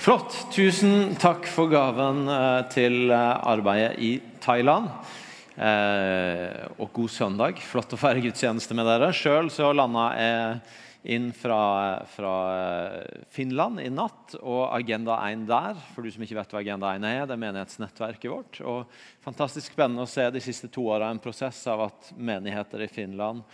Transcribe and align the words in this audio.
Flott. 0.00 0.32
Tusen 0.48 1.10
takk 1.20 1.44
for 1.44 1.68
gaven 1.68 2.22
eh, 2.32 2.62
til 2.72 3.10
eh, 3.12 3.48
arbeidet 3.50 3.98
i 4.00 4.14
Thailand. 4.40 4.86
Eh, 5.60 6.54
og 6.80 6.88
god 6.96 7.12
søndag. 7.12 7.58
Flott 7.60 7.92
å 7.92 7.98
feire 8.00 8.22
gudstjeneste 8.24 8.72
med 8.78 8.88
dere. 8.88 9.10
Sjøl 9.12 9.50
landa 9.76 10.06
jeg 10.16 10.54
inn 11.18 11.26
fra, 11.36 11.60
fra, 12.14 12.32
Finland 13.28 13.82
i 13.84 13.90
natt, 13.92 14.38
og 14.40 14.70
Agenda 14.72 15.18
1 15.26 15.44
der. 15.50 15.76
For 15.92 16.00
du 16.00 16.14
som 16.14 16.24
ikke 16.24 16.38
vet 16.38 16.54
hva 16.56 16.62
Agenda 16.64 16.94
1 16.96 17.04
er, 17.10 17.20
det 17.28 17.36
er 17.36 17.42
menighetsnettverket 17.44 18.32
vårt. 18.32 18.62
Og 18.64 19.04
Fantastisk 19.26 19.74
spennende 19.74 20.08
å 20.08 20.08
se 20.08 20.24
de 20.32 20.40
siste 20.40 20.72
to 20.72 20.86
åra 20.94 21.12
en 21.12 21.20
prosess 21.20 21.60
av 21.68 21.84
at 21.90 22.08
menigheter 22.16 22.86
i 22.86 22.88
Finland 22.88 23.44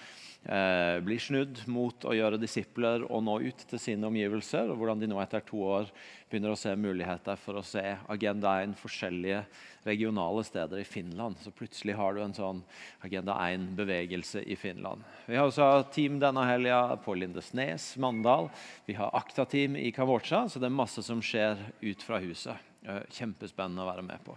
eh, 0.49 0.97
blir 1.05 1.21
snudd 1.23 1.61
mot 1.71 2.07
å 2.07 2.15
gjøre 2.17 2.41
disipler 2.41 3.05
og 3.07 3.25
nå 3.27 3.37
ut 3.45 3.65
til 3.71 3.81
sine 3.83 4.09
omgivelser. 4.09 4.71
og 4.71 4.81
Hvordan 4.81 5.03
de 5.03 5.11
nå 5.11 5.21
etter 5.23 5.45
to 5.47 5.61
år 5.67 5.91
begynner 6.31 6.55
å 6.55 6.59
se 6.59 6.73
muligheter 6.79 7.39
for 7.39 7.61
å 7.61 7.65
se 7.67 7.83
Agenda 8.11 8.57
1 8.65 8.75
forskjellige 8.81 9.45
regionale 9.87 10.43
steder 10.47 10.83
i 10.83 10.89
Finland. 10.89 11.39
Så 11.43 11.53
plutselig 11.55 11.95
har 11.99 12.17
du 12.17 12.23
en 12.25 12.35
sånn 12.35 12.65
Agenda 13.07 13.37
1-bevegelse 13.47 14.43
i 14.43 14.59
Finland. 14.59 15.05
Vi 15.27 15.39
har 15.39 15.47
også 15.47 15.87
team 15.95 16.19
denne 16.23 16.47
helga 16.49 16.81
på 17.05 17.15
Lindesnes, 17.15 17.93
Mandal. 18.03 18.51
Vi 18.89 18.99
har 18.99 19.15
Akta-team 19.15 19.79
i 19.79 19.93
Kambodsja, 19.95 20.47
så 20.51 20.63
det 20.63 20.71
er 20.71 20.81
masse 20.83 21.07
som 21.07 21.23
skjer 21.23 21.63
ut 21.85 22.03
fra 22.03 22.19
huset. 22.25 22.75
Kjempespennende 23.15 23.87
å 23.87 23.91
være 23.93 24.07
med 24.07 24.23
på. 24.27 24.35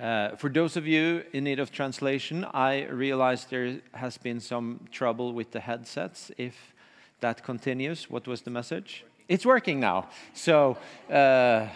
Uh, 0.00 0.34
for 0.36 0.50
those 0.50 0.76
of 0.76 0.86
you 0.86 1.22
in 1.32 1.44
need 1.44 1.60
of 1.60 1.70
translation, 1.70 2.44
I 2.52 2.86
realize 2.86 3.44
there 3.44 3.80
has 3.92 4.18
been 4.18 4.40
some 4.40 4.80
trouble 4.90 5.32
with 5.32 5.52
the 5.52 5.60
headsets. 5.60 6.32
If 6.36 6.74
that 7.20 7.44
continues, 7.44 8.10
what 8.10 8.26
was 8.26 8.42
the 8.42 8.50
message? 8.50 9.04
It's 9.28 9.46
working 9.46 9.80
now. 9.80 10.08
So, 10.34 10.76
uh, 11.10 11.68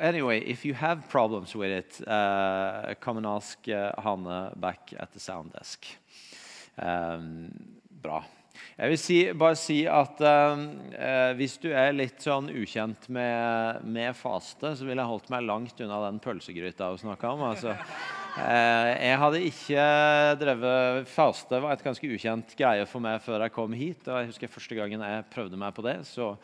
anyway, 0.00 0.40
if 0.40 0.64
you 0.64 0.74
have 0.74 1.08
problems 1.08 1.54
with 1.54 1.70
it, 1.70 2.08
uh, 2.08 2.94
come 3.00 3.18
and 3.18 3.26
ask 3.26 3.58
uh, 3.68 4.50
back 4.56 4.92
at 4.98 5.12
the 5.12 5.20
sound 5.20 5.52
desk. 5.52 5.86
Um, 6.78 7.52
bra. 8.02 8.24
Jeg 8.76 8.92
vil 8.92 8.98
si, 9.00 9.16
bare 9.32 9.56
si 9.56 9.78
at 9.88 10.20
eh, 10.20 11.30
hvis 11.38 11.56
du 11.62 11.70
er 11.72 11.94
litt 11.96 12.20
sånn 12.20 12.50
ukjent 12.52 13.08
med, 13.08 13.86
med, 13.88 14.12
faste, 14.18 14.74
så 14.76 14.84
ville 14.84 15.00
jeg 15.00 15.10
holdt 15.10 15.32
meg 15.32 15.46
langt 15.48 15.80
unna 15.80 16.02
den 16.04 16.20
pølsegryta 16.20 16.90
hun 16.92 17.00
snakka 17.00 17.30
om. 17.32 17.44
Altså, 17.48 17.72
eh, 18.42 18.90
jeg 19.06 19.20
hadde 19.22 19.42
ikke 19.48 19.86
drevet 20.42 21.08
faste. 21.08 21.62
var 21.64 21.72
et 21.72 21.86
ganske 21.86 22.12
ukjent 22.12 22.52
greie 22.58 22.84
for 22.90 23.04
meg 23.04 23.24
før 23.24 23.46
jeg 23.46 23.56
kom 23.56 23.76
hit. 23.76 24.04
og 24.08 24.20
jeg 24.20 24.32
husker 24.34 24.54
Første 24.56 24.78
gangen 24.78 25.06
jeg 25.08 25.26
prøvde 25.32 25.60
meg 25.60 25.72
på 25.76 25.86
det, 25.86 25.96
så 26.08 26.34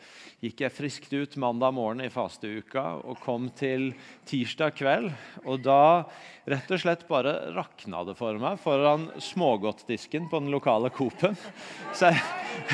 gikk 0.41 0.65
jeg 0.65 0.75
friskt 0.75 1.13
ut 1.13 1.37
mandag 1.41 1.77
morgen 1.77 2.01
i 2.01 2.11
fasteuka 2.13 2.97
og 3.05 3.21
kom 3.21 3.51
til 3.53 3.91
tirsdag 4.29 4.73
kveld. 4.81 5.11
Og 5.45 5.61
da 5.63 5.83
rett 6.49 6.71
og 6.75 6.81
slett 6.81 7.05
bare 7.07 7.33
rakna 7.55 8.03
det 8.07 8.15
for 8.19 8.37
meg 8.41 8.59
foran 8.61 9.07
smågodtdisken 9.21 10.27
på 10.31 10.41
den 10.43 10.51
lokale 10.51 10.91
Coop-en. 10.93 11.37
Så, 11.95 12.11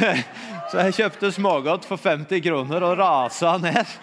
så, 0.72 0.82
jeg 0.88 0.98
kjøpte 0.98 1.32
smågodt 1.36 1.86
for 1.90 2.02
50 2.02 2.42
kroner 2.46 2.86
og 2.88 2.98
rasa 3.00 3.58
ned 3.62 3.96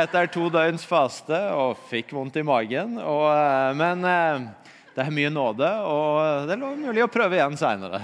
etter 0.00 0.30
to 0.30 0.46
døgns 0.52 0.86
faste 0.86 1.42
og 1.56 1.80
fikk 1.90 2.14
vondt 2.14 2.38
i 2.38 2.46
magen. 2.46 2.96
Og, 3.02 3.26
eh, 3.34 3.72
men 3.80 4.06
eh, 4.06 4.48
det 4.94 5.06
er 5.06 5.14
mye 5.14 5.30
nåde, 5.32 5.68
og 5.86 6.48
det 6.48 6.56
er 6.56 6.62
mulig 6.82 7.04
å 7.06 7.10
prøve 7.10 7.38
igjen 7.38 7.54
seinere. 7.56 8.02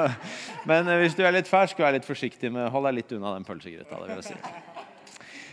Men 0.68 0.90
hvis 1.00 1.14
du 1.14 1.22
er 1.22 1.32
litt 1.36 1.48
fersk, 1.48 1.78
vær 1.78 1.94
litt 1.94 2.08
forsiktig 2.08 2.50
med 2.52 2.66
hold 2.74 2.90
deg 2.90 2.98
litt 2.98 3.14
unna 3.14 3.36
den 3.38 3.46
pølsegryta. 3.46 3.94
Det 3.94 4.08
vil 4.10 4.18
jeg 4.18 4.32
si. 4.34 4.75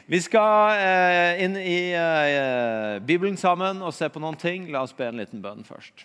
Vi 0.05 0.19
skal 0.19 0.75
eh, 0.83 1.43
inn 1.45 1.53
i 1.55 1.93
eh, 1.95 2.99
Bibelen 3.07 3.37
sammen 3.39 3.79
og 3.79 3.93
se 3.95 4.09
på 4.11 4.19
noen 4.19 4.35
ting. 4.35 4.65
La 4.73 4.81
oss 4.83 4.91
be 4.97 5.07
en 5.07 5.21
liten 5.21 5.39
bønn 5.43 5.63
først. 5.63 6.03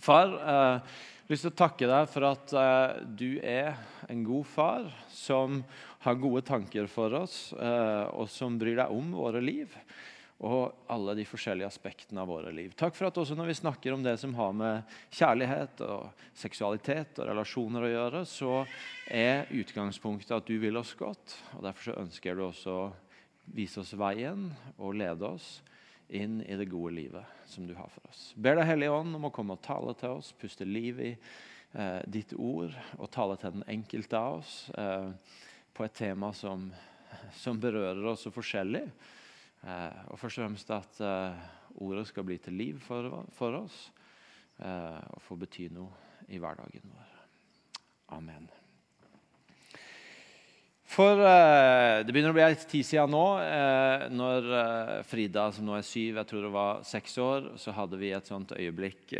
Far, 0.00 0.32
eh, 0.32 0.78
jeg 0.80 1.26
har 1.28 1.34
lyst 1.34 1.44
til 1.44 1.52
å 1.52 1.58
takke 1.60 1.90
deg 1.90 2.08
for 2.08 2.28
at 2.30 2.54
eh, 2.56 3.02
du 3.04 3.28
er 3.44 3.76
en 4.08 4.22
god 4.24 4.48
far 4.48 4.88
som 5.12 5.60
har 6.06 6.16
gode 6.22 6.40
tanker 6.48 6.88
for 6.88 7.12
oss, 7.20 7.52
eh, 7.52 8.06
og 8.16 8.32
som 8.32 8.56
bryr 8.58 8.80
deg 8.80 8.96
om 8.96 9.12
våre 9.20 9.44
liv 9.44 9.76
og 10.42 10.88
alle 10.90 11.14
de 11.14 11.24
forskjellige 11.26 11.68
aspektene 11.68 12.24
av 12.24 12.32
våre 12.32 12.50
liv. 12.50 12.72
Takk 12.74 12.96
for 12.96 13.06
at 13.06 13.18
også 13.20 13.36
når 13.38 13.52
vi 13.52 13.60
snakker 13.60 13.94
om 13.94 14.02
det 14.02 14.16
som 14.18 14.32
har 14.34 14.56
med 14.56 14.96
kjærlighet 15.14 15.84
og 15.86 16.24
seksualitet 16.34 17.20
og 17.22 17.28
relasjoner 17.28 17.86
å 17.86 17.92
gjøre, 17.92 18.24
så 18.26 18.64
er 19.06 19.46
utgangspunktet 19.54 20.34
at 20.34 20.48
du 20.48 20.56
vil 20.58 20.80
oss 20.80 20.96
godt. 20.98 21.36
og 21.54 21.62
Derfor 21.68 21.92
så 21.92 21.98
ønsker 22.02 22.34
du 22.34 22.46
også 22.48 22.76
vise 23.44 23.80
oss 23.82 23.94
veien 23.98 24.50
og 24.76 24.96
lede 24.98 25.26
oss 25.26 25.60
inn 26.12 26.40
i 26.44 26.56
det 26.56 26.68
gode 26.70 26.92
livet 26.94 27.48
som 27.48 27.66
du 27.66 27.74
har 27.74 27.88
for 27.92 28.10
oss. 28.10 28.32
Ber 28.36 28.58
deg 28.58 28.68
Hellige 28.68 28.92
Ånd 28.94 29.16
om 29.16 29.28
å 29.28 29.32
komme 29.34 29.56
og 29.56 29.64
tale 29.64 29.94
til 29.98 30.18
oss, 30.18 30.32
puste 30.36 30.66
liv 30.68 31.00
i 31.00 31.12
eh, 31.14 32.00
ditt 32.06 32.34
ord 32.36 32.76
og 32.98 33.10
tale 33.12 33.38
til 33.40 33.56
den 33.56 33.66
enkelte 33.70 34.20
av 34.20 34.42
oss 34.42 34.54
eh, 34.78 35.10
på 35.72 35.86
et 35.86 35.96
tema 35.96 36.32
som, 36.36 36.68
som 37.40 37.60
berører 37.60 38.04
oss 38.12 38.26
så 38.26 38.34
forskjellig. 38.34 38.84
Eh, 39.62 40.00
og 40.10 40.18
først 40.20 40.40
og 40.40 40.46
fremst 40.46 40.72
at 40.74 41.02
eh, 41.06 41.44
ordet 41.82 42.06
skal 42.10 42.26
bli 42.28 42.38
til 42.42 42.58
liv 42.60 42.80
for, 42.82 43.22
for 43.36 43.62
oss 43.62 43.84
eh, 44.58 44.98
og 45.00 45.22
få 45.24 45.38
bety 45.40 45.70
noe 45.72 46.26
i 46.28 46.42
hverdagen 46.42 46.92
vår. 46.92 47.14
Amen. 48.18 48.50
For 50.92 51.16
Det 51.16 52.12
begynner 52.12 52.34
å 52.34 52.36
bli 52.36 52.44
en 52.44 52.56
tid 52.68 52.84
siden 52.84 53.14
nå. 53.14 53.24
når 54.12 54.48
Frida, 55.08 55.46
som 55.56 55.64
nå 55.64 55.78
er 55.78 55.86
syv, 55.88 56.18
jeg 56.20 56.28
tror 56.28 56.44
det 56.44 56.52
var 56.52 56.82
seks 56.84 57.16
år, 57.22 57.52
så 57.56 57.72
hadde 57.72 58.00
vi 58.00 58.12
et 58.12 58.28
sånt 58.28 58.52
øyeblikk 58.58 59.14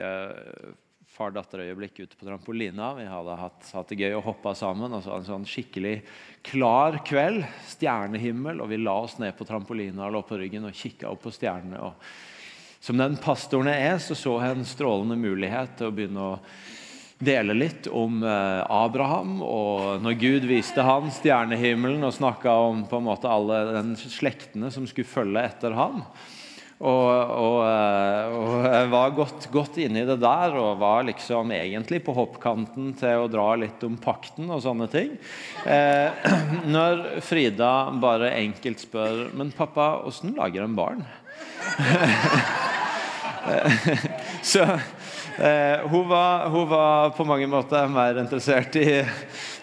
far-datter-øyeblikk 1.12 2.00
ute 2.02 2.16
på 2.16 2.26
trampolina. 2.26 2.92
Vi 2.96 3.06
hadde 3.08 3.36
hatt, 3.36 3.68
hatt 3.76 3.92
det 3.92 4.00
gøy 4.00 4.16
og 4.16 4.26
hoppa 4.30 4.54
sammen. 4.56 4.94
Altså 4.96 5.14
en 5.16 5.26
sånn 5.26 5.48
skikkelig 5.48 5.98
klar 6.46 7.02
kveld, 7.06 7.44
stjernehimmel, 7.74 8.62
og 8.62 8.70
vi 8.72 8.80
la 8.80 8.96
oss 9.04 9.18
ned 9.20 9.36
på 9.36 9.46
trampolina 9.48 10.06
og 10.06 10.16
lå 10.16 10.22
på 10.28 10.40
ryggen 10.40 10.68
og 10.68 10.76
kikka 10.76 11.10
opp 11.12 11.24
på 11.26 11.34
stjernene. 11.34 11.82
Og 11.84 12.82
som 12.82 12.98
den 12.98 13.18
pastoren 13.22 13.70
jeg 13.70 13.90
er, 13.90 13.98
så 14.02 14.16
så 14.18 14.38
jeg 14.40 14.56
en 14.56 14.68
strålende 14.68 15.18
mulighet 15.20 15.76
til 15.78 15.90
å 15.90 15.94
begynne 15.94 16.30
å 16.32 16.38
dele 17.22 17.54
litt 17.54 17.86
om 17.86 18.22
eh, 18.26 18.60
Abraham, 18.66 19.38
og 19.46 20.02
når 20.02 20.18
Gud 20.20 20.46
viste 20.50 20.84
han 20.86 21.10
stjernehimmelen 21.14 22.02
og 22.06 22.14
snakka 22.16 22.54
om 22.66 22.84
på 22.90 22.98
en 22.98 23.08
måte 23.08 23.30
alle 23.30 23.64
den 23.76 23.96
slektene 24.00 24.72
som 24.74 24.88
skulle 24.90 25.08
følge 25.08 25.44
etter 25.46 25.76
ham. 25.78 26.02
Og, 26.82 27.10
og, 27.14 27.58
eh, 27.62 28.32
og, 28.34 28.64
jeg 28.66 28.88
var 28.90 29.14
godt, 29.14 29.46
godt 29.54 29.76
inni 29.84 30.02
det 30.08 30.18
der 30.22 30.56
og 30.58 30.80
var 30.80 31.06
liksom 31.06 31.52
egentlig 31.54 32.00
på 32.02 32.14
hoppkanten 32.16 32.90
til 32.98 33.22
å 33.22 33.30
dra 33.30 33.52
litt 33.60 33.86
om 33.86 33.94
pakten 34.02 34.50
og 34.50 34.64
sånne 34.64 34.90
ting. 34.90 35.14
Eh, 35.62 36.26
når 36.74 37.22
Frida 37.22 37.72
bare 38.02 38.34
enkelt 38.40 38.82
spør 38.82 39.28
Men 39.38 39.54
pappa, 39.54 39.94
åssen 40.08 40.34
lager 40.34 40.66
en 40.66 40.76
barn? 40.78 41.06
Så 44.42 44.62
eh, 45.38 45.80
hun, 45.88 46.08
var, 46.08 46.48
hun, 46.48 46.68
var, 46.68 47.10
på 47.16 47.24
mange 47.24 47.46
måter 47.50 47.88
mer 47.90 48.20
interessert 48.22 48.76
i 48.78 49.02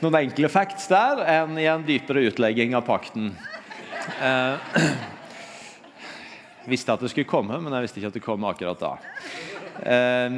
noen 0.03 0.19
enkle 0.23 0.50
facts 0.51 0.90
der 0.91 1.23
enn 1.40 1.59
i 1.59 1.67
en 1.69 1.85
dypere 1.88 2.28
utlegging 2.29 2.75
av 2.78 2.85
pakten. 2.88 3.31
Eh, 4.19 4.89
visste 6.72 6.94
at 6.94 7.03
det 7.03 7.12
skulle 7.13 7.29
komme, 7.29 7.59
men 7.62 7.73
jeg 7.75 7.88
visste 7.88 8.01
ikke 8.01 8.12
at 8.12 8.19
det 8.19 8.25
kom 8.25 8.50
akkurat 8.50 8.84
da. 8.84 8.94
Eh, 9.79 10.35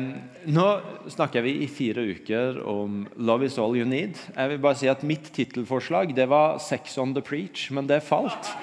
nå 0.53 0.67
snakker 1.09 1.45
vi 1.45 1.57
i 1.65 1.71
fire 1.71 2.05
uker 2.13 2.61
om 2.67 3.07
'Love 3.17 3.49
is 3.49 3.57
all 3.57 3.77
you 3.77 3.87
need'. 3.87 4.21
Jeg 4.35 4.49
vil 4.49 4.61
bare 4.61 4.77
si 4.77 4.87
at 4.87 5.03
Mitt 5.03 5.33
tittelforslag 5.33 6.13
var 6.29 6.59
'Sex 6.59 6.97
on 6.97 7.13
the 7.13 7.21
preach', 7.21 7.71
men 7.71 7.87
det 7.87 8.03
falt. 8.03 8.53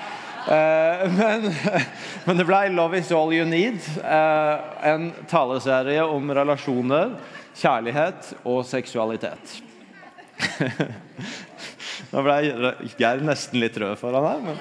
Eh, 0.48 1.12
men, 1.12 1.54
men, 2.24 2.36
det 2.36 2.44
ble 2.48 2.68
'Love 2.72 2.98
is 2.98 3.12
all 3.12 3.32
you 3.34 3.44
need', 3.44 3.84
eh, 4.00 4.60
en 4.88 5.12
taleserie 5.28 6.00
om 6.04 6.30
relasjoner, 6.32 7.10
kjærlighet 7.58 8.32
og 8.48 8.64
seksualitet. 8.64 9.62
Nå 12.12 12.22
ble 12.24 12.72
Geir 12.96 13.20
nesten 13.26 13.60
litt 13.60 13.76
rød 13.76 13.98
foran 14.00 14.24
her, 14.24 14.40
men 14.46 14.56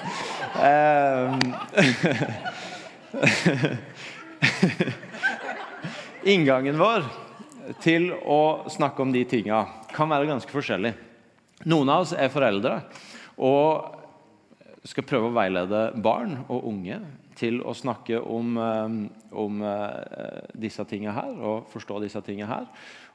eh, 0.60 1.32
Inngangen 6.34 6.76
vår 6.76 7.08
til 7.80 8.12
å 8.12 8.68
snakke 8.68 9.00
om 9.06 9.12
de 9.14 9.24
tinga 9.24 9.64
kan 9.94 10.10
være 10.12 10.28
ganske 10.28 10.52
forskjellig. 10.52 10.92
Noen 11.64 11.88
av 11.88 12.04
oss 12.04 12.12
er 12.12 12.28
foreldre 12.32 12.82
og 13.38 13.97
skal 14.88 15.06
prøve 15.06 15.28
å 15.28 15.36
veilede 15.36 15.82
barn 16.00 16.38
og 16.48 16.64
unge 16.70 16.98
til 17.38 17.60
å 17.62 17.74
snakke 17.76 18.18
om, 18.18 18.56
om 19.30 19.60
disse 20.58 20.82
tingene 20.90 21.14
her 21.14 21.36
og 21.36 21.68
forstå 21.70 22.00
disse 22.02 22.22
tingene 22.26 22.48
her. 22.50 22.64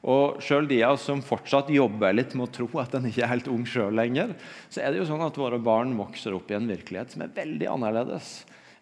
Og 0.08 0.40
sjøl 0.44 0.68
de 0.70 0.80
av 0.86 0.96
oss 0.96 1.04
som 1.08 1.20
fortsatt 1.24 1.72
jobber 1.74 2.16
litt 2.16 2.32
med 2.36 2.48
å 2.48 2.54
tro 2.54 2.68
at 2.80 2.96
en 2.96 3.08
ikke 3.08 3.24
er 3.26 3.32
helt 3.34 3.50
ung 3.52 3.66
sjøl 3.68 3.96
lenger, 3.96 4.32
så 4.72 4.80
er 4.80 4.92
det 4.92 5.02
jo 5.02 5.08
sånn 5.08 5.24
at 5.26 5.40
våre 5.40 5.60
barn 5.60 5.96
vokser 5.98 6.36
opp 6.36 6.52
i 6.52 6.56
en 6.58 6.70
virkelighet 6.70 7.12
som 7.14 7.24
er 7.24 7.36
veldig 7.36 7.68
annerledes 7.74 8.32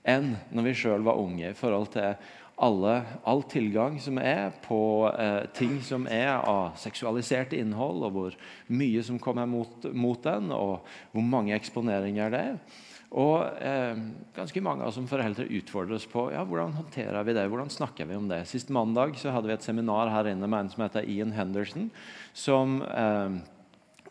enn 0.03 0.33
når 0.51 0.69
vi 0.69 0.79
sjøl 0.83 1.05
var 1.07 1.19
unge. 1.23 1.51
i 1.51 1.59
forhold 1.59 1.93
til 1.95 2.15
alle, 2.57 2.95
all 3.25 3.43
tilgang 3.49 3.99
som 4.01 4.19
er 4.21 4.53
på 4.65 5.09
eh, 5.11 5.43
ting 5.57 5.79
som 5.85 6.07
er 6.11 6.35
av 6.37 6.77
seksualisert 6.81 7.55
innhold, 7.57 8.05
og 8.07 8.17
hvor 8.17 8.39
mye 8.73 9.03
som 9.05 9.21
kommer 9.23 9.49
mot, 9.49 9.89
mot 9.93 10.21
den, 10.23 10.53
og 10.55 10.83
hvor 11.13 11.27
mange 11.27 11.57
eksponeringer 11.57 12.35
det 12.35 12.43
er. 12.53 12.81
Og 13.13 13.45
eh, 13.61 13.99
ganske 14.33 14.63
mange 14.65 14.85
av 14.85 14.89
oss 14.89 14.97
som 14.97 15.09
foreldre 15.09 15.45
utfordres 15.59 16.07
på 16.09 16.31
ja, 16.33 16.45
hvordan 16.49 16.73
håndterer 16.79 17.27
vi 17.29 17.35
det, 17.37 17.45
hvordan 17.53 17.73
snakker 17.73 18.09
vi 18.09 18.17
om 18.17 18.31
det. 18.31 18.45
Sist 18.49 18.73
mandag 18.73 19.19
så 19.21 19.35
hadde 19.35 19.51
vi 19.51 19.57
et 19.57 19.67
seminar 19.67 20.13
her 20.13 20.31
inne 20.31 20.49
med 20.49 20.65
en 20.65 20.73
som 20.73 20.87
heter 20.87 21.09
Ian 21.13 21.35
Henderson, 21.37 21.91
som, 22.33 22.81
eh, 22.87 23.37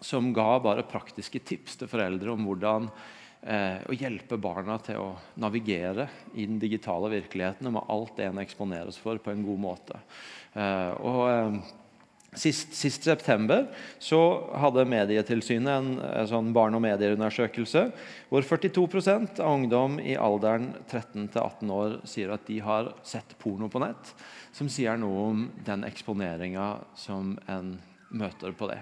som 0.05 0.29
ga 0.37 0.51
bare 0.61 0.85
praktiske 0.85 1.41
tips 1.41 1.81
til 1.81 1.89
foreldre 1.89 2.35
om 2.35 2.45
hvordan 2.45 2.91
å 3.41 3.95
hjelpe 3.97 4.37
barna 4.37 4.75
til 4.85 4.99
å 5.01 5.07
navigere 5.41 6.07
i 6.35 6.45
den 6.45 6.59
digitale 6.61 7.09
virkeligheten 7.09 7.67
og 7.69 7.73
med 7.79 7.87
alt 7.89 8.17
det 8.19 8.27
en 8.29 8.41
eksponeres 8.43 8.99
for, 9.01 9.17
på 9.17 9.33
en 9.33 9.41
god 9.47 9.63
måte. 9.63 10.01
Eh, 10.53 10.91
og 11.01 11.21
eh, 11.29 11.61
Sist, 12.31 12.69
sist, 12.71 13.03
september 13.03 13.65
så 13.99 14.17
hadde 14.55 14.85
Medietilsynet 14.87 15.67
en, 15.67 15.89
en 15.99 16.29
sånn 16.29 16.53
barn- 16.55 16.77
og 16.77 16.79
medieundersøkelse 16.85 17.81
hvor 18.29 18.45
42% 18.47 19.41
av 19.43 19.57
ungdom 19.57 19.97
i 19.99 20.15
alderen 20.15 20.69
13-18 20.85 21.73
år 21.75 21.97
sier 22.07 22.31
at 22.31 22.45
de 22.47 22.61
har 22.63 22.93
sett 23.03 23.35
porno 23.41 23.67
på 23.67 23.83
nett, 23.83 24.13
som 24.55 24.71
sier 24.71 24.95
noe 24.95 25.25
om 25.33 25.43
den 25.67 25.83
eksponeringa 25.89 26.69
som 26.95 27.35
en 27.51 27.73
møter 28.15 28.55
på 28.55 28.71
det. 28.71 28.79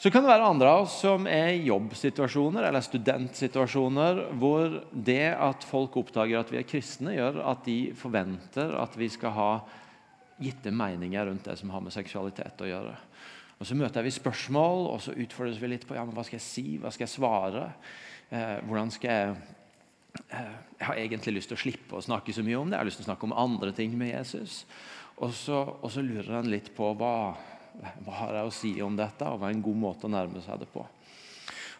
Så 0.00 0.08
kan 0.08 0.24
det 0.24 0.30
være 0.30 0.46
andre 0.48 0.68
av 0.72 0.86
oss 0.86 0.94
som 1.02 1.26
er 1.28 1.50
i 1.52 1.66
jobbsituasjoner 1.66 2.64
eller 2.64 2.80
studentsituasjoner 2.80 4.22
hvor 4.40 4.78
det 4.96 5.34
at 5.34 5.66
folk 5.68 5.98
oppdager 6.00 6.40
at 6.40 6.48
vi 6.48 6.56
er 6.56 6.64
kristne, 6.64 7.12
gjør 7.18 7.42
at 7.50 7.66
de 7.66 7.92
forventer 7.92 8.72
at 8.80 8.96
vi 8.96 9.10
skal 9.12 9.34
ha 9.36 9.50
gitte 10.40 10.72
meninger 10.72 11.28
rundt 11.28 11.44
det 11.50 11.58
som 11.60 11.74
har 11.74 11.84
med 11.84 11.92
seksualitet 11.92 12.64
å 12.64 12.70
gjøre. 12.70 12.94
Og 13.60 13.68
Så 13.68 13.76
møter 13.76 14.06
vi 14.06 14.14
spørsmål, 14.16 14.86
og 14.88 15.04
så 15.04 15.12
utfordres 15.12 15.60
vi 15.60 15.68
litt 15.68 15.84
på 15.84 15.98
ja, 15.98 16.06
men 16.08 16.16
hva 16.16 16.24
skal 16.24 16.38
jeg 16.38 16.46
si, 16.46 16.66
hva 16.80 16.88
skal 16.88 17.04
jeg 17.04 17.12
svare. 17.18 17.66
Eh, 18.32 18.56
hvordan 18.64 18.88
skal 18.96 19.10
jeg 19.12 19.34
eh, 20.32 20.56
Jeg 20.78 20.86
har 20.88 20.96
egentlig 20.96 21.34
lyst 21.36 21.52
til 21.52 21.60
å 21.60 21.64
slippe 21.66 21.98
å 21.98 22.04
snakke 22.08 22.32
så 22.32 22.40
mye 22.46 22.56
om 22.56 22.72
det. 22.72 22.78
Jeg 22.78 22.86
har 22.86 22.88
lyst 22.88 23.02
til 23.02 23.10
å 23.10 23.10
snakke 23.12 23.28
om 23.28 23.36
andre 23.36 23.76
ting 23.76 23.92
med 24.00 24.14
Jesus. 24.14 24.62
Og 25.20 25.36
så, 25.36 25.60
og 25.76 25.92
så 25.92 26.00
lurer 26.00 26.38
en 26.40 26.48
litt 26.48 26.72
på 26.72 26.94
hva 26.96 27.36
hva 28.04 28.16
har 28.22 28.38
jeg 28.38 28.48
å 28.48 28.54
si 28.54 28.72
om 28.84 28.96
dette, 28.98 29.26
og 29.26 29.40
hva 29.40 29.50
er 29.50 29.56
en 29.56 29.64
god 29.64 29.78
måte 29.84 30.08
å 30.08 30.12
nærme 30.12 30.42
seg 30.44 30.62
det 30.62 30.68
på. 30.72 30.84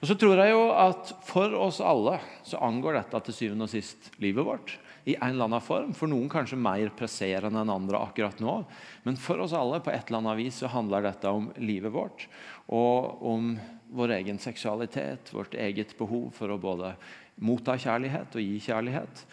Og 0.00 0.08
så 0.08 0.16
tror 0.16 0.40
jeg 0.40 0.54
jo 0.54 0.62
at 0.72 1.12
For 1.28 1.52
oss 1.58 1.80
alle 1.84 2.18
så 2.46 2.60
angår 2.64 2.96
dette 2.96 3.20
til 3.26 3.36
syvende 3.36 3.68
og 3.68 3.72
sist 3.72 4.12
livet 4.22 4.46
vårt. 4.46 4.78
i 5.08 5.14
en 5.16 5.30
eller 5.30 5.46
annen 5.48 5.64
form. 5.64 5.94
For 5.96 6.10
noen 6.12 6.28
kanskje 6.28 6.58
mer 6.60 6.90
presserende 6.92 7.62
enn 7.62 7.72
andre 7.72 7.98
akkurat 8.04 8.36
nå. 8.38 8.58
Men 9.02 9.16
for 9.16 9.40
oss 9.40 9.54
alle 9.56 9.80
på 9.80 9.90
et 9.90 10.10
eller 10.10 10.18
annet 10.20 10.36
vis 10.42 10.58
så 10.60 10.68
handler 10.68 11.06
dette 11.06 11.28
om 11.28 11.46
livet 11.56 11.92
vårt. 11.92 12.26
Og 12.68 13.22
om 13.24 13.54
vår 13.96 14.12
egen 14.18 14.38
seksualitet, 14.38 15.32
vårt 15.32 15.56
eget 15.56 15.96
behov 15.98 16.28
for 16.36 16.52
å 16.52 16.60
både 16.60 16.92
motta 17.40 17.78
kjærlighet 17.80 18.36
og 18.36 18.44
gi 18.44 18.60
kjærlighet. 18.60 19.24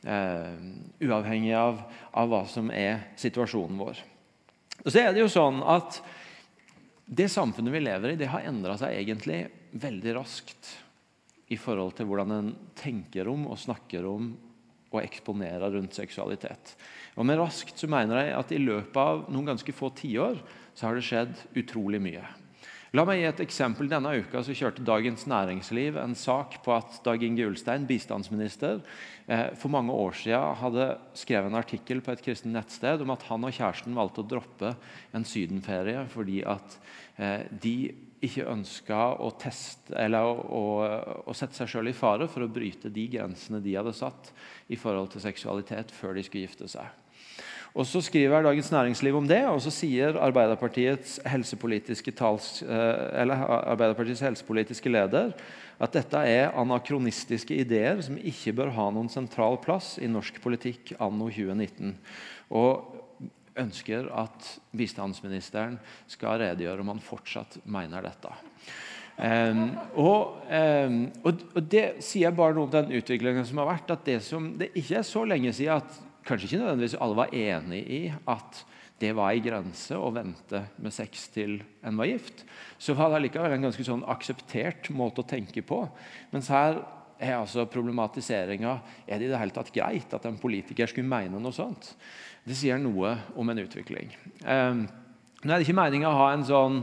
Uh, 0.00 0.56
uavhengig 1.04 1.52
av, 1.52 1.82
av 2.16 2.32
hva 2.32 2.46
som 2.48 2.72
er 2.72 3.04
situasjonen 3.20 3.76
vår. 3.76 4.00
Og 4.84 4.92
så 4.92 5.02
er 5.02 5.14
det 5.14 5.24
jo 5.24 5.30
sånn 5.32 5.62
at 5.66 6.00
Det 7.10 7.26
samfunnet 7.26 7.74
vi 7.74 7.80
lever 7.82 8.12
i, 8.12 8.18
det 8.20 8.28
har 8.30 8.44
endra 8.46 8.76
seg 8.78 8.94
egentlig 8.94 9.40
veldig 9.74 10.12
raskt 10.14 10.68
i 11.50 11.56
forhold 11.58 11.96
til 11.98 12.06
hvordan 12.06 12.34
en 12.36 12.50
tenker 12.78 13.26
om 13.26 13.48
og 13.50 13.58
snakker 13.58 14.06
om 14.06 14.28
og 14.90 15.00
eksponerer 15.02 15.74
rundt 15.74 15.98
seksualitet. 15.98 16.76
Og 17.18 17.26
Med 17.26 17.38
raskt 17.38 17.82
så 17.82 17.90
mener 17.90 18.22
jeg 18.22 18.36
at 18.38 18.54
i 18.54 18.60
løpet 18.62 19.00
av 19.02 19.24
noen 19.30 19.50
ganske 19.52 19.74
få 19.74 19.90
tiår 19.98 20.38
så 20.74 20.86
har 20.86 20.94
det 20.94 21.06
skjedd 21.06 21.34
utrolig 21.58 21.98
mye. 22.02 22.22
La 22.90 23.04
meg 23.06 23.20
gi 23.20 23.26
et 23.28 23.40
eksempel. 23.44 23.86
Denne 23.86 24.10
uka 24.18 24.40
så 24.42 24.54
kjørte 24.56 24.82
Dagens 24.82 25.22
Næringsliv 25.30 25.94
en 26.02 26.16
sak 26.18 26.56
på 26.64 26.72
at 26.74 26.96
Dag 27.04 27.22
Inge 27.22 27.44
Ulstein, 27.46 27.84
bistandsminister, 27.86 28.80
eh, 29.30 29.54
for 29.54 29.70
mange 29.70 29.94
år 29.94 30.16
siden 30.18 30.56
hadde 30.58 30.86
skrevet 31.14 31.52
en 31.52 31.60
artikkel 31.60 32.02
på 32.02 32.10
et 32.10 32.24
kristent 32.24 32.50
nettsted 32.50 33.04
om 33.04 33.12
at 33.14 33.22
han 33.28 33.46
og 33.46 33.54
kjæresten 33.54 33.94
valgte 33.94 34.24
å 34.24 34.26
droppe 34.32 34.72
en 35.14 35.22
sydenferie 35.22 36.02
fordi 36.10 36.42
at 36.42 36.74
eh, 37.22 37.46
de 37.62 37.76
ikke 38.26 38.48
ønska 38.50 38.98
å, 39.22 39.30
teste, 39.38 39.94
å, 39.94 40.34
å, 40.34 40.64
å 41.30 41.36
sette 41.38 41.60
seg 41.60 41.70
sjøl 41.70 41.92
i 41.92 41.94
fare 41.94 42.26
for 42.26 42.42
å 42.42 42.50
bryte 42.50 42.90
de 42.90 43.06
grensene 43.14 43.62
de 43.62 43.76
hadde 43.78 43.94
satt 43.94 44.32
i 44.66 44.76
forhold 44.76 45.14
til 45.14 45.22
seksualitet 45.22 45.94
før 45.94 46.18
de 46.18 46.26
skulle 46.26 46.50
gifte 46.50 46.66
seg. 46.74 46.90
Og 47.74 47.86
Så 47.86 48.00
skriver 48.02 48.42
Dagens 48.42 48.70
Næringsliv 48.72 49.16
om 49.16 49.26
det, 49.28 49.44
og 49.46 49.60
så 49.62 49.70
sier 49.70 50.18
Arbeiderpartiets 50.18 51.20
helsepolitiske, 51.26 52.10
tals, 52.10 52.62
eh, 52.62 53.22
Arbeiderpartiets 53.22 54.20
helsepolitiske 54.20 54.90
leder 54.90 55.32
at 55.80 55.92
dette 55.92 56.20
er 56.28 56.50
anakronistiske 56.58 57.54
ideer 57.56 58.02
som 58.02 58.18
ikke 58.18 58.52
bør 58.58 58.74
ha 58.76 58.90
noen 58.90 59.08
sentral 59.08 59.56
plass 59.62 59.98
i 60.02 60.10
norsk 60.10 60.42
politikk 60.42 60.96
anno 60.98 61.30
2019. 61.30 61.94
Og 62.50 63.30
ønsker 63.60 64.10
at 64.18 64.46
bistandsministeren 64.76 65.78
skal 66.10 66.40
redegjøre 66.42 66.84
om 66.84 66.92
han 66.94 67.02
fortsatt 67.04 67.60
mener 67.64 68.04
dette. 68.04 68.34
Um, 69.20 69.74
og, 70.00 70.38
um, 70.48 71.00
og, 71.28 71.42
Det 71.68 72.00
sier 72.04 72.32
bare 72.32 72.54
noe 72.56 72.68
om 72.68 72.72
den 72.72 72.94
utviklingen 72.96 73.44
som 73.44 73.60
har 73.60 73.68
vært. 73.74 73.90
at 73.90 74.04
Det, 74.04 74.20
som, 74.24 74.54
det 74.58 74.70
ikke 74.74 75.00
er 75.00 75.04
så 75.04 75.24
lenge 75.28 75.52
siden 75.52 75.76
at 75.76 75.98
kanskje 76.26 76.48
ikke 76.48 76.60
nødvendigvis 76.62 76.98
alle 77.00 77.18
var 77.18 77.34
enig 77.36 77.80
i 77.86 78.02
at 78.28 78.62
det 79.00 79.14
var 79.16 79.32
ei 79.32 79.40
grense 79.40 79.96
å 79.96 80.10
vente 80.12 80.60
med 80.82 80.92
sex 80.92 81.28
til 81.32 81.56
en 81.86 81.96
var 81.96 82.10
gift, 82.10 82.44
så 82.76 82.92
var 82.98 83.14
det 83.14 83.22
likevel 83.24 83.56
en 83.56 83.64
ganske 83.64 83.84
sånn 83.86 84.04
akseptert 84.12 84.90
måte 84.92 85.22
å 85.22 85.28
tenke 85.28 85.64
på. 85.64 85.86
Mens 86.34 86.50
her 86.52 86.82
er 87.20 87.38
altså 87.38 87.66
problematiseringa 87.68 88.74
er 89.06 89.20
det 89.20 89.28
i 89.28 89.30
det 89.32 89.40
hele 89.40 89.56
tatt 89.56 89.72
greit 89.72 90.12
at 90.16 90.26
en 90.28 90.40
politiker 90.40 90.88
skulle 90.88 91.08
mene 91.08 91.40
noe 91.40 91.56
sånt. 91.56 91.94
Det 92.44 92.56
sier 92.56 92.80
noe 92.80 93.14
om 93.40 93.52
en 93.52 93.62
utvikling. 93.64 94.12
Um, 94.44 94.84
nå 95.40 95.54
er 95.54 95.62
det 95.62 95.64
ikke 95.64 95.76
meningen 95.78 96.10
å 96.10 96.18
ha 96.18 96.26
en 96.34 96.42
sånn 96.44 96.74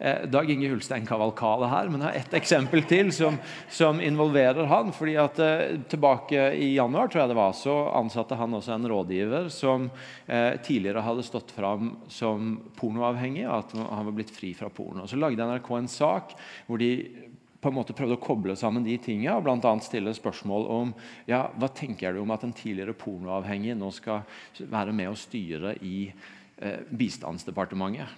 eh, 0.00 0.22
Dag 0.32 0.48
Inge 0.48 0.70
Hulstein-kavalkade 0.72 1.68
her, 1.68 1.90
men 1.92 2.00
jeg 2.00 2.08
har 2.08 2.20
ett 2.22 2.36
eksempel 2.38 2.80
til 2.88 3.10
som, 3.12 3.36
som 3.68 4.00
involverer 4.00 4.70
han. 4.70 4.92
fordi 4.96 5.18
at 5.20 5.40
eh, 5.44 5.76
Tilbake 5.92 6.46
i 6.56 6.70
januar 6.78 7.10
tror 7.12 7.22
jeg 7.22 7.32
det 7.34 7.36
var, 7.36 7.52
så 7.58 7.74
ansatte 8.00 8.38
han 8.40 8.56
også 8.56 8.72
en 8.72 8.88
rådgiver 8.88 9.50
som 9.52 9.90
eh, 10.24 10.56
tidligere 10.64 11.04
hadde 11.04 11.26
stått 11.28 11.52
fram 11.52 11.92
som 12.08 12.54
pornoavhengig, 12.80 13.44
at 13.52 13.76
han 13.76 14.08
var 14.08 14.16
blitt 14.16 14.32
fri 14.32 14.54
fra 14.56 14.72
porno. 14.72 15.04
Så 15.04 15.20
lagde 15.20 15.44
NRK 15.44 15.68
en 15.76 15.92
sak 15.92 16.32
hvor 16.64 16.80
de 16.80 16.94
på 17.60 17.68
en 17.68 17.76
måte 17.76 17.96
prøvde 17.96 18.16
å 18.16 18.22
koble 18.22 18.56
sammen 18.56 18.84
de 18.86 18.96
tingene, 19.02 19.36
og 19.36 19.44
bl.a. 19.44 19.74
stille 19.84 20.12
spørsmål 20.16 20.66
om 20.72 20.96
ja, 21.28 21.50
hva 21.58 21.68
tenker 21.68 22.16
du 22.16 22.22
om 22.22 22.32
at 22.32 22.44
en 22.46 22.56
tidligere 22.56 22.96
pornoavhengig 22.96 23.76
nå 23.76 23.92
skal 23.92 24.24
være 24.70 24.96
med 24.96 25.10
å 25.10 25.18
styre 25.18 25.76
i 25.84 26.08
bistandsdepartementet. 26.90 28.08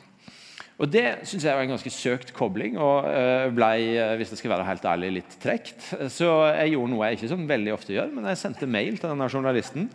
Og 0.79 0.87
Det 0.87 1.27
synes 1.27 1.43
jeg 1.43 1.57
var 1.57 1.65
en 1.65 1.73
ganske 1.73 1.91
søkt 1.91 2.29
kobling, 2.37 2.77
og 2.79 3.07
eh, 3.11 3.49
ble 3.51 3.71
eh, 3.99 4.13
hvis 4.21 4.31
det 4.31 4.37
skal 4.39 4.53
være 4.53 4.67
helt 4.69 4.85
ærlig, 4.87 5.09
litt 5.17 5.35
trekt. 5.43 5.89
Så 6.15 6.29
jeg 6.55 6.77
gjorde 6.77 6.93
noe 6.93 7.09
jeg 7.09 7.19
ikke 7.19 7.31
sånn 7.33 7.49
veldig 7.51 7.73
ofte 7.75 7.97
gjør, 7.97 8.13
men 8.15 8.29
jeg 8.31 8.39
sendte 8.39 8.71
mail 8.71 8.95
til 8.95 9.11
denne 9.11 9.27
journalisten 9.27 9.89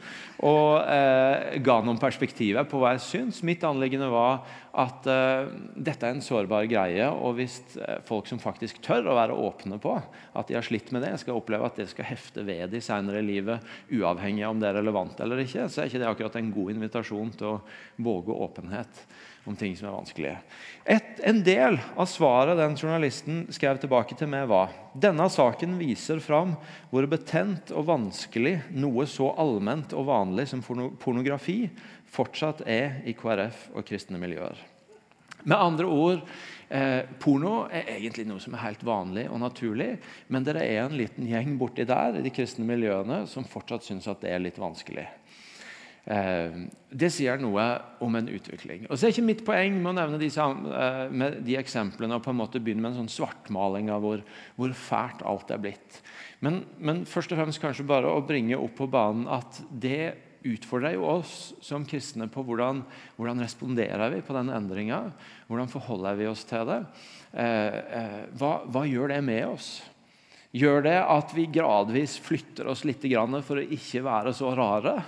og 0.44 0.84
eh, 0.92 1.56
ga 1.64 1.78
noen 1.86 2.02
perspektiver 2.02 2.68
på 2.68 2.84
hva 2.84 2.98
jeg 2.98 3.06
syns. 3.08 3.40
Mitt 3.48 3.64
anliggende 3.64 4.12
var 4.12 4.44
at 4.76 5.08
eh, 5.08 5.56
dette 5.88 6.04
er 6.04 6.18
en 6.18 6.26
sårbar 6.26 6.68
greie, 6.68 7.08
og 7.08 7.40
hvis 7.40 7.62
folk 8.04 8.28
som 8.28 8.44
faktisk 8.44 8.84
tør 8.84 9.08
å 9.08 9.16
være 9.22 9.40
åpne 9.40 9.80
på 9.80 9.96
at 9.96 10.52
de 10.52 10.60
har 10.60 10.68
slitt 10.68 10.92
med 10.92 11.08
det, 11.08 11.16
skal 11.24 11.40
oppleve 11.40 11.70
at 11.70 11.80
det 11.80 11.88
skal 11.94 12.12
hefte 12.12 12.44
ved 12.44 12.76
de 12.76 12.84
senere 12.84 13.24
i 13.24 13.30
livet, 13.32 13.64
uavhengig 13.88 14.44
av 14.44 14.58
om 14.58 14.60
det 14.60 14.74
er 14.74 14.82
relevant 14.82 15.24
eller 15.24 15.48
ikke, 15.48 15.70
så 15.72 15.86
er 15.86 15.88
ikke 15.88 16.04
det 16.04 16.12
akkurat 16.12 16.42
en 16.42 16.56
god 16.60 16.76
invitasjon 16.76 17.38
til 17.40 17.54
å 17.56 17.62
våge 18.04 18.36
åpenhet 18.36 19.08
om 19.46 19.56
ting 19.60 19.76
som 19.76 19.90
er 19.90 19.96
vanskelige. 19.96 20.38
Et, 20.86 21.10
en 21.28 21.42
del 21.44 21.78
av 22.00 22.08
svaret 22.08 22.60
den 22.60 22.78
journalisten 22.80 23.44
skrev 23.54 23.82
tilbake 23.82 24.16
til 24.20 24.30
meg, 24.32 24.48
var 24.52 24.72
denne 24.94 25.28
saken 25.32 25.76
viser 25.80 26.22
fram 26.24 26.56
hvor 26.92 27.08
betent 27.12 27.74
og 27.76 27.90
vanskelig 27.90 28.60
noe 28.72 29.08
så 29.10 29.34
allment 29.40 29.96
og 29.98 30.08
vanlig 30.12 30.48
som 30.52 30.64
pornografi 30.64 31.66
fortsatt 32.14 32.64
er 32.70 33.02
i 33.10 33.16
KrF 33.18 33.70
og 33.74 33.84
kristne 33.88 34.22
miljøer. 34.22 34.56
Med 35.44 35.60
andre 35.60 35.90
ord 35.92 36.22
Eh, 36.74 37.04
porno 37.22 37.68
er 37.70 37.86
egentlig 38.00 38.24
noe 38.26 38.42
som 38.42 38.56
er 38.56 38.64
helt 38.64 38.82
vanlig 38.88 39.28
og 39.30 39.38
naturlig, 39.44 39.92
men 40.34 40.46
det 40.48 40.56
er 40.58 40.80
en 40.82 40.96
liten 40.98 41.28
gjeng 41.30 41.52
borti 41.60 41.86
der 41.86 42.18
i 42.18 42.24
de 42.26 42.32
kristne 42.34 42.66
miljøene 42.66 43.20
som 43.30 43.46
fortsatt 43.46 43.86
syns 43.86 44.08
at 44.10 44.24
det 44.24 44.32
er 44.34 44.42
litt 44.42 44.58
vanskelig. 44.58 45.06
Eh, 46.04 46.56
det 46.92 47.08
sier 47.16 47.40
noe 47.40 47.64
om 48.04 48.16
en 48.20 48.28
utvikling. 48.28 48.84
Og 48.90 48.98
så 48.98 49.08
er 49.08 49.14
ikke 49.14 49.24
Mitt 49.24 49.44
poeng 49.48 49.78
med 49.78 49.94
å 49.94 49.96
nevne 50.02 50.20
de, 50.20 50.28
eh, 50.28 51.06
med 51.10 51.38
de 51.48 51.56
eksemplene 51.56 52.18
og 52.18 52.26
på 52.26 52.34
en 52.34 52.42
måte 52.42 52.60
begynne 52.60 52.84
med 52.84 52.92
en 52.92 53.04
sånn 53.04 53.16
svartmaling 53.24 53.90
av 53.90 54.04
hvor, 54.04 54.24
hvor 54.58 54.74
fælt 54.76 55.24
alt 55.24 55.52
er 55.52 55.62
blitt. 55.64 56.02
Men, 56.44 56.66
men, 56.78 57.06
først 57.08 57.32
og 57.32 57.40
fremst 57.40 57.62
kanskje 57.64 57.88
bare 57.88 58.12
å 58.12 58.26
bringe 58.26 58.60
opp 58.60 58.76
på 58.82 58.90
banen 58.92 59.30
at 59.32 59.62
det 59.72 60.16
utfordrer 60.44 60.98
jo 60.98 61.06
oss 61.08 61.54
som 61.64 61.86
kristne 61.88 62.28
på 62.28 62.44
hvordan, 62.44 62.82
hvordan 63.16 63.40
responderer 63.40 64.12
vi 64.12 64.20
på 64.28 64.36
den 64.36 64.52
endringa. 64.52 65.06
Hvordan 65.48 65.72
forholder 65.72 66.20
vi 66.20 66.28
oss 66.28 66.44
til 66.44 66.68
det? 66.68 66.82
Eh, 67.32 68.28
hva, 68.36 68.58
hva, 68.68 68.84
gjør 68.84 69.16
det 69.16 69.22
med 69.24 69.48
oss? 69.54 69.78
Gjør 70.52 70.84
det 70.84 70.98
at 71.00 71.32
vi 71.34 71.48
gradvis 71.48 72.18
flytter 72.22 72.68
oss 72.68 72.84
litt 72.84 73.08
for 73.48 73.56
å 73.56 73.64
ikke 73.64 74.04
være 74.04 74.36
så 74.36 74.52
rare? 74.52 75.00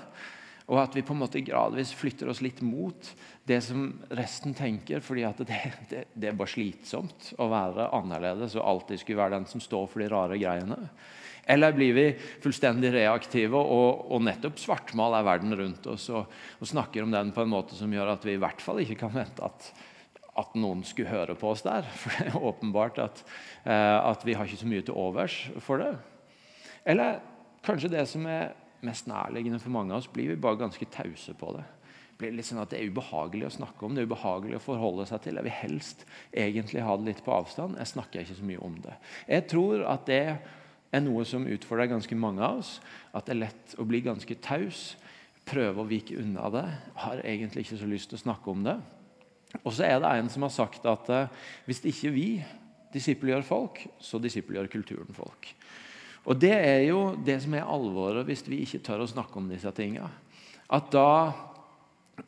Og 0.66 0.80
at 0.82 0.96
vi 0.98 1.04
på 1.06 1.14
en 1.14 1.22
måte 1.22 1.44
gradvis 1.46 1.92
flytter 1.94 2.32
oss 2.32 2.42
litt 2.42 2.64
mot 2.66 3.10
det 3.46 3.60
som 3.62 3.84
resten 4.18 4.56
tenker. 4.58 5.00
fordi 5.00 5.28
det, 5.38 5.60
det, 5.90 6.06
det, 6.14 6.30
er 6.30 6.38
bare 6.38 6.50
slitsomt 6.50 7.34
å 7.38 7.50
være 7.52 7.92
annerledes 7.94 8.58
og 8.58 8.66
alltid 8.66 9.04
skulle 9.04 9.22
være 9.22 9.38
den 9.38 9.46
som 9.52 9.62
står 9.62 9.86
for 9.92 10.02
de 10.02 10.10
rare 10.10 10.40
greiene. 10.42 10.80
Eller 11.46 11.76
blir 11.78 11.94
vi 11.94 12.06
fullstendig 12.42 12.90
reaktive 12.96 13.60
og, 13.60 14.08
og 14.10 14.24
nettopp 14.26 14.58
svartmaler 14.58 15.28
verden 15.28 15.54
rundt 15.54 15.86
oss 15.92 16.08
og, 16.10 16.32
og, 16.58 16.66
snakker 16.66 17.06
om 17.06 17.14
den 17.14 17.30
på 17.36 17.46
en 17.46 17.54
måte 17.54 17.78
som 17.78 17.94
gjør 17.94 18.16
at 18.16 18.26
vi 18.26 18.34
i 18.34 18.42
hvert 18.42 18.64
fall 18.66 18.82
ikke 18.82 18.98
kan 19.04 19.14
vente 19.14 19.46
at, 19.46 19.70
at 20.42 20.58
noen 20.58 20.82
skulle 20.82 21.14
høre 21.14 21.38
på 21.38 21.54
oss 21.54 21.62
der. 21.62 21.86
For 22.02 22.18
det 22.18 22.32
er 22.32 22.50
åpenbart 22.50 22.98
at, 23.06 23.22
eh, 23.62 23.98
at 24.02 24.26
vi 24.26 24.34
har 24.34 24.50
ikke 24.50 24.64
så 24.66 24.74
mye 24.74 24.90
til 24.90 24.98
overs 24.98 25.38
for 25.62 25.86
det. 25.86 25.94
Eller 26.90 27.22
kanskje 27.66 27.94
det 27.94 28.08
som 28.10 28.26
er 28.26 28.56
mest 28.86 29.10
nærliggende 29.10 29.60
for 29.62 29.74
mange 29.74 29.94
av 29.94 30.04
oss, 30.04 30.12
blir 30.12 30.32
vi 30.32 30.42
bare 30.42 30.62
ganske 30.62 30.88
tause 30.94 31.36
på 31.38 31.54
det. 31.58 31.64
Blir 32.20 32.36
litt 32.38 32.48
sånn 32.48 32.62
at 32.62 32.72
det 32.72 32.80
er 32.80 32.92
ubehagelig 32.94 33.50
å 33.50 33.56
snakke 33.58 33.86
om, 33.86 33.96
det 33.96 34.06
er 34.06 34.10
ubehagelig 34.10 34.60
å 34.60 34.64
forholde 34.64 35.08
seg 35.10 35.24
til. 35.26 35.40
Jeg 35.40 35.48
vil 35.48 35.58
helst 35.58 36.06
egentlig 36.32 36.84
ha 36.86 36.96
det 36.96 37.10
litt 37.10 37.24
på 37.26 37.34
avstand. 37.36 37.80
Jeg 37.82 37.92
snakker 37.92 38.24
ikke 38.24 38.38
så 38.38 38.48
mye 38.48 38.62
om 38.64 38.78
det. 38.86 38.96
Jeg 39.28 39.48
tror 39.52 39.84
at 39.92 40.06
det 40.08 40.22
er 40.96 41.04
noe 41.04 41.26
som 41.28 41.48
utfordrer 41.50 41.92
ganske 41.92 42.18
mange 42.20 42.44
av 42.46 42.62
oss. 42.62 42.78
At 43.12 43.28
det 43.28 43.36
er 43.36 43.42
lett 43.44 43.76
å 43.82 43.88
bli 43.88 44.00
ganske 44.06 44.38
taus. 44.44 44.94
Prøve 45.46 45.84
å 45.84 45.90
vike 45.90 46.16
unna 46.22 46.48
det. 46.54 46.66
Har 47.04 47.24
egentlig 47.26 47.66
ikke 47.66 47.82
så 47.82 47.90
lyst 47.90 48.14
til 48.14 48.20
å 48.22 48.26
snakke 48.26 48.54
om 48.54 48.64
det. 48.66 48.78
Og 49.64 49.74
så 49.76 49.88
er 49.88 50.00
det 50.00 50.12
en 50.12 50.32
som 50.32 50.46
har 50.48 50.54
sagt 50.54 50.88
at 50.90 51.12
uh, 51.12 51.52
hvis 51.68 51.84
ikke 51.88 52.14
vi 52.16 52.30
disippelgjør 52.96 53.44
folk, 53.44 53.82
så 54.00 54.20
disippelgjør 54.24 54.72
kulturen 54.72 55.16
folk. 55.16 55.52
Og 56.26 56.40
Det 56.42 56.54
er 56.54 56.84
jo 56.88 57.14
det 57.26 57.38
som 57.44 57.54
er 57.54 57.68
alvoret 57.70 58.26
hvis 58.26 58.46
vi 58.50 58.64
ikke 58.66 58.82
tør 58.86 59.06
å 59.06 59.10
snakke 59.10 59.38
om 59.40 59.50
disse 59.52 59.72
tingene. 59.78 60.10
At 60.74 60.90
da, 60.94 61.34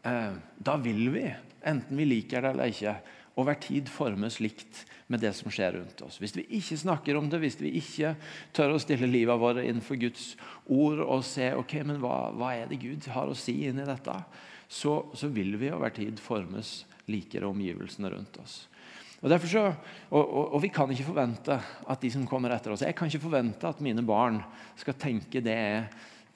eh, 0.06 0.36
da 0.58 0.76
vil 0.82 1.08
vi, 1.16 1.26
enten 1.66 1.98
vi 1.98 2.06
liker 2.06 2.46
det 2.46 2.52
eller 2.54 2.74
ikke, 2.74 2.98
over 3.38 3.58
tid 3.62 3.90
formes 3.90 4.40
likt 4.42 4.84
med 5.08 5.22
det 5.22 5.32
som 5.38 5.52
skjer 5.54 5.76
rundt 5.78 6.02
oss. 6.06 6.18
Hvis 6.22 6.36
vi 6.36 6.46
ikke 6.58 6.78
snakker 6.82 7.18
om 7.18 7.30
det, 7.30 7.40
hvis 7.42 7.60
vi 7.62 7.76
ikke 7.80 8.16
tør 8.56 8.76
å 8.76 8.82
stille 8.82 9.10
livet 9.10 9.40
vårt 9.40 9.62
innenfor 9.62 10.00
Guds 10.02 10.32
ord 10.66 11.04
og 11.06 11.26
se 11.26 11.52
ok, 11.56 11.76
men 11.86 12.02
hva, 12.02 12.32
hva 12.34 12.54
er 12.58 12.70
det 12.70 12.82
Gud 12.82 13.06
har 13.14 13.30
å 13.30 13.38
si 13.38 13.60
inn 13.70 13.82
i 13.82 13.88
dette, 13.88 14.18
så, 14.68 15.00
så 15.14 15.30
vil 15.32 15.56
vi 15.62 15.72
over 15.72 15.94
tid 15.96 16.20
formes 16.20 16.82
likere 17.08 17.48
omgivelsene 17.48 18.12
rundt 18.12 18.42
oss. 18.42 18.66
Og, 19.18 19.34
så, 19.50 19.64
og, 20.12 20.22
og, 20.22 20.54
og, 20.54 20.62
Vi 20.62 20.70
kan 20.70 20.92
ikke 20.94 21.08
forvente 21.08 21.58
at 21.90 22.02
de 22.04 22.12
som 22.14 22.28
kommer 22.30 22.54
etter 22.54 22.76
oss 22.76 22.86
Jeg 22.86 22.96
kan 22.98 23.10
ikke 23.10 23.24
forvente 23.24 23.70
at 23.70 23.82
mine 23.82 24.04
barn 24.06 24.44
skal 24.78 24.98
tenke 25.00 25.42
det 25.42 25.58
jeg 25.58 25.88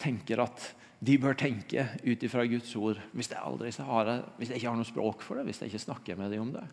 tenker 0.02 0.42
at 0.42 0.72
de 1.02 1.18
bør 1.22 1.38
tenke 1.38 1.84
ut 2.02 2.24
ifra 2.26 2.44
Guds 2.46 2.72
ord. 2.78 2.98
Hvis 3.14 3.32
jeg, 3.32 3.38
aldri 3.42 3.70
har, 3.86 4.10
hvis 4.38 4.50
jeg 4.50 4.60
ikke 4.60 4.70
har 4.70 4.78
noe 4.78 4.90
språk 4.90 5.24
for 5.26 5.38
det, 5.38 5.48
hvis 5.48 5.62
jeg 5.62 5.72
ikke 5.72 5.82
snakker 5.82 6.18
med 6.18 6.34
dem 6.34 6.44
om 6.44 6.52
det, 6.54 6.64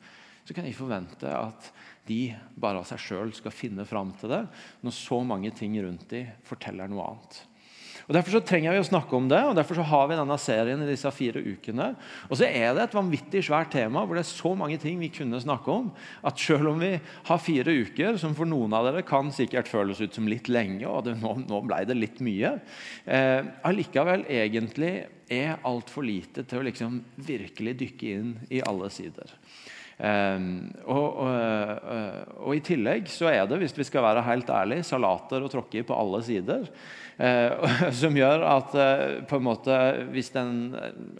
så 0.44 0.56
kan 0.56 0.64
jeg 0.64 0.72
ikke 0.72 0.82
forvente 0.82 1.32
at 1.32 1.68
de 2.08 2.18
bare 2.56 2.80
av 2.80 2.88
seg 2.88 3.00
sjøl 3.04 3.32
skal 3.36 3.52
finne 3.52 3.84
fram 3.88 4.14
til 4.20 4.32
det, 4.32 4.42
når 4.84 4.96
så 4.96 5.20
mange 5.28 5.52
ting 5.56 5.76
rundt 5.80 6.06
dem 6.12 6.28
forteller 6.48 6.88
noe 6.88 7.04
annet. 7.04 7.40
Og 8.08 8.14
Derfor 8.16 8.38
så 8.38 8.40
trenger 8.40 8.72
vi 8.72 8.80
å 8.80 8.86
snakke 8.88 9.12
om 9.18 9.26
det, 9.28 9.42
og 9.44 9.52
derfor 9.58 9.76
så 9.76 9.84
har 9.84 10.06
vi 10.08 10.16
denne 10.16 10.36
serien 10.40 10.80
i 10.80 10.88
disse 10.88 11.10
fire 11.12 11.42
ukene. 11.44 11.90
Og 12.30 12.38
så 12.40 12.46
er 12.48 12.72
det 12.72 12.86
et 12.86 12.96
vanvittig 12.96 13.42
svært 13.44 13.68
tema 13.74 14.00
hvor 14.00 14.16
det 14.16 14.22
er 14.24 14.30
så 14.30 14.54
mange 14.56 14.78
ting 14.80 14.96
vi 15.02 15.10
kunne 15.12 15.40
snakke 15.44 15.74
om, 15.74 15.90
at 16.24 16.40
selv 16.40 16.72
om 16.72 16.80
vi 16.80 16.94
har 17.28 17.42
fire 17.44 17.74
uker, 17.84 18.16
som 18.16 18.32
for 18.38 18.48
noen 18.48 18.72
av 18.72 18.88
dere 18.88 19.04
kan 19.04 19.28
sikkert 19.34 19.68
føles 19.68 20.00
ut 20.00 20.16
som 20.16 20.30
litt 20.30 20.48
lenge, 20.48 20.88
og 20.88 21.04
det, 21.04 21.18
nå, 21.20 21.34
nå, 21.44 21.60
ble 21.68 21.82
det 21.84 21.98
litt 21.98 22.22
mye, 22.24 22.54
eh, 23.04 23.42
allikevel 23.68 24.24
egentlig 24.24 24.94
er 25.28 25.58
altfor 25.68 26.08
lite 26.08 26.46
til 26.48 26.62
å 26.62 26.64
liksom 26.70 27.02
virkelig 27.28 27.76
dykke 27.82 28.14
inn 28.14 28.38
i 28.48 28.64
alle 28.64 28.88
sider. 28.94 29.36
Um, 29.98 30.68
og, 30.86 31.06
og, 31.24 31.26
og, 31.26 32.34
og, 32.38 32.52
I 32.54 32.62
tillegg 32.62 33.08
så 33.10 33.32
er 33.32 33.48
det, 33.50 33.56
hvis 33.58 33.74
vi 33.74 33.86
skal 33.88 34.04
være 34.06 34.22
helt 34.28 34.50
ærlige, 34.54 34.86
salater 34.86 35.42
å 35.42 35.50
tråkke 35.50 35.80
i 35.80 35.86
på 35.86 35.96
alle 35.98 36.20
sider. 36.22 36.68
Uh, 37.18 37.90
som 38.00 38.14
gjør 38.14 38.44
at 38.46 38.74
uh, 38.78 39.20
på 39.26 39.40
en 39.40 39.46
måte, 39.48 39.74
hvis 40.14 40.30
den, 40.34 40.70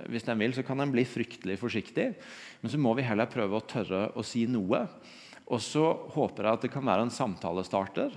hvis 0.07 0.27
den 0.29 0.39
vil, 0.39 0.55
så 0.55 0.63
kan 0.67 0.79
den 0.79 0.95
bli 0.95 1.03
fryktelig 1.09 1.59
forsiktig. 1.59 2.13
Men 2.63 2.73
så 2.73 2.81
må 2.83 2.95
vi 2.99 3.07
heller 3.07 3.31
prøve 3.31 3.59
å 3.59 3.67
tørre 3.67 4.09
å 4.15 4.25
si 4.27 4.47
noe. 4.51 4.85
Og 5.49 5.63
så 5.65 5.85
håper 6.15 6.45
jeg 6.45 6.59
at 6.59 6.67
det 6.67 6.73
kan 6.75 6.87
være 6.87 7.09
en 7.09 7.15
samtalestarter 7.15 8.15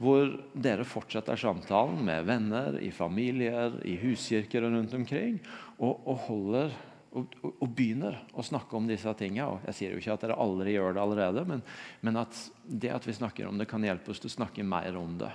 hvor 0.00 0.30
dere 0.56 0.86
fortsetter 0.88 1.36
samtalen 1.36 1.98
med 2.06 2.24
venner, 2.24 2.78
i 2.80 2.88
familier, 2.88 3.74
i 3.84 3.98
huskirker 4.00 4.64
og 4.64 4.72
rundt 4.72 4.94
omkring, 4.96 5.36
og, 5.76 6.06
og 6.08 6.22
holder 6.24 6.72
og, 7.10 7.34
og, 7.42 7.50
og, 7.58 7.66
begynner 7.74 8.16
å 8.38 8.44
snakke 8.46 8.78
om 8.78 8.86
disse 8.88 9.12
tingene. 9.18 9.48
Og 9.50 9.68
jeg 9.68 9.76
sier 9.76 9.92
jo 9.92 10.00
ikke 10.00 10.14
at 10.14 10.24
dere 10.24 10.38
aldri 10.40 10.76
gjør 10.76 10.96
det 10.96 11.02
allerede, 11.02 11.44
men, 11.48 11.62
men, 12.06 12.20
at 12.22 12.38
det 12.64 12.92
at 12.94 13.06
vi 13.08 13.16
snakker 13.16 13.50
om 13.50 13.60
det, 13.60 13.68
kan 13.70 13.84
hjelpe 13.84 14.14
oss 14.14 14.22
til 14.22 14.30
å 14.30 14.36
snakke 14.38 14.64
mer 14.64 14.96
om 14.96 15.18
det. 15.20 15.30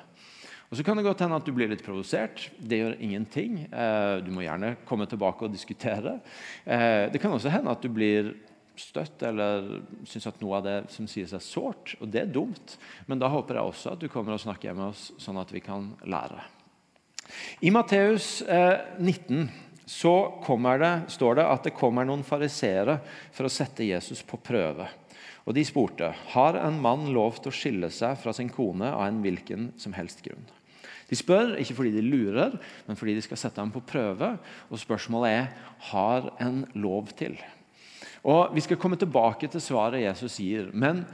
Og 0.69 0.77
Så 0.77 0.83
kan 0.83 0.97
det 0.97 1.05
godt 1.05 1.21
hende 1.21 1.37
at 1.37 1.45
du 1.45 1.53
blir 1.53 1.69
litt 1.69 1.83
provosert. 1.85 2.49
Det 2.57 2.79
gjør 2.81 2.97
ingenting. 2.99 3.61
Eh, 3.69 4.17
du 4.25 4.31
må 4.33 4.43
gjerne 4.45 4.75
komme 4.87 5.05
tilbake 5.09 5.45
og 5.45 5.53
diskutere. 5.53 6.19
Eh, 6.65 7.05
det 7.13 7.21
kan 7.21 7.31
også 7.31 7.53
hende 7.53 7.71
at 7.71 7.85
du 7.85 7.91
blir 7.93 8.33
støtt 8.75 9.23
eller 9.23 9.69
syns 10.07 10.27
at 10.27 10.41
noe 10.41 10.57
av 10.57 10.65
det 10.65 10.77
som 10.91 11.07
sies, 11.07 11.31
er 11.31 11.43
sårt. 11.43 11.95
Og 12.01 12.09
det 12.11 12.25
er 12.25 12.33
dumt. 12.33 12.75
Men 13.07 13.21
da 13.21 13.29
håper 13.31 13.59
jeg 13.59 13.71
også 13.71 13.93
at 13.93 14.01
du 14.01 14.09
kommer 14.11 14.35
og 14.35 14.41
snakker 14.41 14.75
med 14.75 14.89
oss, 14.89 15.11
sånn 15.21 15.39
at 15.39 15.53
vi 15.53 15.63
kan 15.63 15.93
lære. 16.03 16.41
I 17.65 17.71
Matteus 17.73 18.41
eh, 18.41 18.81
19 18.99 19.47
så 19.85 20.41
det, 20.81 21.01
står 21.13 21.35
det 21.35 21.45
at 21.45 21.63
det 21.67 21.77
kommer 21.77 22.05
noen 22.05 22.23
fariseere 22.25 22.97
for 23.31 23.45
å 23.45 23.53
sette 23.53 23.85
Jesus 23.85 24.23
på 24.25 24.41
prøve. 24.41 24.87
Og 25.45 25.53
De 25.53 25.61
spurte 25.65 26.09
har 26.33 26.57
en 26.57 26.79
mann 26.81 27.11
lov 27.13 27.37
til 27.37 27.51
å 27.51 27.55
skille 27.55 27.91
seg 27.93 28.17
fra 28.17 28.33
sin 28.33 28.49
kone 28.49 28.89
av 28.89 29.05
en 29.05 29.21
hvilken 29.21 29.71
som 29.77 29.93
helst 29.93 30.25
grunn. 30.25 30.41
De 31.09 31.17
spør 31.17 31.55
ikke 31.61 31.75
fordi 31.77 31.91
de 31.93 32.01
lurer, 32.05 32.55
men 32.87 32.97
fordi 32.97 33.15
de 33.17 33.23
skal 33.25 33.37
sette 33.37 33.61
ham 33.61 33.71
på 33.73 33.83
prøve. 33.85 34.31
Og 34.69 34.81
Spørsmålet 34.81 35.31
er 35.31 35.45
har 35.91 36.31
en 36.41 36.63
lov 36.73 37.13
til. 37.17 37.37
Og 38.25 38.55
Vi 38.55 38.63
skal 38.65 38.77
komme 38.77 38.97
tilbake 38.97 39.47
til 39.47 39.61
svaret 39.61 40.01
Jesus 40.01 40.37
gir. 40.41 40.71
Men 40.73 41.05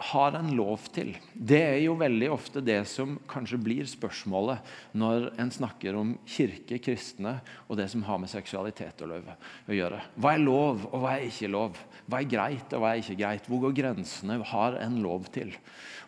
har 0.00 0.36
en 0.38 0.48
lov 0.56 0.86
til? 0.94 1.12
Det 1.34 1.60
er 1.60 1.78
jo 1.82 1.96
veldig 2.00 2.30
ofte 2.32 2.62
det 2.64 2.78
som 2.88 3.18
kanskje 3.28 3.58
blir 3.60 3.88
spørsmålet 3.88 4.64
når 4.96 5.28
en 5.40 5.52
snakker 5.52 5.98
om 6.00 6.14
kirke, 6.24 6.78
kristne 6.80 7.36
og 7.66 7.76
det 7.80 7.90
som 7.92 8.04
har 8.08 8.20
med 8.22 8.32
seksualitet 8.32 9.04
å, 9.04 9.10
gjøre. 9.68 10.00
Hva 10.16 10.34
er 10.34 10.42
lov, 10.42 10.86
og 10.88 11.04
hva 11.04 11.14
er 11.18 11.28
ikke 11.28 11.52
lov? 11.52 11.78
Hva 12.08 12.22
er 12.22 12.32
greit, 12.32 12.72
og 12.72 12.80
hva 12.80 12.94
er 12.94 13.04
ikke 13.04 13.18
greit? 13.20 13.48
Hvor 13.50 13.64
går 13.66 13.76
grensene? 13.76 14.40
Har 14.50 14.80
en 14.80 15.00
lov 15.04 15.28
til? 15.34 15.52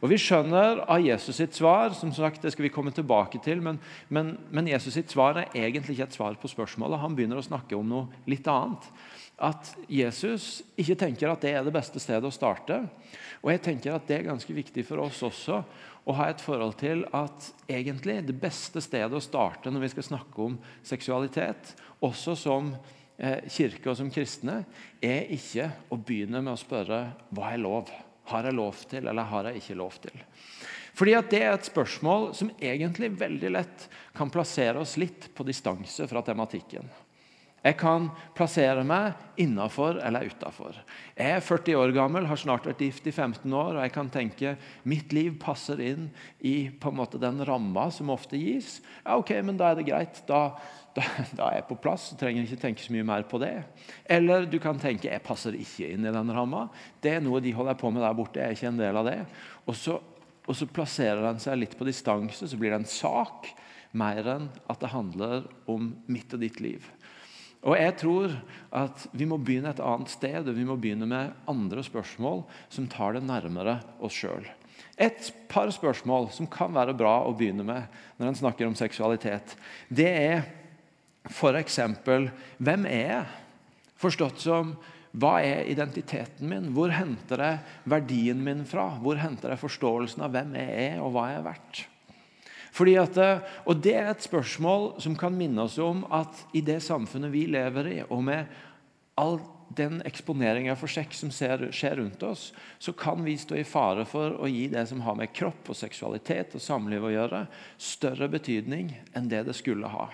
Og 0.02 0.11
Vi 0.11 0.18
skjønner 0.18 0.82
av 0.90 1.04
Jesus 1.04 1.37
sitt 1.38 1.54
svar, 1.54 1.92
som 1.94 2.11
sagt, 2.16 2.42
det 2.42 2.50
skal 2.54 2.66
vi 2.66 2.75
komme 2.75 2.90
tilbake 2.94 3.38
til, 3.44 3.61
men, 3.62 3.78
men, 4.11 4.34
men 4.50 4.72
Jesus 4.72 4.96
sitt 4.96 5.12
svar 5.12 5.38
er 5.38 5.52
egentlig 5.54 5.94
ikke 5.94 6.08
et 6.08 6.16
svar 6.16 6.38
på 6.40 6.50
spørsmålet. 6.50 6.99
Han 7.04 7.14
begynner 7.14 7.38
å 7.38 7.44
snakke 7.44 7.78
om 7.78 7.87
noe 7.92 8.25
litt 8.30 8.49
annet 8.50 8.88
at 9.42 9.72
Jesus 9.90 10.62
ikke 10.78 10.96
tenker 11.00 11.32
at 11.32 11.42
det 11.42 11.52
er 11.56 11.64
det 11.66 11.75
beste 11.75 12.00
stedet 12.02 12.28
å 12.28 12.34
starte. 12.34 12.78
Og 13.42 13.50
jeg 13.50 13.62
tenker 13.64 13.96
at 13.96 14.06
det 14.06 14.20
er 14.20 14.28
ganske 14.30 14.54
viktig 14.54 14.84
for 14.87 15.02
oss 15.02 15.18
også 15.26 15.62
å 16.06 16.14
ha 16.18 16.28
et 16.30 16.42
forhold 16.42 16.76
til 16.80 17.04
at 17.14 17.49
egentlig 17.70 18.20
det 18.28 18.38
beste 18.38 18.82
stedet 18.82 19.18
å 19.18 19.22
starte 19.22 19.70
når 19.70 19.87
vi 19.87 19.92
skal 19.96 20.08
snakke 20.12 20.46
om 20.46 20.56
seksualitet, 20.87 21.75
også 22.02 22.37
som 22.38 22.72
eh, 23.18 23.42
kirke 23.50 23.90
og 23.90 23.99
som 23.99 24.11
kristne, 24.14 24.62
er 25.02 25.30
ikke 25.34 25.68
å 25.90 25.99
begynne 25.99 26.42
med 26.42 26.54
å 26.54 26.62
spørre 26.62 27.04
hva 27.34 27.52
er 27.52 27.62
lov. 27.62 27.90
Har 28.30 28.46
jeg 28.46 28.54
lov 28.54 28.84
til, 28.90 29.08
eller 29.11 29.26
har 29.26 29.50
jeg 29.50 29.62
ikke 29.62 29.78
lov 29.78 29.99
til? 30.02 30.22
Fordi 30.94 31.14
at 31.16 31.30
Det 31.30 31.40
er 31.42 31.54
et 31.54 31.70
spørsmål 31.70 32.32
som 32.37 32.50
egentlig 32.61 33.11
veldig 33.18 33.50
lett 33.54 33.88
kan 34.14 34.30
plassere 34.30 34.78
oss 34.78 34.99
litt 35.00 35.30
på 35.34 35.46
distanse 35.49 36.06
fra 36.06 36.22
tematikken. 36.22 36.87
Jeg 37.62 37.76
kan 37.78 38.09
plassere 38.35 38.83
meg 38.83 39.14
innafor 39.38 40.00
eller 40.02 40.26
utafor. 40.26 40.75
Jeg 41.14 41.37
er 41.37 41.45
40 41.47 41.76
år 41.78 41.92
gammel, 41.95 42.26
har 42.26 42.40
snart 42.40 42.66
vært 42.66 42.83
gift 42.83 43.07
i 43.07 43.12
15 43.14 43.47
år, 43.47 43.76
og 43.76 43.85
jeg 43.85 43.92
kan 43.95 44.11
tenke 44.11 44.54
mitt 44.88 45.14
liv 45.14 45.37
passer 45.42 45.78
inn 45.85 46.09
i 46.42 46.73
på 46.75 46.90
en 46.90 46.99
måte 46.99 47.21
den 47.23 47.38
ramma 47.47 47.87
som 47.95 48.11
ofte 48.11 48.40
gis. 48.40 48.81
Ja, 49.04 49.14
ok, 49.14 49.31
men 49.47 49.61
Da 49.62 49.71
er 49.71 49.78
det 49.78 49.87
greit. 49.87 50.25
Da, 50.26 50.59
da, 50.97 51.07
da 51.38 51.52
er 51.52 51.61
jeg 51.61 51.69
på 51.71 51.78
plass 51.85 52.09
og 52.11 52.19
trenger 52.19 52.42
ikke 52.42 52.62
tenke 52.64 52.83
så 52.83 52.97
mye 52.97 53.07
mer 53.07 53.28
på 53.31 53.38
det. 53.38 53.54
Eller 54.11 54.49
du 54.50 54.59
kan 54.62 54.81
tenke 54.83 55.12
jeg 55.12 55.23
passer 55.23 55.54
ikke 55.54 55.92
inn 55.95 56.02
i 56.02 56.14
den 56.14 56.35
ramma. 56.35 56.66
Det 56.99 57.14
er 57.14 57.23
noe 57.23 57.40
de 57.45 57.54
holder 57.54 57.78
på 57.78 57.92
med 57.95 58.02
der 58.02 58.19
borte. 58.19 58.42
Jeg 58.42 58.57
er 58.57 58.59
ikke 58.59 58.73
en 58.75 58.83
del 58.83 58.99
av 58.99 59.07
det. 59.07 59.21
Og 59.71 59.78
så, 59.78 60.00
og 60.42 60.59
så 60.59 60.66
plasserer 60.66 61.23
den 61.28 61.38
seg 61.38 61.62
litt 61.62 61.78
på 61.78 61.87
distanse, 61.87 62.42
så 62.42 62.59
blir 62.59 62.75
det 62.75 62.83
en 62.83 62.90
sak 62.90 63.52
mer 63.95 64.26
enn 64.35 64.50
at 64.73 64.81
det 64.83 64.90
handler 64.90 65.47
om 65.71 65.92
mitt 66.11 66.33
og 66.35 66.42
ditt 66.42 66.59
liv. 66.64 66.90
Og 67.62 67.76
jeg 67.78 67.95
tror 68.00 68.33
at 68.75 69.04
Vi 69.14 69.26
må 69.28 69.38
begynne 69.38 69.71
et 69.71 69.83
annet 69.83 70.11
sted, 70.11 70.49
og 70.49 70.57
vi 70.57 70.64
må 70.66 70.76
begynne 70.81 71.07
med 71.07 71.35
andre 71.50 71.85
spørsmål 71.85 72.42
som 72.73 72.88
tar 72.90 73.14
det 73.14 73.23
nærmere 73.26 73.78
oss 74.02 74.16
sjøl. 74.19 74.49
Et 74.99 75.28
par 75.49 75.71
spørsmål 75.73 76.31
som 76.35 76.49
kan 76.50 76.73
være 76.75 76.97
bra 76.97 77.21
å 77.26 77.35
begynne 77.37 77.64
med 77.66 77.87
når 78.19 78.28
en 78.28 78.40
snakker 78.42 78.69
om 78.69 78.75
seksualitet, 78.78 79.54
det 79.88 80.09
er 80.09 80.42
f.eks.: 81.31 81.78
Hvem 82.59 82.88
er 82.90 83.07
jeg? 83.07 83.25
Forstått 84.02 84.42
som 84.42 84.75
hva 85.12 85.37
er 85.45 85.69
identiteten 85.69 86.49
min? 86.49 86.71
Hvor 86.73 86.90
henter 86.90 87.42
jeg 87.45 87.59
verdien 87.85 88.40
min 88.42 88.64
fra? 88.69 88.88
Hvor 89.02 89.21
henter 89.21 89.52
jeg 89.52 89.61
forståelsen 89.61 90.25
av 90.25 90.33
hvem 90.33 90.57
jeg 90.57 90.87
er, 90.88 91.00
og 91.04 91.12
hva 91.12 91.28
jeg 91.31 91.40
er 91.40 91.47
verdt? 91.47 91.83
At, 92.72 93.16
eh, 93.16 93.40
og 93.66 93.82
Det 93.82 93.94
er 93.94 94.10
et 94.10 94.22
spørsmål 94.22 95.00
som 95.00 95.16
kan 95.16 95.36
minne 95.36 95.62
oss 95.62 95.78
om 95.78 96.06
at 96.10 96.46
i 96.54 96.60
det 96.60 96.80
samfunnet 96.82 97.32
vi 97.32 97.46
lever 97.46 97.86
i, 97.86 98.02
og 98.08 98.24
med 98.24 98.46
all 99.16 99.40
den 99.76 100.02
eksponeringa 100.04 100.74
for 100.76 100.90
sex 100.90 101.20
som 101.22 101.30
ser, 101.32 101.70
skjer 101.72 101.96
rundt 102.00 102.22
oss, 102.22 102.52
så 102.78 102.92
kan 102.92 103.22
vi 103.24 103.36
stå 103.40 103.56
i 103.60 103.64
fare 103.64 104.04
for 104.08 104.36
å 104.40 104.48
gi 104.50 104.66
det 104.72 104.86
som 104.88 105.00
har 105.04 105.16
med 105.18 105.32
kropp 105.36 105.72
og 105.72 105.76
seksualitet 105.78 106.56
og 106.56 106.64
samliv 106.64 107.04
å 107.04 107.12
gjøre, 107.12 107.46
større 107.78 108.28
betydning 108.32 108.92
enn 109.16 109.28
det 109.28 109.44
det 109.48 109.56
skulle 109.56 109.88
ha. 109.88 110.08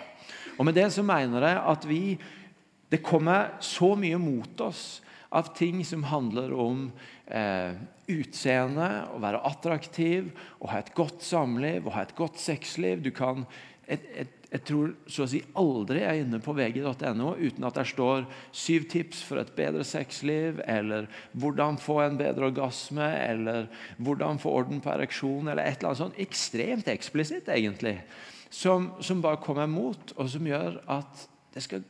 Og 0.59 0.67
Med 0.67 0.75
det 0.75 0.91
så 0.93 1.03
mener 1.07 1.47
jeg 1.47 1.63
at 1.75 1.87
vi 1.87 2.19
Det 2.91 3.03
kommer 3.05 3.59
så 3.61 3.93
mye 4.01 4.17
mot 4.17 4.61
oss 4.65 5.03
av 5.29 5.55
ting 5.57 5.85
som 5.85 6.05
handler 6.09 6.53
om 6.57 6.89
eh, 7.27 7.77
utseende, 8.09 8.89
å 9.13 9.21
være 9.21 9.43
attraktiv, 9.45 10.31
å 10.61 10.71
ha 10.73 10.81
et 10.81 10.95
godt 10.97 11.25
samliv, 11.25 11.87
å 11.87 11.95
ha 11.99 12.05
et 12.07 12.15
godt 12.17 12.41
sexliv. 12.41 13.03
Du 13.05 13.11
kan, 13.13 13.45
et, 13.85 14.07
et, 14.17 14.47
jeg 14.49 14.65
tror 14.65 14.95
så 15.05 15.27
å 15.27 15.29
si 15.29 15.43
aldri 15.61 16.01
jeg 16.01 16.09
er 16.09 16.23
inne 16.23 16.41
på 16.41 16.55
vg.no 16.57 17.35
uten 17.37 17.67
at 17.69 17.77
der 17.77 17.91
står 17.91 18.25
syv 18.57 18.87
tips 18.89 19.21
for 19.29 19.43
et 19.43 19.53
bedre 19.59 19.85
sexliv, 19.85 20.63
eller 20.65 21.11
hvordan 21.37 21.77
få 21.83 22.01
en 22.07 22.17
bedre 22.21 22.49
orgasme, 22.49 23.11
eller 23.21 23.69
hvordan 24.01 24.41
få 24.41 24.55
orden 24.63 24.81
på 24.85 24.95
ereksjon, 24.95 25.51
eller 25.51 25.67
et 25.67 25.77
eller 25.77 25.91
annet 25.93 26.05
sånt 26.07 26.23
ekstremt 26.25 26.89
eksplisitt, 26.89 27.53
egentlig. 27.53 27.99
Som, 28.49 28.95
som 29.05 29.21
bare 29.21 29.43
kommer 29.45 29.69
mot, 29.69 30.17
og 30.17 30.33
som 30.33 30.49
gjør 30.49 30.81
at 30.89 31.29
det 31.53 31.67
skal 31.67 31.85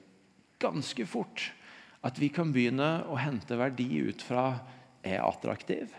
ganske 0.59 1.07
fort 1.07 1.53
at 2.07 2.19
vi 2.21 2.29
kan 2.31 2.53
begynne 2.55 3.05
å 3.11 3.19
hente 3.19 3.59
verdi 3.59 3.89
ut 4.07 4.23
fra 4.23 4.51
er 5.03 5.17
jeg 5.17 5.25
attraktiv? 5.25 5.97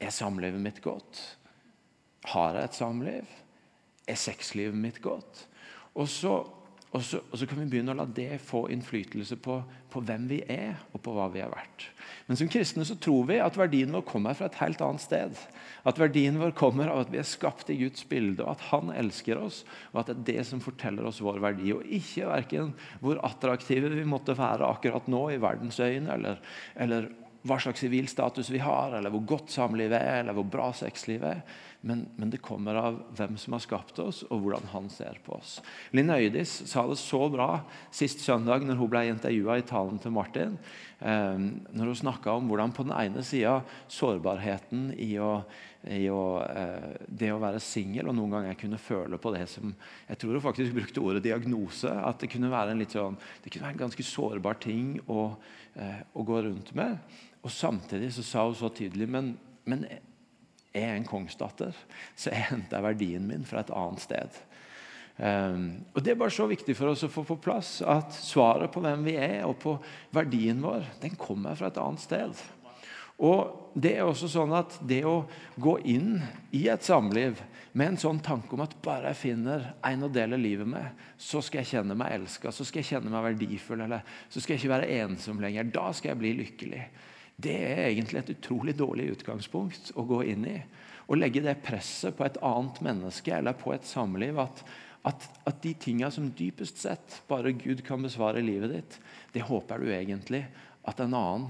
Er 0.00 0.14
samlivet 0.14 0.62
mitt 0.62 0.80
godt? 0.84 1.20
Har 2.32 2.56
jeg 2.56 2.68
et 2.68 2.78
samliv? 2.78 3.34
Er 4.08 4.18
sexlivet 4.20 4.76
mitt 4.76 5.00
godt? 5.04 5.44
Og 5.98 6.08
så, 6.08 6.34
og, 6.90 7.02
så, 7.06 7.20
og 7.30 7.38
så, 7.38 7.46
kan 7.46 7.60
vi 7.60 7.68
begynne 7.70 7.92
å 7.94 7.98
la 8.00 8.04
det 8.10 8.40
få 8.42 8.64
innflytelse 8.74 9.36
på, 9.38 9.60
på, 9.92 10.00
hvem 10.02 10.24
vi 10.26 10.40
er, 10.50 10.74
og 10.90 10.98
på 11.04 11.12
hva 11.14 11.28
vi 11.30 11.42
har 11.42 11.52
vært. 11.52 11.84
Men 12.26 12.40
som 12.40 12.50
kristne 12.50 12.82
så 12.86 12.96
tror 12.98 13.28
vi 13.28 13.36
at 13.38 13.58
verdien 13.58 13.94
vår 13.94 14.02
kommer 14.08 14.34
fra 14.34 14.48
et 14.50 14.58
helt 14.58 14.82
annet 14.82 15.04
sted. 15.04 15.38
At 15.86 16.00
verdien 16.02 16.40
vår 16.40 16.50
kommer 16.58 16.90
av 16.90 17.04
at 17.04 17.12
vi 17.14 17.20
er 17.22 17.30
skapt 17.30 17.70
i 17.70 17.78
Guds 17.84 18.02
bilde, 18.10 18.42
og 18.42 18.56
at 18.56 18.66
Han 18.72 18.90
elsker 18.90 19.38
oss. 19.38 19.62
Og 19.92 20.02
at 20.02 20.10
det 20.10 20.16
er 20.16 20.26
det 20.32 20.48
som 20.50 20.64
forteller 20.64 21.06
oss 21.06 21.22
vår 21.22 21.38
verdi, 21.46 21.70
og 21.76 21.86
ikke 21.86 22.26
verken 22.32 22.74
hvor 22.98 23.22
attraktive 23.26 23.94
vi 23.94 24.06
måtte 24.08 24.34
være 24.38 24.66
akkurat 24.66 25.06
nå 25.06 25.28
i 25.30 25.40
verdens 25.42 25.78
øyne, 25.78 26.10
eller, 26.18 26.42
eller 26.74 27.12
hva 27.46 27.56
slags 27.62 27.80
sivil 27.80 28.10
status 28.10 28.50
vi 28.52 28.60
har, 28.60 28.98
eller 28.98 29.14
hvor 29.14 29.22
godt 29.36 29.54
samlivet 29.54 29.96
er, 29.96 30.24
eller 30.24 30.34
hvor 30.36 30.48
bra 30.58 30.72
sexlivet 30.76 31.38
er. 31.38 31.60
Men, 31.80 32.02
men, 32.16 32.28
det 32.28 32.42
kommer 32.44 32.76
av 32.76 32.98
hvem 33.16 33.38
som 33.40 33.54
har 33.56 33.62
skapt 33.64 33.98
oss, 34.02 34.20
og 34.28 34.42
hvordan 34.44 34.66
han 34.74 34.88
ser 34.92 35.16
på 35.24 35.32
oss. 35.38 35.54
Linn 35.96 36.12
Øydis 36.12 36.52
sa 36.68 36.82
det 36.90 36.98
så 37.00 37.22
bra 37.32 37.62
sist 37.88 38.20
søndag 38.20 38.66
når 38.68 38.76
hun 38.76 38.90
ble 38.92 39.06
intervjua 39.08 39.56
i 39.56 39.64
talen 39.64 39.96
til 40.02 40.12
Martin. 40.12 40.58
Eh, 41.00 41.40
når 41.72 41.92
hun 41.92 42.00
snakka 42.02 42.34
om 42.36 42.50
hvordan 42.50 42.74
på 42.76 42.84
den 42.84 42.92
ene 42.98 43.24
sida 43.24 43.62
sårbarheten 43.88 44.90
i, 45.00 45.14
å, 45.24 45.38
i 45.88 46.02
å, 46.12 46.20
eh, 46.44 47.00
det 47.08 47.32
å 47.32 47.40
være 47.40 47.62
singel, 47.64 48.12
og 48.12 48.18
noen 48.18 48.36
ganger 48.36 48.60
kunne 48.60 48.82
føle 48.82 49.16
på 49.16 49.32
det 49.38 49.46
som 49.48 49.72
Jeg 50.10 50.20
tror 50.20 50.36
hun 50.36 50.44
faktisk 50.50 50.76
brukte 50.76 51.00
ordet 51.00 51.24
diagnose. 51.24 51.88
At 51.88 52.20
det 52.20 52.28
kunne 52.34 52.52
være 52.52 52.76
en, 52.76 52.84
sånn, 52.92 53.16
det 53.40 53.54
kunne 53.54 53.70
være 53.70 53.78
en 53.78 53.84
ganske 53.86 54.08
sårbar 54.10 54.60
ting 54.60 54.98
å, 55.08 55.30
eh, 55.80 56.04
å 56.12 56.28
gå 56.28 56.44
rundt 56.44 56.76
med. 56.76 57.00
Og 57.40 57.48
Samtidig 57.48 58.12
så 58.12 58.26
sa 58.26 58.44
hun 58.44 58.60
så 58.60 58.68
tydelig 58.68 59.08
men, 59.08 59.32
men 59.64 59.88
er 60.76 60.94
en 60.94 61.06
kongsdatter, 61.06 61.74
så 62.14 62.30
jeg 62.32 62.48
henter 62.50 62.84
verdien 62.84 63.26
min 63.26 63.46
fra 63.46 63.64
et 63.64 63.72
annet 63.74 64.04
sted. 64.04 64.40
Um, 65.20 65.82
og 65.92 66.00
Det 66.02 66.14
er 66.14 66.20
bare 66.20 66.32
så 66.32 66.46
viktig 66.48 66.72
for 66.78 66.92
oss 66.92 67.04
å 67.04 67.10
få 67.12 67.26
på 67.28 67.36
plass 67.42 67.80
at 67.84 68.14
svaret 68.16 68.72
på 68.72 68.80
hvem 68.80 69.02
vi 69.04 69.18
er 69.20 69.42
og 69.44 69.58
på 69.60 69.74
verdien 70.16 70.62
vår, 70.64 70.86
den 71.02 71.18
kommer 71.20 71.58
fra 71.58 71.68
et 71.68 71.80
annet 71.80 72.00
sted. 72.00 72.40
Og 73.20 73.56
Det 73.76 73.92
er 73.98 74.06
også 74.08 74.26
sånn 74.32 74.50
at 74.56 74.78
det 74.82 75.04
å 75.06 75.28
gå 75.60 75.76
inn 75.86 76.16
i 76.56 76.64
et 76.72 76.82
samliv 76.82 77.38
med 77.70 77.92
en 77.92 78.00
sånn 78.00 78.18
tanke 78.24 78.56
om 78.56 78.64
at 78.64 78.72
bare 78.82 79.12
jeg 79.12 79.20
finner 79.20 79.68
en 79.86 80.08
å 80.08 80.10
dele 80.10 80.40
livet 80.40 80.66
med, 80.66 80.96
så 81.14 81.38
skal 81.44 81.60
jeg 81.60 81.76
kjenne 81.76 81.94
meg 81.94 82.16
elska, 82.16 82.50
så 82.50 82.66
skal 82.66 82.82
jeg 82.82 82.88
kjenne 82.96 83.12
meg 83.12 83.28
verdifull, 83.28 83.84
eller 83.84 84.02
så 84.26 84.42
skal 84.42 84.56
jeg 84.56 84.64
ikke 84.64 84.72
være 84.72 84.90
ensom 85.04 85.38
lenger. 85.44 85.70
Da 85.70 85.92
skal 85.94 86.14
jeg 86.14 86.20
bli 86.22 86.32
lykkelig. 86.40 86.82
Det 87.40 87.56
er 87.56 87.86
egentlig 87.88 88.20
et 88.20 88.32
utrolig 88.34 88.74
dårlig 88.76 89.10
utgangspunkt 89.14 89.92
å 89.96 90.04
gå 90.08 90.22
inn 90.32 90.44
i. 90.50 90.58
Å 91.10 91.16
legge 91.18 91.42
det 91.44 91.60
presset 91.64 92.16
på 92.16 92.26
et 92.26 92.38
annet 92.44 92.80
menneske 92.84 93.32
eller 93.34 93.56
på 93.58 93.72
et 93.74 93.86
samliv. 93.86 94.38
At, 94.42 94.62
at, 95.08 95.26
at 95.48 95.62
de 95.64 95.72
tinga 95.80 96.10
som 96.12 96.28
dypest 96.36 96.82
sett 96.82 97.20
bare 97.30 97.54
Gud 97.56 97.84
kan 97.86 98.02
besvare 98.04 98.42
i 98.42 98.46
livet 98.46 98.74
ditt, 98.74 98.98
det 99.32 99.46
håper 99.48 99.80
du 99.80 99.88
egentlig 99.94 100.44
at 100.88 101.00
en 101.00 101.16
annen 101.16 101.48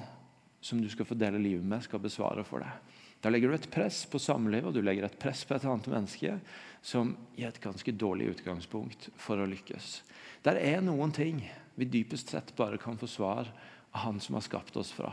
som 0.60 0.80
du 0.80 0.88
skal 0.92 1.08
få 1.08 1.16
dele 1.16 1.40
livet 1.40 1.64
med, 1.64 1.82
skal 1.84 2.02
besvare 2.04 2.44
for 2.44 2.62
deg. 2.62 2.96
Da 3.20 3.32
legger 3.32 3.50
du 3.50 3.56
et 3.56 3.70
press 3.72 4.04
på 4.08 4.20
samlivet 4.20 4.70
og 4.70 4.76
du 4.76 4.84
legger 4.84 5.04
et 5.08 5.18
press 5.20 5.42
på 5.44 5.56
et 5.56 5.64
annet 5.68 5.88
menneske 5.92 6.36
som 6.84 7.12
gir 7.36 7.50
et 7.50 7.60
ganske 7.60 7.92
dårlig 7.92 8.30
utgangspunkt 8.36 9.10
for 9.20 9.40
å 9.40 9.48
lykkes. 9.48 10.00
Der 10.44 10.60
er 10.60 10.80
noen 10.84 11.12
ting 11.12 11.42
vi 11.76 11.88
dypest 11.88 12.32
sett 12.32 12.54
bare 12.56 12.80
kan 12.80 12.96
få 13.00 13.08
svar 13.08 13.50
av 13.90 14.04
Han 14.04 14.20
som 14.22 14.36
har 14.38 14.44
skapt 14.46 14.76
oss 14.78 14.92
fra. 14.94 15.10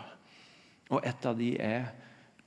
Og 0.93 1.03
et 1.05 1.25
av 1.27 1.37
de 1.37 1.53
er 1.61 1.87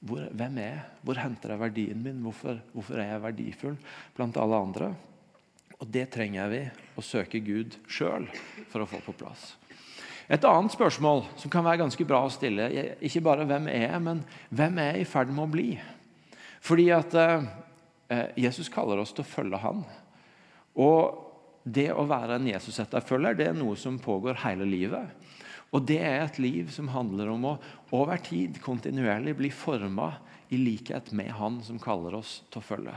hvor, 0.01 0.25
hvem 0.33 0.59
er 0.63 0.69
jeg? 0.71 0.85
Hvor 1.05 1.21
henter 1.21 1.53
jeg 1.53 1.61
verdien 1.61 2.03
min? 2.03 2.21
Hvorfor, 2.25 2.61
hvorfor, 2.73 3.01
er 3.01 3.13
jeg 3.13 3.25
verdifull 3.25 3.77
blant 4.17 4.39
alle 4.41 4.61
andre? 4.65 4.93
Og 5.81 5.89
Det 5.89 6.07
trenger 6.13 6.49
vi 6.53 6.61
å 6.97 7.05
søke 7.05 7.41
Gud 7.45 7.77
sjøl 7.89 8.29
for 8.73 8.85
å 8.85 8.89
få 8.89 9.01
på 9.05 9.17
plass. 9.21 9.55
Et 10.31 10.45
annet 10.47 10.73
spørsmål 10.73 11.25
som 11.41 11.53
kan 11.53 11.65
være 11.67 11.83
ganske 11.83 12.05
bra 12.07 12.23
å 12.25 12.33
stille, 12.33 12.69
ikke 13.03 13.23
bare 13.25 13.47
hvem 13.49 13.67
er 13.73 13.89
jeg, 13.89 14.03
men 14.05 14.21
hvem 14.49 14.79
er 14.79 14.93
jeg 14.93 15.03
i 15.03 15.09
ferd 15.11 15.33
med 15.35 15.45
å 15.45 15.53
bli? 15.53 15.71
Fordi 16.65 16.87
at 16.95 17.17
eh, 17.19 17.49
eh 18.13 18.29
Jesus 18.45 18.69
kaller 18.73 19.01
oss 19.01 19.13
til 19.13 19.25
å 19.25 19.33
følge 19.33 19.59
Han. 19.65 19.83
Og 20.79 21.27
det 21.65 21.91
å 21.93 22.07
være 22.09 22.39
en 22.39 22.47
Jesus-etterfølger 22.47 23.37
det 23.37 23.49
er 23.51 23.59
noe 23.59 23.77
som 23.77 23.99
pågår 23.99 24.39
hele 24.45 24.69
livet. 24.69 25.11
Og 25.71 25.87
Det 25.87 26.01
er 26.03 26.25
et 26.25 26.41
liv 26.43 26.71
som 26.75 26.91
handler 26.91 27.31
om 27.31 27.47
å 27.53 27.59
over 27.95 28.19
tid 28.25 28.59
kontinuerlig 28.63 29.37
bli 29.39 29.51
forma 29.55 30.13
i 30.51 30.59
likhet 30.59 31.13
med 31.15 31.31
Han 31.39 31.61
som 31.63 31.79
kaller 31.79 32.17
oss 32.19 32.41
til 32.51 32.59
å 32.59 32.67
følge. 32.67 32.97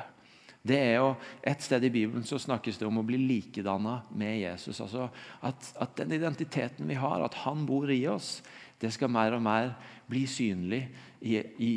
Det 0.63 0.79
er 0.79 0.93
jo, 0.95 1.15
Et 1.43 1.61
sted 1.61 1.83
i 1.83 1.91
Bibelen 1.91 2.23
så 2.23 2.39
snakkes 2.39 2.79
det 2.79 2.87
om 2.87 2.97
å 2.97 3.05
bli 3.05 3.19
likedanna 3.19 4.01
med 4.15 4.39
Jesus. 4.39 4.79
altså 4.81 5.09
at, 5.41 5.73
at, 5.75 5.95
Den 5.95 6.11
identiteten 6.11 6.87
vi 6.87 6.95
har, 6.95 7.21
at 7.21 7.33
han 7.43 7.65
bor 7.65 7.91
i 7.91 8.07
oss, 8.07 8.41
det 8.79 8.93
skal 8.93 9.11
mer 9.11 9.35
og 9.35 9.43
mer 9.43 9.73
bli 10.07 10.25
synlig 10.27 10.87
i, 11.21 11.37
i 11.59 11.73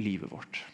livet 0.00 0.32
vårt. 0.32 0.64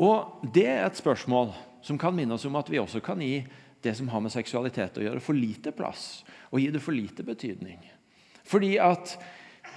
Og 0.00 0.48
Det 0.54 0.66
er 0.66 0.86
et 0.86 0.96
spørsmål 0.96 1.52
som 1.84 1.98
kan 2.00 2.16
minne 2.16 2.34
oss 2.34 2.48
om 2.48 2.56
at 2.56 2.70
vi 2.70 2.80
også 2.80 3.04
kan 3.04 3.20
gi 3.20 3.44
det 3.84 3.92
som 3.94 4.08
har 4.08 4.22
med 4.24 4.32
seksualitet 4.32 4.96
å 4.96 5.04
gjøre, 5.04 5.20
for 5.20 5.36
lite 5.36 5.74
plass. 5.76 6.24
Og 6.54 6.62
gi 6.62 6.70
det 6.70 6.82
for 6.82 6.94
lite 6.94 7.26
betydning. 7.26 7.80
Fordi 8.46 8.76
at 8.78 9.16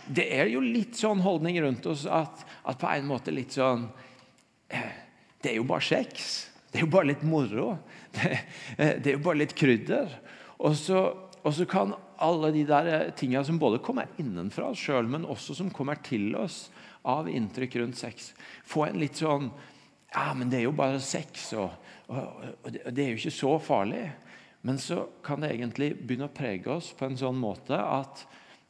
det 0.07 0.27
er 0.37 0.51
jo 0.51 0.61
litt 0.63 0.95
sånn 0.99 1.23
holdning 1.23 1.57
rundt 1.63 1.87
oss 1.89 2.05
at, 2.05 2.43
at 2.63 2.79
på 2.79 2.89
en 2.91 3.07
måte 3.09 3.33
litt 3.33 3.55
sånn 3.57 3.87
eh, 4.69 4.93
Det 5.41 5.51
er 5.51 5.57
jo 5.59 5.67
bare 5.67 5.83
sex. 5.83 6.47
Det 6.71 6.79
er 6.79 6.85
jo 6.85 6.91
bare 6.93 7.11
litt 7.11 7.25
moro. 7.27 7.73
Det, 8.17 8.33
eh, 8.77 8.93
det 9.01 9.11
er 9.11 9.17
jo 9.17 9.23
bare 9.25 9.41
litt 9.43 9.55
krydder. 9.57 10.13
Og 10.63 10.77
så, 10.79 11.01
Og 11.43 11.53
så 11.53 11.67
kan 11.69 11.95
alle 12.23 12.51
de 12.55 12.63
der 12.67 12.87
eh, 12.91 13.09
tinga 13.15 13.43
som 13.43 13.59
både 13.59 13.81
kommer 13.83 14.09
innenfra 14.21 14.71
oss 14.71 14.81
sjøl, 14.81 15.09
men 15.09 15.27
også 15.27 15.57
som 15.57 15.71
kommer 15.73 15.99
til 16.03 16.35
oss 16.39 16.67
av 17.07 17.29
inntrykk 17.29 17.77
rundt 17.81 17.99
sex, 17.99 18.33
få 18.67 18.87
en 18.87 18.99
litt 18.99 19.19
sånn 19.21 19.51
Ja, 20.07 20.31
men 20.33 20.49
det 20.49 20.61
er 20.61 20.65
jo 20.65 20.75
bare 20.75 20.99
sex, 21.03 21.51
og, 21.59 21.75
og, 22.07 22.43
og 22.63 22.71
det, 22.73 22.81
det 22.95 23.03
er 23.03 23.09
jo 23.11 23.19
ikke 23.19 23.35
så 23.35 23.51
farlig. 23.61 24.05
Men 24.65 24.79
så 24.81 25.05
kan 25.23 25.43
det 25.43 25.53
egentlig 25.53 25.93
begynne 25.99 26.27
å 26.29 26.33
prege 26.33 26.71
oss 26.73 26.91
på 26.97 27.07
en 27.07 27.19
sånn 27.19 27.37
måte 27.39 27.77
at, 27.77 28.23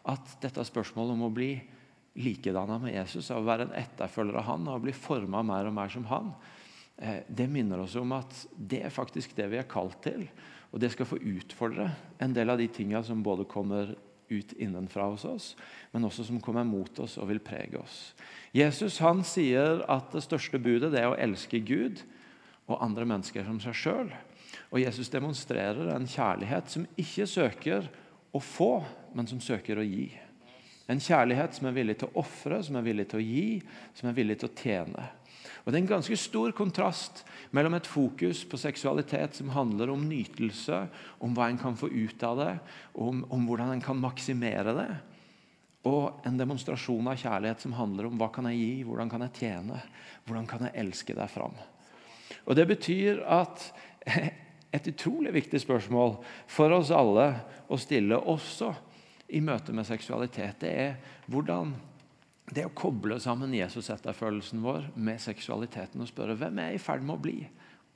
at 0.07 0.37
dette 0.43 0.65
spørsmålet 0.67 1.15
om 1.15 1.25
å 1.29 1.33
bli 1.33 1.51
likedanna 2.17 2.79
med 2.81 2.95
Jesus, 2.95 3.29
av 3.31 3.43
å 3.43 3.47
være 3.47 3.67
en 3.67 3.75
etterfølger 3.77 4.39
av 4.39 4.47
han 4.49 4.69
og 4.71 4.83
bli 4.87 4.93
forma 4.95 5.43
mer 5.45 5.69
og 5.69 5.75
mer 5.77 5.91
som 5.93 6.07
han, 6.09 6.31
eh, 6.97 7.21
det 7.29 7.47
minner 7.51 7.83
oss 7.83 7.95
om 7.99 8.15
at 8.17 8.33
det 8.57 8.81
er 8.87 8.93
faktisk 8.93 9.35
det 9.37 9.47
vi 9.53 9.59
er 9.61 9.69
kalt 9.69 9.99
til. 10.05 10.25
Og 10.73 10.81
det 10.81 10.91
skal 10.91 11.07
få 11.07 11.21
utfordre 11.21 11.91
en 12.19 12.33
del 12.35 12.49
av 12.49 12.59
de 12.59 12.67
tinga 12.67 13.03
som 13.05 13.23
både 13.23 13.47
kommer 13.47 13.95
ut 14.27 14.53
innenfra 14.59 15.05
hos 15.07 15.23
oss, 15.25 15.55
men 15.93 16.03
også 16.03 16.25
som 16.27 16.41
kommer 16.43 16.65
mot 16.67 16.99
oss 16.99 17.15
og 17.17 17.29
vil 17.29 17.39
prege 17.39 17.79
oss. 17.79 18.11
Jesus 18.51 18.99
han 18.99 19.23
sier 19.23 19.85
at 19.87 20.11
det 20.11 20.25
største 20.25 20.59
budet 20.59 20.91
det 20.91 21.03
er 21.03 21.13
å 21.13 21.19
elske 21.19 21.61
Gud 21.63 22.01
og 22.67 22.81
andre 22.83 23.07
mennesker 23.07 23.45
som 23.47 23.61
seg 23.63 23.77
sjøl. 23.77 24.11
Og 24.71 24.81
Jesus 24.81 25.09
demonstrerer 25.11 25.93
en 25.93 26.07
kjærlighet 26.09 26.71
som 26.71 26.87
ikke 26.99 27.27
søker 27.29 27.87
å 28.35 28.41
få, 28.43 28.71
men 29.15 29.29
som 29.29 29.39
søker 29.41 29.79
å 29.79 29.85
gi. 29.85 30.09
En 30.87 31.01
kjærlighet 31.03 31.55
som 31.55 31.67
er 31.67 31.75
villig 31.75 31.97
til 31.99 32.09
å 32.09 32.21
ofre, 32.23 32.59
som 32.63 32.77
er 32.79 32.85
villig 32.85 33.07
til 33.11 33.19
å 33.19 33.23
gi, 33.23 33.47
som 33.95 34.09
er 34.09 34.15
villig 34.15 34.37
til 34.39 34.49
å 34.49 34.55
tjene. 34.55 35.07
Og 35.63 35.71
Det 35.71 35.75
er 35.75 35.83
en 35.83 35.89
ganske 35.89 36.15
stor 36.19 36.53
kontrast 36.55 37.25
mellom 37.51 37.75
et 37.75 37.87
fokus 37.87 38.45
på 38.47 38.59
seksualitet 38.59 39.35
som 39.35 39.51
handler 39.51 39.91
om 39.91 40.05
nytelse, 40.07 40.85
om 41.19 41.35
hva 41.35 41.49
en 41.51 41.59
kan 41.59 41.75
få 41.75 41.89
ut 41.91 42.23
av 42.23 42.39
det, 42.39 42.53
om, 42.95 43.25
om 43.27 43.47
hvordan 43.49 43.73
en 43.73 43.83
kan 43.83 43.99
maksimere 43.99 44.75
det, 44.77 44.89
og 45.87 46.23
en 46.27 46.39
demonstrasjon 46.39 47.11
av 47.11 47.19
kjærlighet 47.19 47.63
som 47.63 47.75
handler 47.75 48.07
om 48.07 48.15
hva 48.19 48.29
kan 48.33 48.47
jeg 48.47 48.59
gi, 48.59 48.71
hvordan 48.87 49.11
kan 49.11 49.23
jeg 49.27 49.35
tjene, 49.41 49.81
hvordan 50.27 50.47
kan 50.47 50.65
jeg 50.67 50.75
elske 50.85 51.15
deg 51.15 51.31
fram. 51.31 51.55
Og 52.47 52.55
Det 52.55 52.67
betyr 52.67 53.21
at 53.27 53.67
et 54.73 54.87
utrolig 54.91 55.33
viktig 55.35 55.61
spørsmål 55.63 56.17
for 56.51 56.73
oss 56.75 56.91
alle 56.93 57.29
å 57.71 57.79
stille 57.79 58.17
også 58.19 58.73
i 59.35 59.41
møte 59.43 59.73
med 59.75 59.87
seksualitet, 59.87 60.59
det 60.63 60.71
er 60.71 60.97
hvordan 61.27 61.73
det 62.55 62.63
å 62.63 62.75
koble 62.75 63.17
sammen 63.19 63.55
Jesus-etterfølgelsen 63.55 64.61
vår 64.63 64.85
med 64.95 65.19
seksualiteten 65.19 66.03
og 66.03 66.07
spørre 66.07 66.37
hvem 66.39 66.61
er 66.63 66.75
i 66.75 66.81
ferd 66.81 67.03
med 67.03 67.17
å 67.17 67.23
bli, 67.25 67.39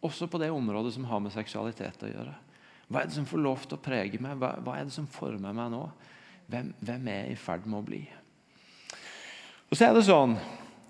også 0.04 0.28
på 0.28 0.42
det 0.42 0.50
området 0.52 0.96
som 0.96 1.06
har 1.08 1.22
med 1.24 1.32
seksualitet 1.32 2.04
å 2.04 2.10
gjøre. 2.12 2.34
Hva 2.92 3.02
er 3.02 3.08
det 3.08 3.16
som 3.16 3.28
får 3.28 3.40
lov 3.40 3.64
til 3.64 3.78
å 3.78 3.84
prege 3.84 4.20
meg? 4.20 4.42
Hva 4.42 4.74
er 4.76 4.90
det 4.90 4.96
som 4.96 5.08
former 5.08 5.56
meg 5.56 5.70
nå? 5.72 5.86
Hvem, 6.52 6.74
hvem 6.84 7.06
er 7.08 7.30
i 7.32 7.38
ferd 7.40 7.68
med 7.70 7.80
å 7.80 7.86
bli? 7.88 8.02
Og 9.72 9.78
så 9.78 9.88
er 9.88 9.96
det 9.96 10.04
sånn 10.04 10.36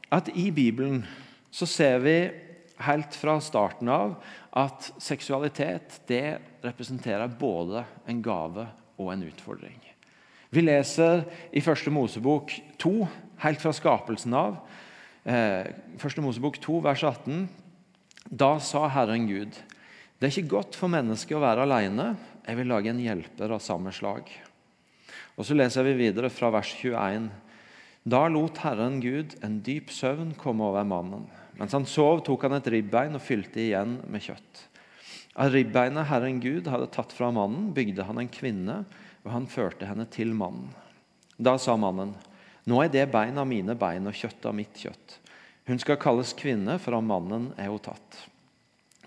at 0.09 0.31
I 0.33 0.47
Bibelen 0.55 1.03
så 1.53 1.67
ser 1.69 2.01
vi 2.01 2.15
helt 2.85 3.15
fra 3.17 3.37
starten 3.43 3.89
av 3.91 4.15
at 4.57 4.91
seksualitet 5.01 6.01
det 6.09 6.39
representerer 6.63 7.31
både 7.39 7.85
en 8.09 8.21
gave 8.23 8.67
og 8.99 9.11
en 9.13 9.25
utfordring. 9.27 9.79
Vi 10.51 10.63
leser 10.65 11.23
i 11.55 11.63
Første 11.63 11.93
Mosebok 11.93 12.51
2 12.81 12.95
helt 13.45 13.61
fra 13.63 13.71
skapelsen 13.73 14.35
av. 14.35 14.57
Eh, 15.23 15.71
Første 16.01 16.23
Mosebok 16.23 16.59
2, 16.61 16.81
vers 16.83 17.03
18. 17.07 17.45
Da 18.29 18.57
sa 18.59 18.87
Herren 18.91 19.27
Gud, 19.29 19.55
det 20.19 20.27
er 20.27 20.33
ikke 20.35 20.55
godt 20.57 20.77
for 20.77 20.91
mennesket 20.91 21.37
å 21.37 21.43
være 21.43 21.65
alene. 21.65 22.11
Jeg 22.45 22.59
vil 22.59 22.69
lage 22.69 22.91
en 22.91 23.01
hjelper 23.01 23.55
av 23.55 23.63
samme 23.63 23.93
slag. 23.95 24.27
Og 25.37 25.45
Så 25.47 25.55
leser 25.57 25.87
vi 25.87 25.97
videre 25.97 26.29
fra 26.29 26.51
vers 26.53 26.69
21. 26.77 27.29
Da 28.05 28.27
lot 28.27 28.57
Herren 28.61 28.99
Gud 29.01 29.37
en 29.45 29.59
dyp 29.65 29.89
søvn 29.93 30.35
komme 30.37 30.67
over 30.67 30.83
mannen. 30.83 31.29
Mens 31.59 31.75
han 31.75 31.87
sov, 31.89 32.23
tok 32.25 32.47
han 32.47 32.57
et 32.57 32.69
ribbein 32.71 33.17
og 33.17 33.23
fylte 33.23 33.61
igjen 33.63 33.99
med 34.09 34.23
kjøtt. 34.23 34.65
Av 35.39 35.51
ribbeinet 35.53 36.09
Herren 36.09 36.41
Gud 36.43 36.67
hadde 36.67 36.89
tatt 36.91 37.13
fra 37.15 37.29
mannen, 37.31 37.71
bygde 37.75 38.05
han 38.07 38.19
en 38.19 38.31
kvinne, 38.31 38.81
og 39.23 39.31
han 39.31 39.47
førte 39.47 39.87
henne 39.87 40.07
til 40.11 40.33
mannen. 40.35 40.71
Da 41.41 41.55
sa 41.61 41.77
mannen, 41.79 42.13
nå 42.67 42.81
er 42.83 42.91
det 42.93 43.07
bein 43.13 43.39
av 43.41 43.47
mine 43.49 43.75
bein 43.79 44.09
og 44.09 44.17
kjøtt 44.17 44.45
av 44.45 44.55
mitt 44.57 44.77
kjøtt. 44.77 45.17
Hun 45.69 45.79
skal 45.81 45.99
kalles 46.01 46.35
kvinne, 46.37 46.77
for 46.81 46.97
av 46.97 47.05
mannen 47.05 47.51
er 47.59 47.71
hun 47.71 47.81
tatt. 47.81 48.19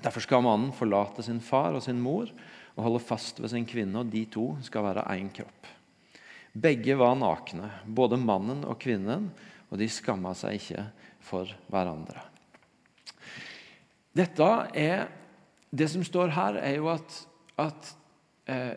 Derfor 0.04 0.24
skal 0.24 0.44
mannen 0.44 0.74
forlate 0.76 1.24
sin 1.24 1.40
far 1.44 1.76
og 1.76 1.85
sin 1.85 2.00
mor 2.02 2.28
og 2.74 2.83
holde 2.83 3.02
fast 3.04 3.38
ved 3.40 3.52
sin 3.52 3.66
kvinne, 3.68 4.02
og 4.02 4.11
de 4.12 4.24
to 4.30 4.50
skal 4.66 4.87
være 4.88 5.07
én 5.14 5.30
kropp. 5.35 5.70
Begge 6.54 6.96
var 6.98 7.16
nakne, 7.18 7.70
både 7.87 8.18
mannen 8.20 8.62
og 8.66 8.78
kvinnen, 8.83 9.30
og 9.70 9.80
de 9.80 9.90
skamma 9.90 10.35
seg 10.38 10.61
ikke 10.61 10.87
for 11.24 11.50
hverandre. 11.72 12.34
Dette 14.14 14.48
er, 14.79 15.09
Det 15.74 15.88
som 15.90 16.05
står 16.07 16.31
her, 16.31 16.55
er 16.62 16.77
jo 16.77 16.87
at, 16.92 17.14
at 17.59 17.88
eh, 18.46 18.77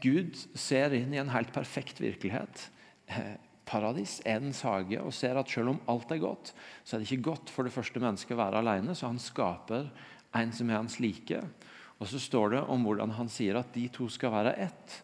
Gud 0.00 0.38
ser 0.56 0.94
inn 0.96 1.12
i 1.12 1.20
en 1.20 1.28
helt 1.28 1.52
perfekt 1.52 2.00
virkelighet. 2.00 2.62
Eh, 3.04 3.34
paradis, 3.68 4.16
Edens 4.24 4.62
hage, 4.64 4.96
og 4.96 5.12
ser 5.14 5.36
at 5.36 5.50
selv 5.50 5.74
om 5.74 5.82
alt 5.92 6.10
er 6.14 6.22
godt, 6.22 6.54
så 6.84 6.96
er 6.96 7.02
det 7.02 7.10
ikke 7.10 7.28
godt 7.28 7.52
for 7.52 7.68
det 7.68 7.74
første 7.74 8.00
mennesket 8.00 8.32
å 8.32 8.40
være 8.40 8.62
alene. 8.62 8.96
Så 8.96 9.10
han 9.10 9.20
skaper 9.20 9.90
en 10.40 10.56
som 10.56 10.70
er 10.70 10.80
hans 10.80 10.96
like. 11.04 11.42
Og 12.00 12.08
så 12.08 12.18
står 12.22 12.56
det 12.56 12.64
om 12.72 12.86
hvordan 12.86 13.12
han 13.18 13.28
sier 13.28 13.60
at 13.60 13.74
de 13.76 13.86
to 13.92 14.08
skal 14.08 14.32
være 14.32 14.56
ett. 14.64 15.00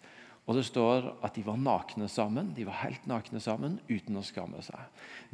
Og 0.46 0.54
det 0.54 0.62
står 0.68 1.08
at 1.26 1.34
de 1.34 1.42
var 1.42 1.58
nakne 1.58 2.06
sammen, 2.10 2.52
de 2.54 2.66
var 2.68 2.78
helt 2.84 3.06
nakne 3.10 3.40
sammen 3.42 3.80
uten 3.88 4.18
å 4.18 4.22
skamme 4.22 4.60
seg. 4.62 4.78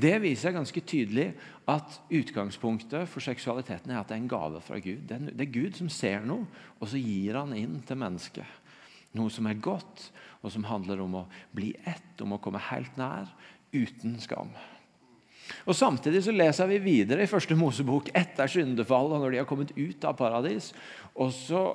Det 0.01 0.14
viser 0.22 0.55
ganske 0.57 0.81
tydelig 0.88 1.27
at 1.68 1.98
utgangspunktet 2.09 3.11
for 3.12 3.25
seksualiteten 3.25 3.92
er 3.92 4.01
at 4.01 4.09
det 4.09 4.16
er 4.16 4.22
en 4.22 4.33
gave 4.33 4.62
fra 4.64 4.81
Gud. 4.81 5.05
Det 5.05 5.37
er 5.37 5.53
Gud 5.53 5.77
som 5.77 5.90
ser 5.92 6.25
noe, 6.25 6.48
og 6.81 6.88
så 6.88 7.01
gir 7.01 7.37
han 7.37 7.53
inn 7.57 7.83
til 7.85 8.01
mennesket. 8.01 8.61
Noe 9.12 9.29
som 9.33 9.51
er 9.51 9.61
godt, 9.61 10.07
og 10.40 10.55
som 10.55 10.64
handler 10.64 11.03
om 11.05 11.18
å 11.20 11.27
bli 11.53 11.75
ett, 11.85 12.14
om 12.25 12.33
å 12.33 12.40
komme 12.40 12.62
helt 12.70 12.96
nær, 12.96 13.29
uten 13.72 14.16
skam. 14.20 14.48
Og 15.68 15.77
Samtidig 15.77 16.22
så 16.25 16.33
leser 16.33 16.70
vi 16.70 16.79
videre 16.81 17.27
i 17.27 17.31
første 17.31 17.57
Mosebok 17.59 18.09
etter 18.16 18.48
syndefallet, 18.48 19.20
når 19.20 19.35
de 19.35 19.42
har 19.42 19.48
kommet 19.51 19.75
ut 19.77 20.09
av 20.09 20.16
paradis. 20.16 20.70
Og 21.12 21.35
så 21.37 21.66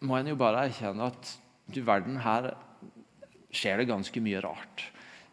må 0.00 0.16
en 0.16 0.32
jo 0.32 0.38
bare 0.40 0.64
erkjenne 0.70 1.10
at 1.12 1.34
du 1.68 1.82
verden, 1.84 2.16
her 2.24 2.54
skjer 3.54 3.80
det 3.80 3.90
ganske 3.90 4.22
mye 4.22 4.42
rart. 4.44 4.88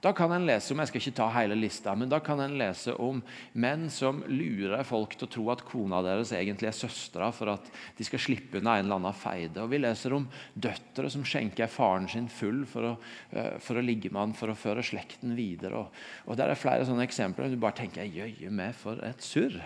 Da 0.06 0.12
kan 0.14 0.30
en 0.36 0.44
lese 0.46 0.70
om 0.70 0.82
jeg 0.84 0.92
skal 0.92 1.02
ikke 1.02 1.18
ta 1.18 1.26
hele 1.34 1.56
lista, 1.58 1.96
men 1.98 2.12
da 2.12 2.20
kan 2.22 2.38
en 2.44 2.58
lese 2.60 2.94
om 3.02 3.24
menn 3.58 3.88
som 3.90 4.20
lurer 4.30 4.84
folk 4.86 5.16
til 5.18 5.26
å 5.26 5.32
tro 5.34 5.46
at 5.50 5.64
kona 5.66 6.04
deres 6.06 6.34
egentlig 6.38 6.70
er 6.70 6.78
søstera 6.78 7.32
for 7.34 7.50
at 7.56 7.72
de 7.98 8.06
skal 8.06 8.22
slippe 8.22 8.60
unna 8.60 8.76
en 8.78 8.86
eller 8.86 9.00
annen 9.00 9.18
feide. 9.18 9.64
Og 9.64 9.72
Vi 9.74 9.80
leser 9.82 10.14
om 10.14 10.28
døtre 10.54 11.10
som 11.10 11.26
skjenker 11.26 11.72
faren 11.72 12.06
sin 12.12 12.30
full 12.30 12.68
for 12.70 12.92
å, 12.92 12.94
uh, 13.34 13.58
for 13.58 13.82
å 13.82 13.86
ligge 13.86 14.12
med 14.12 14.22
han 14.22 14.38
for 14.38 14.54
å 14.54 14.60
føre 14.60 14.86
slekten 14.86 15.34
videre. 15.34 15.82
Og, 15.82 16.06
og 16.30 16.38
Der 16.38 16.54
er 16.54 16.62
flere 16.62 16.86
sånne 16.86 17.08
eksempler. 17.08 17.50
Du 17.50 17.58
bare 17.58 17.80
tenker 17.82 18.06
'jøye 18.06 18.54
meg, 18.54 18.78
for 18.78 19.02
et 19.02 19.26
surr'. 19.26 19.58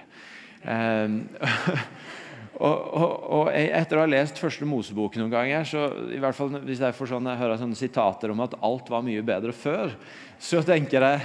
Um, 0.64 1.26
Og, 2.58 2.66
og, 2.74 3.12
og, 3.30 3.50
Etter 3.54 4.00
å 4.00 4.04
ha 4.04 4.10
lest 4.10 4.40
første 4.42 4.66
Mosebok 4.68 5.20
noen 5.20 5.32
ganger, 5.32 5.68
så 5.68 5.86
i 6.12 6.20
hvert 6.22 6.36
fall 6.36 6.58
hvis 6.66 6.82
jeg 6.82 6.96
får 6.98 7.12
sånne, 7.14 7.38
hører 7.40 7.62
sånne 7.62 7.78
sitater 7.78 8.34
om 8.34 8.42
at 8.44 8.58
alt 8.66 8.90
var 8.92 9.06
mye 9.06 9.24
bedre 9.26 9.54
før, 9.56 9.94
så 10.42 10.64
tenker 10.66 11.06
jeg 11.06 11.24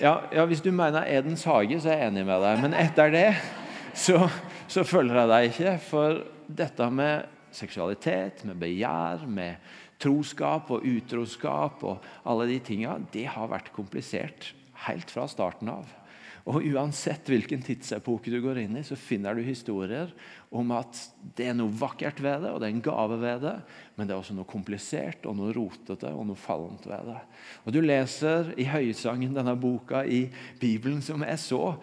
ja, 0.00 0.14
ja, 0.32 0.46
Hvis 0.48 0.62
du 0.64 0.70
mener 0.72 1.04
Edens 1.04 1.44
hage, 1.44 1.76
så 1.82 1.90
er 1.92 1.98
jeg 2.00 2.10
enig 2.10 2.22
med 2.26 2.40
deg. 2.42 2.62
Men 2.62 2.74
etter 2.80 3.12
det 3.12 3.26
så, 3.92 4.24
så 4.70 4.86
følger 4.88 5.20
jeg 5.20 5.30
deg 5.30 5.48
ikke. 5.50 5.74
For 5.84 6.22
dette 6.48 6.88
med 6.90 7.28
seksualitet, 7.52 8.40
med 8.48 8.56
begjær, 8.62 9.26
med 9.28 9.60
troskap 10.02 10.72
og 10.74 10.86
utroskap 10.88 11.84
og 11.86 12.08
alle 12.26 12.48
de 12.50 12.58
tinga, 12.64 12.96
det 13.12 13.28
har 13.34 13.52
vært 13.52 13.68
komplisert 13.76 14.54
helt 14.88 15.12
fra 15.12 15.28
starten 15.30 15.70
av. 15.70 15.90
Og 16.50 16.64
Uansett 16.72 17.28
hvilken 17.30 17.62
tidsepoke 17.62 18.32
du 18.32 18.40
går 18.42 18.64
inn 18.64 18.80
i, 18.80 18.86
så 18.86 18.98
finner 18.98 19.36
du 19.36 19.44
historier 19.46 20.10
om 20.52 20.72
at 20.76 20.98
det 21.36 21.48
er 21.48 21.56
noe 21.56 21.72
vakkert 21.80 22.20
ved 22.20 22.44
det, 22.44 22.52
og 22.52 22.60
det 22.60 22.68
er 22.68 22.74
en 22.74 22.84
gave 22.84 23.18
ved 23.22 23.42
det, 23.46 23.54
men 23.96 24.08
det 24.08 24.14
er 24.14 24.20
også 24.20 24.36
noe 24.36 24.48
komplisert 24.48 25.24
og 25.28 25.38
noe 25.38 25.54
rotete 25.56 26.12
og 26.12 26.26
noe 26.28 26.38
fallent 26.38 26.84
ved 26.88 27.08
det. 27.08 27.18
Og 27.64 27.72
Du 27.72 27.80
leser 27.80 28.52
i 28.60 28.68
høysangen 28.68 29.36
denne 29.36 29.56
boka 29.56 30.04
i 30.04 30.26
Bibelen 30.60 31.00
som 31.04 31.24
er 31.24 31.40
så, 31.40 31.78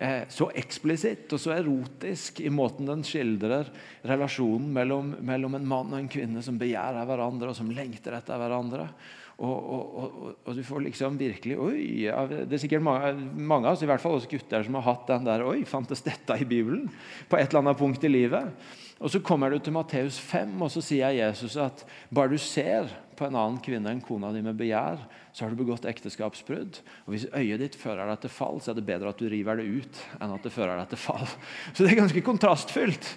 eh, 0.00 0.24
så 0.32 0.48
eksplisitt 0.56 1.32
og 1.36 1.42
så 1.42 1.52
erotisk 1.58 2.40
i 2.40 2.48
måten 2.48 2.88
den 2.88 3.04
skildrer 3.04 3.68
relasjonen 4.08 4.72
mellom, 4.72 5.12
mellom 5.20 5.60
en 5.60 5.68
mann 5.68 5.92
og 5.92 6.00
en 6.00 6.10
kvinne 6.12 6.42
som 6.42 6.58
begjærer 6.58 7.04
hverandre 7.04 7.52
og 7.52 7.60
som 7.60 7.70
lengter 7.70 8.16
etter 8.16 8.40
hverandre. 8.40 8.88
Og, 9.36 9.52
og, 9.52 9.96
og, 10.00 10.28
og, 10.46 10.52
du 10.56 10.62
får 10.64 10.80
liksom 10.86 11.18
virkelig 11.20 11.58
Oi! 11.60 12.08
Det 12.48 12.56
er 12.56 12.60
sikkert 12.62 12.84
mange, 12.86 13.12
mange, 13.36 13.68
av 13.68 13.74
oss, 13.74 13.82
i 13.84 13.88
hvert 13.90 14.00
fall 14.00 14.16
oss 14.16 14.28
gutter, 14.30 14.64
som 14.64 14.78
har 14.78 14.86
hatt 14.86 15.10
den 15.10 15.26
der 15.28 15.44
Oi, 15.44 15.58
fantes 15.68 16.00
dette 16.06 16.38
i 16.40 16.46
Bibelen? 16.48 16.86
På 17.28 17.36
et 17.36 17.50
eller 17.50 17.66
annet 17.66 17.80
punkt 17.80 18.04
i 18.08 18.12
livet. 18.12 18.54
Og 18.96 19.12
Så 19.12 19.20
kommer 19.20 19.52
du 19.52 19.58
til 19.60 19.76
Matteus 19.76 20.16
5, 20.16 20.54
og 20.64 20.72
så 20.72 20.80
sier 20.80 21.12
Jesus 21.18 21.58
at 21.60 21.84
bare 22.08 22.32
du 22.32 22.40
ser 22.40 22.88
på 23.16 23.26
en 23.26 23.36
annen 23.36 23.60
kvinne 23.64 23.92
enn 23.92 24.00
kona 24.04 24.30
di 24.32 24.40
med 24.44 24.56
begjær, 24.56 25.04
så 25.36 25.44
har 25.44 25.52
du 25.52 25.60
begått 25.60 25.84
ekteskapsbrudd. 25.88 26.80
Og 27.04 27.12
Hvis 27.12 27.28
øyet 27.28 27.60
ditt 27.60 27.76
fører 27.76 28.08
deg 28.08 28.24
til 28.24 28.32
fall, 28.32 28.60
så 28.64 28.72
er 28.72 28.80
det 28.80 28.88
bedre 28.88 29.12
at 29.12 29.20
du 29.20 29.28
river 29.28 29.60
det 29.60 29.68
ut 29.68 30.02
enn 30.16 30.32
at 30.32 30.48
det 30.48 30.52
fører 30.54 30.80
deg 30.80 30.94
til 30.94 31.02
fall. 31.04 31.28
Så 31.74 31.84
det 31.84 31.92
er 31.92 32.00
ganske 32.00 32.24
kontrastfylt, 32.24 33.12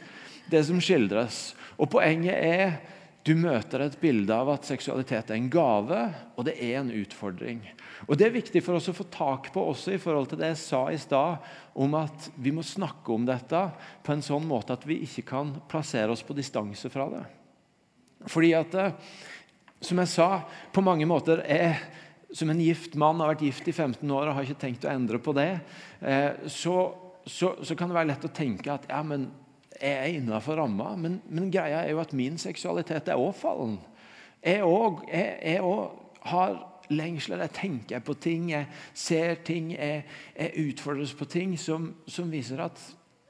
det 0.51 0.65
som 0.67 0.83
skildres. 0.83 1.53
Og 1.79 1.87
Poenget 1.95 2.35
er 2.35 2.79
du 3.27 3.33
møter 3.35 3.83
et 3.83 3.97
bilde 3.99 4.33
av 4.33 4.49
at 4.53 4.67
seksualitet 4.67 5.31
er 5.31 5.37
en 5.37 5.49
gave, 5.51 5.99
og 6.39 6.45
det 6.47 6.55
er 6.63 6.79
en 6.79 6.91
utfordring. 7.01 7.61
Og 8.07 8.17
Det 8.17 8.27
er 8.27 8.35
viktig 8.35 8.61
for 8.63 8.79
oss 8.79 8.87
å 8.91 8.95
få 8.95 9.05
tak 9.11 9.51
på 9.53 9.63
også 9.71 9.93
i 9.93 9.99
forhold 9.99 10.29
til 10.31 10.39
det 10.39 10.53
jeg 10.53 10.61
sa 10.61 10.85
i 10.87 10.99
stad, 11.01 11.43
om 11.75 11.97
at 11.99 12.29
vi 12.39 12.53
må 12.55 12.63
snakke 12.63 13.11
om 13.11 13.27
dette 13.27 13.65
på 14.05 14.15
en 14.15 14.23
sånn 14.23 14.47
måte 14.47 14.77
at 14.77 14.87
vi 14.87 15.01
ikke 15.03 15.27
kan 15.33 15.51
plassere 15.69 16.15
oss 16.15 16.23
på 16.23 16.37
distanse 16.37 16.91
fra 16.91 17.09
det. 17.11 17.25
Fordi 18.27 18.53
at, 18.55 18.75
eh, 18.75 18.95
som 19.81 19.99
jeg 19.99 20.11
sa, 20.11 20.29
på 20.71 20.83
mange 20.83 21.07
måter 21.07 21.43
er 21.43 21.79
som 22.31 22.49
en 22.49 22.61
gift 22.61 22.95
mann 22.99 23.19
har 23.19 23.33
vært 23.33 23.45
gift 23.47 23.67
i 23.67 23.73
15 23.73 24.09
år 24.11 24.29
og 24.29 24.35
har 24.37 24.47
ikke 24.47 24.63
tenkt 24.63 24.85
å 24.85 24.91
endre 24.93 25.19
på 25.19 25.33
det, 25.35 25.59
eh, 26.01 26.47
så, 26.47 26.93
så, 27.25 27.55
så 27.63 27.75
kan 27.75 27.89
det 27.89 27.97
være 27.97 28.11
lett 28.11 28.27
å 28.27 28.33
tenke 28.33 28.71
at 28.73 28.85
ja, 28.89 29.01
men 29.03 29.29
jeg 29.79 29.95
er 29.95 30.17
innafor 30.19 30.59
ramma. 30.59 30.93
Men, 30.99 31.19
men, 31.29 31.51
greia 31.51 31.83
er 31.83 31.93
jo 31.93 32.01
at 32.03 32.15
min 32.17 32.37
seksualitet 32.41 33.09
er 33.09 33.19
òg 33.19 33.33
fallen. 33.39 33.77
Jeg 34.43 34.63
òg 34.63 35.03
har 36.29 36.59
lengsler. 36.89 37.43
Jeg 37.45 37.55
tenker 37.55 38.03
på 38.05 38.15
ting, 38.19 38.51
jeg 38.53 38.67
ser 38.93 39.41
ting, 39.45 39.73
jeg, 39.75 40.05
jeg 40.35 40.69
utfordres 40.69 41.13
på 41.17 41.27
ting 41.29 41.57
som, 41.59 41.93
som 42.09 42.31
viser 42.31 42.63
at 42.65 42.81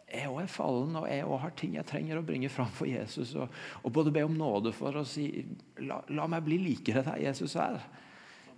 jeg 0.09 0.29
òg 0.31 0.41
er 0.41 0.49
fallen, 0.49 0.95
og 0.97 1.05
jeg 1.05 1.25
òg 1.27 1.41
har 1.43 1.55
ting 1.57 1.75
jeg 1.77 1.85
trenger 1.85 2.17
å 2.17 2.25
bringe 2.25 2.49
fram 2.49 2.71
for 2.73 2.89
Jesus. 2.89 3.35
Og, 3.37 3.49
og 3.83 3.93
både 3.93 4.13
be 4.13 4.25
om 4.25 4.37
nåde 4.37 4.73
for 4.73 4.97
å 4.97 5.05
si 5.05 5.29
la, 5.85 6.01
la 6.15 6.25
meg 6.31 6.45
bli 6.47 6.57
likere 6.63 7.05
der 7.05 7.21
Jesus 7.27 7.53
er. 7.59 7.77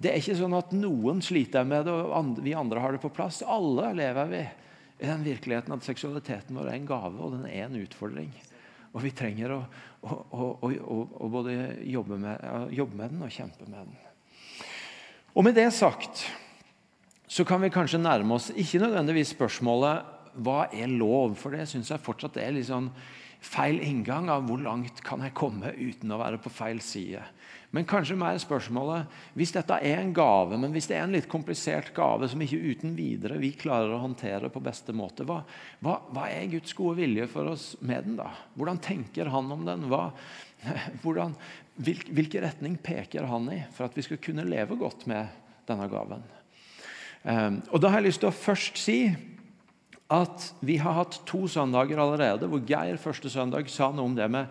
Det 0.01 0.09
er 0.09 0.21
ikke 0.21 0.37
sånn 0.39 0.55
at 0.57 0.71
noen 0.73 1.19
sliter 1.21 1.67
med 1.67 1.85
det, 1.85 1.93
og 1.93 2.39
vi 2.41 2.55
andre 2.57 2.81
har 2.81 2.95
det 2.95 3.03
på 3.03 3.11
plass. 3.13 3.43
Alle 3.45 3.91
lever 3.99 4.31
vi 4.31 4.45
i 5.01 5.09
den 5.09 5.23
virkeligheten 5.25 5.73
at 5.73 5.85
seksualiteten 5.85 6.57
vår 6.57 6.69
er 6.69 6.77
en 6.77 6.87
gave, 6.89 7.17
og 7.17 7.33
den 7.33 7.47
er 7.49 7.65
en 7.65 7.79
utfordring. 7.81 8.29
Og 8.91 9.01
vi 9.01 9.13
trenger 9.15 9.55
å, 9.55 9.59
å, 10.05 10.47
å, 10.61 10.97
å 11.25 11.29
både 11.31 11.55
jobbe 11.89 12.19
med, 12.21 12.45
jobbe 12.75 12.99
med 12.99 13.13
den 13.15 13.25
og 13.25 13.33
kjempe 13.33 13.65
med 13.65 13.87
den. 13.87 13.95
Og 15.31 15.47
med 15.47 15.55
det 15.57 15.69
sagt 15.73 16.25
så 17.31 17.45
kan 17.47 17.63
vi 17.63 17.71
kanskje 17.71 18.01
nærme 18.01 18.35
oss 18.35 18.49
ikke 18.51 18.81
nødvendigvis 18.83 19.31
spørsmålet 19.33 20.35
hva 20.43 20.65
er 20.75 20.91
lov, 20.91 21.37
for 21.39 21.55
det 21.55 21.65
syns 21.71 21.89
jeg 21.91 22.03
fortsatt 22.03 22.37
er 22.39 22.53
litt 22.55 22.67
sånn 22.69 22.91
feil 23.41 23.79
inngang 23.81 24.29
av 24.29 24.45
hvor 24.45 24.61
langt 24.61 25.01
kan 25.05 25.23
jeg 25.25 25.33
komme 25.35 25.71
uten 25.79 26.11
å 26.13 26.19
være 26.21 26.39
på 26.43 26.51
feil 26.53 26.81
side. 26.83 27.23
Men 27.71 27.87
kanskje 27.87 28.17
mer 28.19 28.35
spørsmålet 28.41 29.11
hvis 29.39 29.53
dette 29.55 29.77
er 29.79 30.01
en 30.01 30.11
gave, 30.15 30.57
men 30.59 30.73
hvis 30.75 30.89
det 30.91 30.97
er 30.97 31.05
en 31.05 31.15
litt 31.15 31.29
komplisert 31.31 31.93
gave 31.95 32.27
som 32.27 32.41
ikke 32.43 32.59
uten 32.59 32.97
videre 32.97 33.39
vi 33.39 33.53
klarer 33.55 33.93
å 33.95 34.01
håndtere 34.03 34.51
på 34.51 34.63
beste 34.63 34.95
måte, 34.95 35.23
hva, 35.27 35.39
hva, 35.79 35.95
hva 36.11 36.27
er 36.33 36.49
Guds 36.51 36.75
gode 36.75 36.99
vilje 36.99 37.29
for 37.31 37.53
oss 37.53 37.69
med 37.79 38.09
den? 38.09 38.19
da? 38.19 38.27
Hvordan 38.59 38.81
tenker 38.83 39.31
han 39.31 39.55
om 39.55 39.63
den? 39.67 39.87
Hva, 39.91 40.09
hvordan, 41.03 41.37
hvil, 41.79 42.03
hvilken 42.11 42.43
retning 42.43 42.75
peker 42.83 43.29
han 43.31 43.47
i 43.55 43.61
for 43.71 43.87
at 43.87 43.95
vi 43.95 44.03
skal 44.09 44.19
kunne 44.23 44.47
leve 44.47 44.75
godt 44.79 45.07
med 45.11 45.31
denne 45.69 45.87
gaven? 45.91 46.27
Um, 47.21 47.61
og 47.69 47.83
Da 47.83 47.91
har 47.93 48.01
jeg 48.01 48.09
lyst 48.09 48.23
til 48.23 48.31
å 48.31 48.35
først 48.35 48.79
si 48.81 48.99
at 50.11 50.51
vi 50.59 50.77
har 50.81 50.97
hatt 50.97 51.21
to 51.29 51.45
søndager 51.47 51.99
allerede 52.01 52.49
hvor 52.51 52.63
Geir 52.67 52.99
første 52.99 53.31
søndag 53.31 53.69
sa 53.71 53.91
noe 53.95 54.09
om 54.09 54.15
det 54.17 54.27
med 54.31 54.49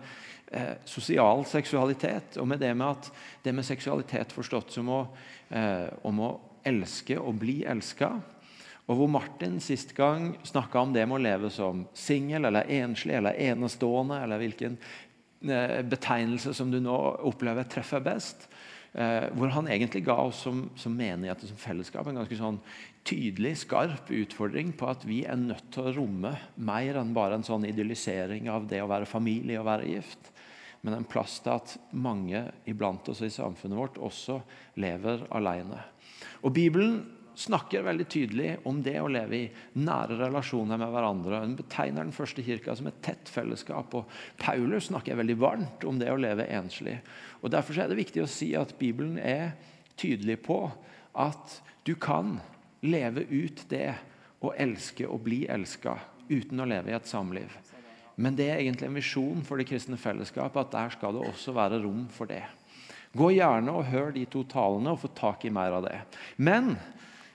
eh, 0.51 0.77
sosial 0.89 1.45
seksualitet. 1.49 2.39
Og 2.41 2.49
med 2.49 2.61
det 2.63 2.73
med 2.73 2.87
at 2.87 3.11
det 3.45 3.53
med 3.55 3.67
seksualitet 3.67 4.33
forstått 4.33 4.73
som 4.73 4.89
å, 4.89 5.01
eh, 5.53 5.87
om 6.07 6.23
å 6.25 6.31
elske 6.65 7.17
og 7.21 7.37
bli 7.41 7.61
elska. 7.69 8.13
Og 8.89 8.97
hvor 8.97 9.11
Martin 9.13 9.59
sist 9.63 9.93
gang 9.95 10.33
snakka 10.43 10.81
om 10.81 10.95
det 10.95 11.05
med 11.07 11.19
å 11.19 11.23
leve 11.23 11.53
som 11.53 11.85
singel 11.93 12.49
eller 12.49 12.69
enslig 12.81 13.15
eller 13.19 13.37
enestående, 13.39 14.17
eller 14.25 14.41
hvilken 14.41 14.79
eh, 15.45 15.79
betegnelse 15.85 16.55
som 16.57 16.73
du 16.73 16.81
nå 16.81 16.97
opplever 17.29 17.69
treffer 17.69 18.03
best. 18.03 18.49
Eh, 18.91 19.29
hvor 19.39 19.53
han 19.55 19.69
egentlig 19.71 20.03
ga 20.03 20.17
oss 20.19 20.41
som, 20.43 20.65
som 20.75 20.95
menighet 20.97 21.45
og 21.45 21.51
som 21.53 21.59
fellesskap 21.61 22.09
en 22.11 22.17
ganske 22.19 22.35
sånn 22.35 22.57
tydelig, 23.07 23.53
skarp 23.61 24.11
utfordring 24.11 24.73
på 24.75 24.89
at 24.91 25.05
vi 25.07 25.21
er 25.23 25.39
nødt 25.39 25.69
til 25.71 25.87
å 25.87 25.93
romme 25.95 26.33
mer 26.59 26.99
enn 26.99 27.13
bare 27.15 27.39
en 27.39 27.47
sånn 27.47 27.69
idyllisering 27.69 28.49
av 28.51 28.67
det 28.67 28.81
å 28.83 28.89
være 28.91 29.07
familie 29.07 29.61
og 29.61 29.69
være 29.69 29.87
gift. 29.93 30.33
Men 30.83 30.97
en 30.97 31.07
plass 31.07 31.37
til 31.39 31.55
at 31.55 31.77
mange 31.93 32.43
iblant 32.67 33.07
oss 33.13 33.23
i 33.23 33.31
samfunnet 33.31 33.79
vårt 33.79 34.01
også 34.01 34.41
lever 34.81 35.23
alene. 35.39 35.79
Og 36.43 36.51
Bibelen 36.57 36.99
snakker 37.37 37.85
veldig 37.85 38.05
tydelig 38.11 38.49
om 38.67 38.81
det 38.83 38.97
å 38.99 39.09
leve 39.11 39.37
i 39.37 39.49
nære 39.79 40.17
relasjoner 40.19 40.79
med 40.81 40.91
hverandre. 40.93 41.41
Hun 41.45 41.55
betegner 41.57 42.03
den 42.03 42.15
første 42.15 42.43
kirka 42.45 42.75
som 42.77 42.89
et 42.89 42.99
tett 43.05 43.29
fellesskap. 43.31 43.93
og 43.95 44.09
Paulus 44.41 44.89
snakker 44.89 45.19
veldig 45.19 45.37
varmt 45.39 45.85
om 45.87 45.99
det 46.01 46.11
å 46.11 46.19
leve 46.19 46.49
enslig. 46.51 46.99
Og 47.41 47.51
Derfor 47.51 47.79
er 47.81 47.89
det 47.89 47.99
viktig 47.99 48.23
å 48.23 48.29
si 48.29 48.53
at 48.57 48.75
Bibelen 48.79 49.17
er 49.17 49.55
tydelig 49.99 50.39
på 50.45 50.63
at 51.17 51.57
du 51.85 51.95
kan 51.99 52.37
leve 52.85 53.25
ut 53.29 53.65
det 53.69 53.93
å 54.41 54.53
elske 54.57 55.05
og 55.09 55.23
bli 55.25 55.43
elska 55.49 55.97
uten 56.29 56.61
å 56.61 56.69
leve 56.69 56.91
i 56.91 56.97
et 56.97 57.09
samliv. 57.09 57.51
Men 58.21 58.37
det 58.37 58.47
er 58.51 58.61
egentlig 58.61 58.89
en 58.89 58.97
visjon 58.97 59.43
for 59.45 59.57
det 59.57 59.67
kristne 59.69 59.97
fellesskapet 59.99 60.67
at 60.67 60.73
der 60.73 60.93
skal 60.93 61.15
det 61.15 61.25
også 61.29 61.53
være 61.57 61.81
rom 61.83 62.05
for 62.13 62.29
det. 62.29 62.43
Gå 63.17 63.31
gjerne 63.35 63.73
og 63.75 63.89
hør 63.91 64.13
de 64.15 64.23
to 64.29 64.43
talene 64.47 64.93
og 64.93 65.01
få 65.01 65.11
tak 65.17 65.45
i 65.45 65.53
mer 65.53 65.73
av 65.75 65.85
det. 65.87 65.97
Men 66.37 66.75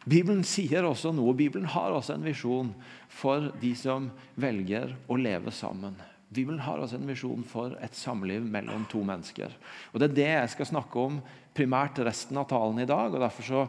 Bibelen 0.06 0.44
sier 0.46 0.86
også 0.86 1.10
noe. 1.12 1.34
Bibelen 1.36 1.66
har 1.74 1.92
også 1.92 2.14
en 2.14 2.26
visjon 2.26 2.70
for 3.10 3.50
de 3.60 3.72
som 3.76 4.08
velger 4.38 4.94
å 5.10 5.18
leve 5.18 5.52
sammen. 5.52 5.98
Bibelen 6.34 6.60
har 6.60 6.80
altså 6.80 6.98
en 6.98 7.06
visjon 7.08 7.44
for 7.46 7.76
et 7.82 7.94
samliv 7.94 8.42
mellom 8.42 8.84
to 8.90 9.02
mennesker. 9.06 9.52
Og 9.92 10.00
Det 10.00 10.10
er 10.10 10.16
det 10.16 10.30
jeg 10.32 10.54
skal 10.56 10.66
snakke 10.72 10.98
om 10.98 11.20
primært 11.54 11.98
resten 12.04 12.36
av 12.36 12.48
talen 12.50 12.82
i 12.82 12.88
dag. 12.88 13.14
og 13.14 13.20
Derfor 13.20 13.42
så 13.42 13.68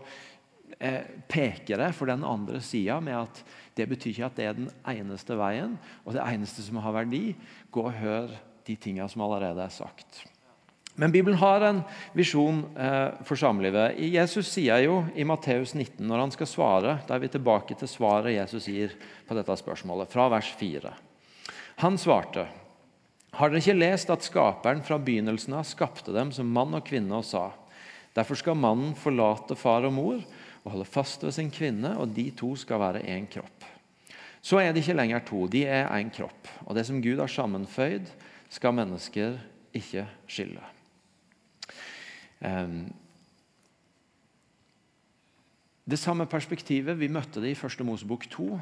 Eh, 0.78 1.06
peker 1.26 1.80
jeg 1.80 1.96
for 1.98 2.06
den 2.06 2.26
andre 2.28 2.60
sida 2.62 3.00
med 3.02 3.16
at 3.16 3.40
det 3.78 3.88
betyr 3.90 4.12
ikke 4.12 4.26
at 4.28 4.36
det 4.38 4.46
er 4.46 4.58
den 4.58 4.68
eneste 4.86 5.34
veien 5.40 5.78
og 6.04 6.14
det 6.14 6.22
eneste 6.22 6.62
som 6.66 6.78
har 6.84 6.94
verdi. 6.94 7.32
Gå 7.74 7.88
og 7.88 7.96
hør 7.98 8.34
de 8.68 8.76
tinga 8.76 9.08
som 9.10 9.24
allerede 9.26 9.64
er 9.64 9.74
sagt. 9.74 10.26
Men 10.98 11.14
Bibelen 11.14 11.38
har 11.38 11.64
en 11.66 11.82
visjon 12.18 12.64
eh, 12.78 13.16
for 13.26 13.40
samlivet. 13.40 13.98
Jesus 14.12 14.52
sier 14.52 14.84
jo 14.86 15.00
i 15.16 15.26
Matteus 15.26 15.74
19, 15.74 16.02
når 16.06 16.26
han 16.26 16.34
skal 16.34 16.50
svare 16.50 16.96
Da 17.08 17.16
er 17.16 17.26
vi 17.26 17.34
tilbake 17.34 17.78
til 17.78 17.90
svaret 17.90 18.36
Jesus 18.36 18.70
gir 18.70 18.94
på 19.26 19.38
dette 19.38 19.58
spørsmålet, 19.62 20.12
fra 20.14 20.28
vers 20.34 20.52
4. 20.60 20.94
Han 21.78 21.98
svarte, 21.98 22.48
Har 23.38 23.52
dere 23.52 23.62
ikke 23.62 23.78
lest 23.78 24.10
at 24.10 24.26
Skaperen 24.26 24.82
fra 24.82 24.98
begynnelsen 24.98 25.54
av 25.54 25.66
skapte 25.70 26.14
dem 26.16 26.32
som 26.34 26.50
mann 26.50 26.74
og 26.74 26.86
kvinne 26.88 27.20
og 27.20 27.26
sa:" 27.26 27.52
Derfor 28.18 28.36
skal 28.40 28.58
mannen 28.58 28.96
forlate 28.98 29.56
far 29.56 29.86
og 29.86 29.94
mor 29.94 30.22
og 30.64 30.72
holde 30.72 30.86
fast 30.90 31.22
ved 31.24 31.32
sin 31.32 31.52
kvinne, 31.54 31.92
og 32.02 32.16
de 32.16 32.32
to 32.32 32.56
skal 32.56 32.80
være 32.82 33.06
én 33.06 33.28
kropp. 33.30 33.66
Så 34.42 34.58
er 34.58 34.72
de 34.74 34.80
ikke 34.80 34.96
lenger 34.98 35.20
to, 35.20 35.46
de 35.48 35.66
er 35.66 35.86
én 35.94 36.10
kropp. 36.10 36.48
Og 36.66 36.76
det 36.76 36.86
som 36.88 37.02
Gud 37.02 37.20
har 37.20 37.28
sammenføyd, 37.28 38.10
skal 38.50 38.74
mennesker 38.74 39.38
ikke 39.74 40.08
skille. 40.28 40.64
Um, 42.42 42.94
det 45.90 46.00
samme 46.00 46.26
perspektivet 46.26 47.00
vi 47.00 47.08
møtte 47.08 47.42
det 47.42 47.54
i 47.54 47.60
første 47.60 47.84
Mosebok 47.84 48.26
2. 48.30 48.60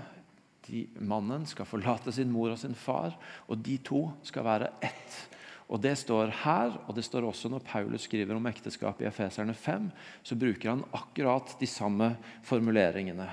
De, 0.68 0.86
mannen 1.00 1.46
skal 1.50 1.68
forlate 1.70 2.14
sin 2.16 2.32
mor 2.34 2.54
og 2.54 2.60
sin 2.62 2.76
far, 2.78 3.16
og 3.48 3.62
de 3.66 3.78
to 3.86 4.08
skal 4.26 4.48
være 4.48 4.72
ett. 4.86 5.18
Og 5.66 5.82
Det 5.82 5.96
står 5.98 6.30
her, 6.44 6.76
og 6.86 6.96
det 6.96 7.04
står 7.06 7.26
også 7.26 7.50
når 7.50 7.66
Paulus 7.66 8.06
skriver 8.06 8.36
om 8.36 8.46
ekteskap 8.46 9.02
i 9.02 9.08
Efeserne 9.10 9.54
5, 9.54 9.90
så 10.24 10.36
bruker 10.38 10.70
han 10.70 10.84
akkurat 10.94 11.56
de 11.60 11.68
samme 11.68 12.12
formuleringene. 12.46 13.30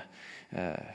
Eh, 0.49 0.93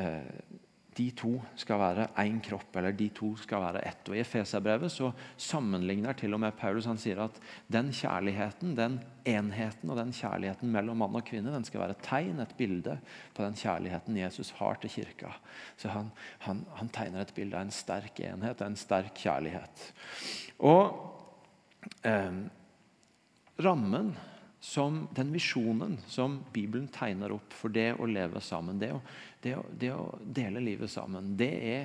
eh, 0.00 0.62
de 0.94 1.08
to 1.16 1.32
skal 1.58 1.80
være 1.80 2.06
én 2.22 2.36
kropp, 2.44 2.76
eller 2.78 2.94
de 2.94 3.08
to 3.14 3.32
skal 3.40 3.62
være 3.64 3.82
ett. 3.88 4.08
Og 4.08 4.16
I 4.16 4.20
Efeserbrevet 4.22 4.94
sammenligner 5.40 6.16
til 6.18 6.34
og 6.36 6.42
med 6.44 6.54
Paulus 6.58 6.86
han 6.86 7.00
sier 7.00 7.22
at 7.24 7.38
den 7.72 7.90
kjærligheten, 7.94 8.76
den 8.78 9.00
enheten 9.26 9.90
og 9.90 9.98
den 9.98 10.12
kjærligheten 10.14 10.70
mellom 10.70 11.00
mann 11.02 11.18
og 11.18 11.26
kvinne 11.26 11.54
den 11.54 11.66
skal 11.66 11.82
være 11.82 11.96
et 11.96 12.04
tegn, 12.06 12.42
et 12.42 12.54
bilde 12.58 12.98
på 13.34 13.42
den 13.42 13.58
kjærligheten 13.58 14.20
Jesus 14.20 14.52
har 14.60 14.78
til 14.82 14.92
kirka. 14.98 15.32
Så 15.76 15.88
Han, 15.94 16.12
han, 16.46 16.64
han 16.78 16.88
tegner 16.88 17.24
et 17.24 17.34
bilde 17.34 17.56
av 17.56 17.66
en 17.66 17.74
sterk 17.74 18.20
enhet, 18.20 18.60
en 18.62 18.76
sterk 18.78 19.18
kjærlighet. 19.18 19.88
Og 20.62 20.94
eh, 22.06 22.44
rammen 23.58 24.14
som 24.64 25.08
den 25.12 25.32
visjonen 25.32 25.98
som 26.08 26.38
Bibelen 26.52 26.86
tegner 26.88 27.34
opp 27.36 27.52
for 27.52 27.68
det 27.68 27.90
å 28.00 28.06
leve 28.08 28.40
sammen, 28.40 28.78
det 28.80 28.94
å, 28.96 29.00
det 29.44 29.58
å, 29.60 29.64
det 29.68 29.90
å 29.92 30.06
dele 30.24 30.62
livet 30.64 30.88
sammen, 30.88 31.34
det 31.36 31.50
er 31.68 31.82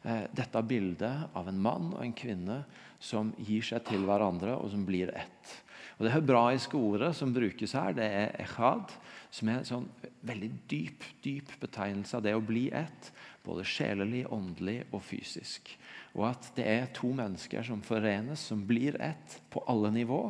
eh, 0.00 0.24
dette 0.32 0.62
bildet 0.64 1.36
av 1.36 1.50
en 1.50 1.60
mann 1.60 1.90
og 1.92 2.00
en 2.06 2.14
kvinne 2.16 2.62
som 3.02 3.34
gir 3.36 3.66
seg 3.68 3.84
til 3.90 4.06
hverandre, 4.08 4.56
og 4.56 4.72
som 4.72 4.86
blir 4.88 5.12
ett. 5.12 5.52
Og 5.98 6.06
Det 6.06 6.14
hebraiske 6.14 6.78
ordet 6.80 7.12
som 7.18 7.34
brukes 7.36 7.76
her, 7.76 7.92
det 8.00 8.08
er 8.08 8.32
echad, 8.40 8.96
som 9.32 9.50
er 9.52 9.60
en 9.60 9.68
sånn 9.68 9.90
veldig 10.24 10.50
dyp, 10.72 11.04
dyp 11.24 11.52
betegnelse 11.60 12.16
av 12.16 12.24
det 12.24 12.32
å 12.36 12.40
bli 12.44 12.70
ett. 12.72 13.12
Både 13.44 13.66
sjelelig, 13.66 14.24
åndelig 14.32 14.80
og 14.88 15.02
fysisk. 15.04 15.68
Og 16.16 16.30
at 16.30 16.48
det 16.56 16.66
er 16.68 16.90
to 16.96 17.12
mennesker 17.16 17.64
som 17.66 17.84
forenes, 17.84 18.42
som 18.48 18.64
blir 18.66 18.96
ett 19.02 19.38
på 19.52 19.64
alle 19.68 19.92
nivå, 19.92 20.24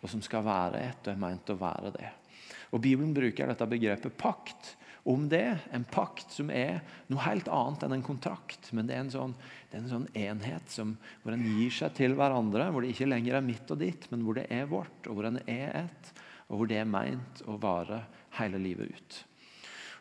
og 0.00 0.10
som 0.10 0.22
skal 0.24 0.46
være 0.46 0.82
ett 0.90 1.06
og 1.06 1.14
er 1.14 1.22
meint 1.22 1.52
å 1.52 1.58
være 1.58 1.92
det. 1.96 2.10
Og 2.74 2.82
Bibelen 2.84 3.14
bruker 3.16 3.48
dette 3.48 3.66
begrepet 3.68 4.16
pakt 4.20 4.74
om 5.08 5.28
det. 5.28 5.58
En 5.72 5.86
pakt 5.88 6.34
som 6.34 6.50
er 6.52 6.82
noe 7.08 7.24
helt 7.24 7.48
annet 7.48 7.86
enn 7.86 7.96
en 7.96 8.04
kontrakt. 8.04 8.70
Men 8.76 8.90
det 8.90 8.96
er 8.96 9.04
en 9.06 9.14
sånn, 9.14 9.34
er 9.70 9.80
en 9.80 9.92
sånn 9.92 10.08
enhet 10.12 10.72
som, 10.72 10.96
hvor 11.22 11.32
en 11.32 11.46
gir 11.46 11.72
seg 11.74 11.96
til 11.96 12.16
hverandre. 12.18 12.68
Hvor 12.72 12.84
det 12.84 12.92
ikke 12.92 13.08
lenger 13.08 13.38
er 13.38 13.46
mitt 13.46 13.72
og 13.72 13.80
ditt, 13.80 14.10
men 14.12 14.26
hvor 14.26 14.36
det 14.36 14.48
er 14.52 14.68
vårt, 14.68 15.08
og 15.08 15.16
hvor 15.16 15.30
en 15.30 15.40
er 15.46 15.72
ett. 15.86 16.12
Og 16.48 16.60
hvor 16.60 16.70
det 16.70 16.82
er 16.82 16.88
meint 16.88 17.42
å 17.48 17.56
vare 17.60 18.02
hele 18.36 18.60
livet 18.60 18.92
ut. 18.92 19.18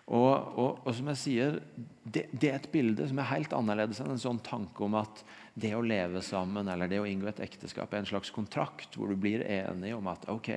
Og, 0.08 0.32
og, 0.32 0.78
og, 0.86 0.94
som 0.96 1.10
jeg 1.12 1.20
sier, 1.20 1.58
det, 2.04 2.30
det, 2.32 2.48
er 2.48 2.62
et 2.62 2.70
bilde 2.72 3.08
som 3.10 3.18
er 3.20 3.28
helt 3.34 3.56
annerledes 3.56 4.00
enn 4.00 4.14
en 4.14 4.22
sånn 4.22 4.40
tanke 4.44 4.86
om 4.86 4.96
at 4.96 5.24
det 5.58 5.74
å 5.74 5.82
leve 5.82 6.22
sammen 6.22 6.68
eller 6.70 6.90
det 6.92 7.00
å 7.02 7.08
inngå 7.10 7.32
et 7.32 7.42
ekteskap 7.42 7.94
er 7.94 8.04
en 8.04 8.10
slags 8.10 8.30
kontrakt 8.34 8.94
hvor 8.94 9.10
du 9.10 9.18
blir 9.18 9.42
enig 9.42 9.96
om 9.96 10.06
at 10.12 10.28
ok, 10.30 10.50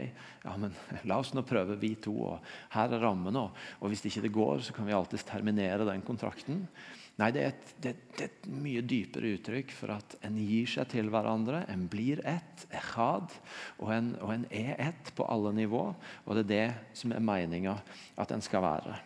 ja, 0.45 0.57
men 0.61 0.75
la 1.09 1.17
oss 1.23 1.33
nå 1.33 1.45
prøve, 1.49 1.79
vi 1.81 1.95
to, 2.05 2.13
og 2.35 2.53
her 2.75 2.93
er 2.93 3.01
rammene. 3.01 3.47
Og, 3.47 3.63
og 3.81 3.93
hvis 3.93 4.05
ikke 4.11 4.27
det 4.27 4.35
går, 4.35 4.65
så 4.67 4.77
kan 4.77 4.89
vi 4.89 4.97
alltids 4.97 5.25
terminere 5.29 5.89
den 5.89 6.05
kontrakten. 6.05 6.67
Nei, 7.21 7.31
det 7.37 7.41
er, 7.41 7.53
et, 7.53 7.73
det, 7.81 7.95
det 8.17 8.27
er, 8.27 8.31
et, 8.31 8.47
mye 8.61 8.85
dypere 8.85 9.35
uttrykk 9.37 9.73
for 9.77 9.93
at 9.97 10.15
en 10.25 10.39
gir 10.41 10.69
seg 10.69 10.89
til 10.93 11.11
hverandre. 11.13 11.65
En 11.73 11.89
blir 11.93 12.23
ett, 12.29 12.65
echad, 12.77 13.35
og 13.81 13.93
en, 13.93 14.15
og 14.21 14.33
en 14.37 14.47
er 14.53 14.75
ett 14.91 15.13
på 15.17 15.27
alle 15.29 15.53
nivå. 15.57 15.83
Og 16.25 16.37
det 16.37 16.47
er 16.47 16.53
det 16.53 16.97
som 17.01 17.13
er 17.17 17.25
meninga 17.25 17.77
at 18.21 18.33
en 18.37 18.45
skal 18.45 18.65
være. 18.65 19.01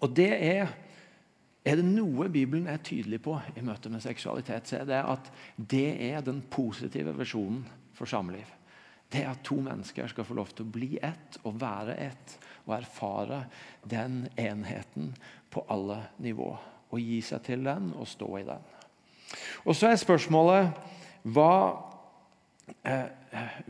Og 0.00 0.12
det 0.16 0.32
er 0.36 0.76
er 1.66 1.80
det 1.80 1.86
noe 1.88 2.28
Bibelen 2.30 2.68
er 2.70 2.82
tydelig 2.84 3.18
på 3.24 3.34
i 3.58 3.64
møte 3.66 3.90
med 3.90 4.04
seksualitet, 4.04 4.68
så 4.68 4.80
er 4.80 4.86
det 4.86 5.00
at 5.02 5.30
det 5.56 5.88
er 6.12 6.22
den 6.22 6.38
positive 6.50 7.14
versjonen 7.18 7.64
for 7.96 8.06
samliv. 8.06 8.46
Det 9.10 9.24
at 9.26 9.42
to 9.46 9.58
mennesker 9.62 10.06
skal 10.10 10.26
få 10.26 10.36
lov 10.38 10.52
til 10.54 10.66
å 10.66 10.74
bli 10.76 10.92
ett 11.02 11.38
og 11.42 11.58
være 11.62 11.96
ett 12.06 12.36
og 12.66 12.76
erfare 12.78 13.44
den 13.86 14.24
enheten 14.38 15.12
på 15.50 15.64
alle 15.70 16.00
nivå. 16.22 16.52
Og 16.90 17.02
gi 17.02 17.20
seg 17.22 17.42
til 17.46 17.66
den 17.66 17.92
og 17.98 18.06
stå 18.10 18.30
i 18.38 18.46
den. 18.46 18.62
Og 19.66 19.74
Så 19.74 19.90
er 19.90 19.98
spørsmålet 19.98 20.70
hva 21.34 21.52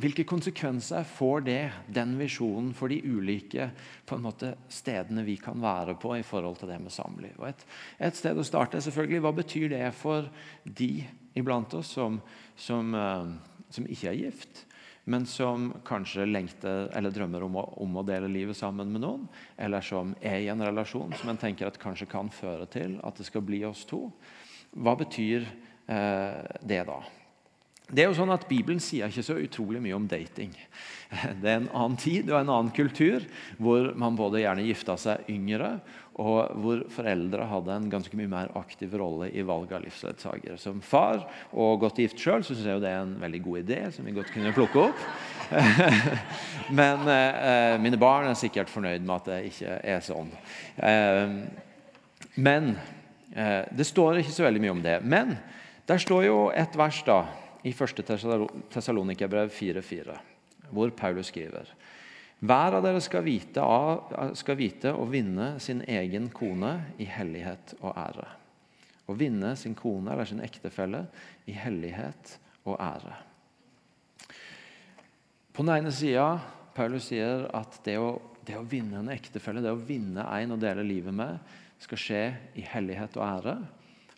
hvilke 0.00 0.24
konsekvenser 0.28 1.04
får 1.04 1.42
det, 1.44 1.62
den 1.92 2.14
visjonen, 2.16 2.70
for 2.76 2.88
de 2.88 3.02
ulike 3.04 3.70
måte, 4.24 4.54
stedene 4.72 5.24
vi 5.26 5.36
kan 5.40 5.60
være 5.60 5.98
på 6.00 6.14
i 6.16 6.24
forhold 6.24 6.60
til 6.60 6.70
det 6.72 6.78
med 6.80 6.94
samliv? 6.94 7.36
Et, 7.44 7.66
et, 8.08 8.16
sted 8.16 8.38
å 8.38 8.46
starte 8.46 8.78
er 8.78 8.86
selvfølgelig 8.86 9.24
hva 9.24 9.34
betyr 9.36 9.68
det 9.74 9.82
for 9.96 10.30
de 10.64 11.04
iblant 11.36 11.76
oss 11.76 11.92
som, 11.98 12.16
som, 12.56 12.96
uh, 12.96 13.60
som 13.72 13.88
ikke 13.88 14.08
er 14.12 14.20
gift, 14.22 14.64
men 15.06 15.28
som 15.28 15.68
kanskje 15.86 16.24
lengter 16.26 16.88
eller 16.96 17.12
drømmer 17.14 17.44
om 17.46 17.60
å, 17.60 17.66
om 17.84 18.00
å, 18.00 18.06
dele 18.06 18.32
livet 18.32 18.56
sammen 18.58 18.90
med 18.94 19.04
noen, 19.04 19.28
eller 19.60 19.84
som 19.84 20.16
er 20.24 20.40
i 20.40 20.48
en 20.50 20.64
relasjon 20.64 21.12
som 21.20 21.30
en 21.30 21.40
tenker 21.40 21.68
at 21.68 21.78
kanskje 21.82 22.08
kan 22.10 22.32
føre 22.32 22.66
til 22.72 22.96
at 23.06 23.20
det 23.20 23.28
skal 23.28 23.44
bli 23.46 23.60
oss 23.68 23.84
to. 23.86 24.08
Hva 24.72 24.96
betyr 24.98 25.46
eh, 25.46 26.42
det 26.64 26.82
da? 26.88 26.98
Det 27.86 28.02
er 28.02 28.08
jo 28.08 28.16
sånn 28.18 28.34
at 28.34 28.48
Bibelen 28.50 28.80
sier 28.82 29.06
ikke 29.06 29.22
så 29.22 29.36
utrolig 29.38 29.78
mye 29.82 29.94
om 29.94 30.08
dating. 30.10 30.50
Det 31.40 31.46
er 31.46 31.60
en 31.60 31.68
annen 31.70 31.94
tid 32.00 32.32
og 32.32 32.40
en 32.40 32.50
annen 32.50 32.72
kultur 32.74 33.22
hvor 33.62 33.92
man 33.94 34.16
både 34.18 34.40
gjerne 34.42 34.64
gifta 34.66 34.96
seg 34.98 35.28
yngre, 35.30 35.76
og 36.18 36.56
hvor 36.64 36.82
foreldre 36.90 37.46
hadde 37.46 37.76
en 37.76 37.86
ganske 37.92 38.18
mye 38.18 38.30
mer 38.32 38.50
aktiv 38.58 38.94
rolle 38.98 39.28
i 39.30 39.44
valg 39.46 39.70
av 39.76 39.84
livsledsager. 39.84 40.56
Som 40.58 40.80
far 40.82 41.22
og 41.52 41.84
godt 41.84 42.00
gift 42.02 42.18
sjøl 42.18 42.42
syns 42.42 42.64
jeg 42.64 42.74
jo 42.74 42.82
det 42.82 42.90
er 42.90 43.04
en 43.04 43.14
veldig 43.22 43.42
god 43.44 43.62
idé 43.62 43.80
som 43.94 44.08
vi 44.08 44.16
godt 44.16 44.34
kunne 44.34 44.54
plukke 44.56 44.88
opp. 44.88 45.06
Men 46.80 47.06
eh, 47.12 47.76
mine 47.84 48.02
barn 48.02 48.32
er 48.32 48.40
sikkert 48.40 48.72
fornøyd 48.72 49.06
med 49.06 49.16
at 49.20 49.30
det 49.30 49.40
ikke 49.52 49.78
er 49.94 50.02
sånn. 50.02 50.32
Eh, 50.82 51.38
men 52.36 52.74
eh, 53.32 53.62
det 53.72 53.86
står 53.88 54.18
ikke 54.20 54.34
så 54.34 54.44
veldig 54.44 54.60
mye 54.60 54.74
om 54.74 54.82
det. 54.84 54.96
Men 55.06 55.36
der 55.88 56.00
står 56.02 56.26
jo 56.26 56.38
et 56.52 56.74
vers 56.76 56.98
da 57.06 57.22
i 57.66 57.72
1. 57.74 58.02
Tessalonikabrev 58.70 59.50
4,4, 59.50 60.16
hvor 60.70 60.92
Paulus 60.94 61.32
skriver 61.32 61.72
Hver 62.38 62.76
av 62.78 62.84
dere 62.84 63.00
skal 63.02 63.24
vite, 63.26 63.62
av, 63.62 64.34
skal 64.38 64.58
vite 64.58 64.92
å 64.94 65.06
vinne 65.10 65.56
sin 65.62 65.80
egen 65.82 66.28
kone 66.30 66.72
i 67.02 67.08
hellighet 67.10 67.74
og 67.80 67.96
ære. 67.96 68.28
Å 69.06 69.14
vinne 69.18 69.54
sin 69.58 69.74
kone 69.78 70.12
eller 70.12 70.28
sin 70.28 70.42
ektefelle 70.44 71.06
i 71.46 71.54
hellighet 71.56 72.36
og 72.66 72.76
ære. 72.78 73.16
På 75.56 75.64
den 75.64 75.78
ene 75.78 75.94
sida 75.94 76.36
Paulus 76.76 77.08
sier 77.08 77.46
at 77.56 77.78
det 77.86 77.96
å, 77.98 78.18
det 78.44 78.58
å 78.58 78.66
vinne 78.68 79.00
en 79.00 79.14
ektefelle, 79.14 79.62
det 79.64 79.72
å 79.72 79.80
vinne 79.80 80.26
en 80.26 80.54
å 80.54 80.60
dele 80.60 80.84
livet 80.86 81.14
med, 81.16 81.38
skal 81.80 82.00
skje 82.00 82.22
i 82.60 82.64
hellighet 82.68 83.16
og 83.16 83.24
ære. 83.26 83.56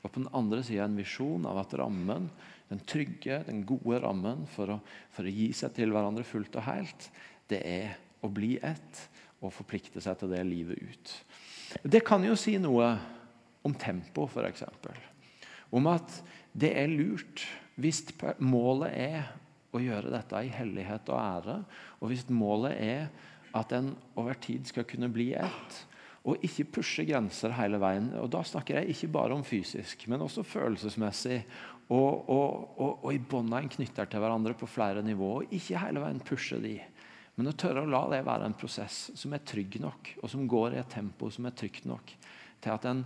Og 0.02 0.12
på 0.12 0.20
den 0.20 0.30
andre 0.36 0.62
sida 0.66 0.86
en 0.86 0.98
visjon 0.98 1.46
av 1.48 1.62
at 1.64 1.74
rammen 1.80 2.28
den 2.68 2.82
trygge, 2.88 3.40
den 3.46 3.64
gode 3.66 4.00
rammen 4.04 4.44
for 4.52 4.74
å, 4.74 4.78
for 5.14 5.26
å, 5.26 5.32
gi 5.32 5.50
seg 5.56 5.72
til 5.76 5.94
hverandre 5.94 6.26
fullt 6.26 6.58
og 6.60 6.66
helt, 6.68 7.08
det 7.48 7.62
er 7.64 7.96
å 8.24 8.30
bli 8.32 8.56
ett 8.60 9.04
og 9.40 9.54
forplikte 9.54 10.02
seg 10.04 10.18
til 10.20 10.32
det 10.34 10.42
livet 10.46 10.82
ut. 10.82 11.14
Det 11.82 12.02
kan 12.06 12.24
jo 12.26 12.36
si 12.38 12.56
noe 12.60 12.90
om 13.66 13.74
tempo, 13.78 14.26
f.eks. 14.28 14.64
Om 15.74 15.88
at 15.90 16.20
det 16.52 16.72
er 16.80 16.92
lurt 16.92 17.44
hvis 17.78 18.02
målet 18.42 18.94
er 18.98 19.28
å 19.72 19.80
gjøre 19.82 20.12
dette 20.12 20.40
i 20.44 20.52
hellighet 20.52 21.10
og 21.12 21.20
ære, 21.20 21.58
og 22.00 22.10
hvis 22.10 22.26
målet 22.32 22.78
er 22.80 23.08
at 23.56 23.72
en 23.76 23.92
over 24.18 24.36
tid 24.40 24.66
skal 24.68 24.86
kunne 24.88 25.10
bli 25.12 25.30
ett, 25.38 25.78
og 26.28 26.44
ikke 26.44 26.66
pushe 26.78 27.06
grenser 27.08 27.54
hele 27.56 27.80
veien. 27.80 28.10
Og 28.20 28.28
Da 28.32 28.42
snakker 28.44 28.80
jeg 28.80 28.94
ikke 28.94 29.12
bare 29.14 29.36
om 29.36 29.44
fysisk, 29.46 30.04
men 30.10 30.24
også 30.24 30.44
følelsesmessig 30.44 31.38
og, 31.88 32.28
og, 32.28 32.74
og, 32.76 33.04
og 33.06 33.14
i 33.14 33.20
bånda 33.20 33.62
en 33.62 33.70
knytter 33.72 34.10
til 34.10 34.20
hverandre 34.20 34.52
på 34.58 34.68
flere 34.68 35.02
nivåer. 35.04 35.46
Og 35.46 35.56
ikke 35.56 35.80
hele 35.80 36.04
veien 36.04 36.20
pushe 36.20 36.60
de, 36.60 36.76
men 37.38 37.48
å 37.48 37.54
tørre 37.56 37.86
å 37.86 37.88
la 37.88 38.02
det 38.12 38.24
være 38.26 38.50
en 38.50 38.58
prosess 38.58 39.08
som 39.16 39.32
er 39.32 39.46
trygg 39.46 39.78
nok, 39.80 40.12
og 40.20 40.30
som 40.32 40.46
går 40.50 40.74
i 40.74 40.82
et 40.82 40.92
tempo 40.92 41.30
som 41.32 41.46
er 41.48 41.56
trygt 41.56 41.88
nok 41.88 42.12
til 42.58 42.74
at 42.74 42.86
en 42.90 43.04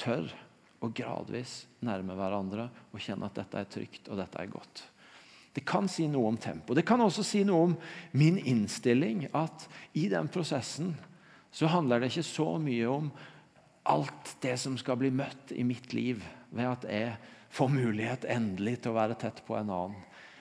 tør 0.00 0.30
å 0.84 0.90
gradvis 0.94 1.64
nærme 1.84 2.16
hverandre 2.16 2.68
og 2.92 3.02
kjenne 3.02 3.26
at 3.26 3.40
dette 3.40 3.60
er 3.60 3.70
trygt 3.72 4.10
og 4.12 4.20
dette 4.20 4.40
er 4.40 4.52
godt. 4.52 4.84
Det 5.54 5.62
kan 5.66 5.86
si 5.90 6.06
noe 6.10 6.32
om 6.32 6.38
tempo. 6.40 6.74
Det 6.74 6.82
kan 6.86 7.02
også 7.02 7.22
si 7.26 7.44
noe 7.46 7.68
om 7.68 7.74
min 8.18 8.40
innstilling. 8.42 9.28
At 9.38 9.68
i 9.94 10.08
den 10.10 10.26
prosessen 10.32 10.96
så 11.54 11.70
handler 11.70 12.02
det 12.02 12.10
ikke 12.10 12.26
så 12.26 12.48
mye 12.58 12.86
om 12.90 13.12
alt 13.86 14.36
det 14.42 14.56
som 14.58 14.74
skal 14.80 14.98
bli 14.98 15.12
møtt 15.14 15.52
i 15.54 15.62
mitt 15.66 15.92
liv 15.94 16.24
ved 16.50 16.66
at 16.66 16.86
jeg 16.88 17.12
får 17.54 17.70
mulighet 17.70 18.26
endelig 18.26 18.80
til 18.82 18.90
å 18.90 18.98
være 18.98 19.18
tett 19.20 19.38
på 19.46 19.54
en 19.58 19.70
annen. 19.70 20.00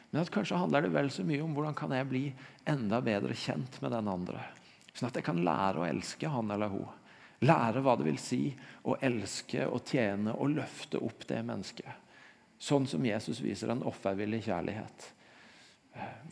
Men 0.09 0.23
at 0.23 0.31
kanskje 0.33 0.57
handler 0.57 0.85
det 0.85 0.93
vel 0.93 1.11
så 1.13 1.25
mye 1.25 1.43
om 1.45 1.53
hvordan 1.53 1.77
kan 1.77 1.93
jeg 1.93 2.09
bli 2.09 2.23
enda 2.69 3.01
bedre 3.05 3.37
kjent 3.37 3.77
med 3.81 3.93
den 3.93 4.09
andre. 4.09 4.41
Sånn 4.93 5.09
at 5.09 5.17
jeg 5.17 5.25
kan 5.25 5.41
lære 5.45 5.81
å 5.81 5.87
elske 5.87 6.29
han 6.29 6.49
eller 6.53 6.73
hun. 6.73 6.89
Lære 7.45 7.81
hva 7.85 7.97
det 7.99 8.07
vil 8.07 8.21
si 8.21 8.43
å 8.87 8.95
elske 9.03 9.65
og 9.67 9.89
tjene 9.89 10.33
og 10.33 10.53
løfte 10.53 11.01
opp 11.01 11.25
det 11.29 11.41
mennesket. 11.45 11.89
Sånn 12.57 12.85
som 12.89 13.05
Jesus 13.05 13.41
viser 13.43 13.73
en 13.73 13.85
offervillig 13.89 14.45
kjærlighet. 14.47 15.09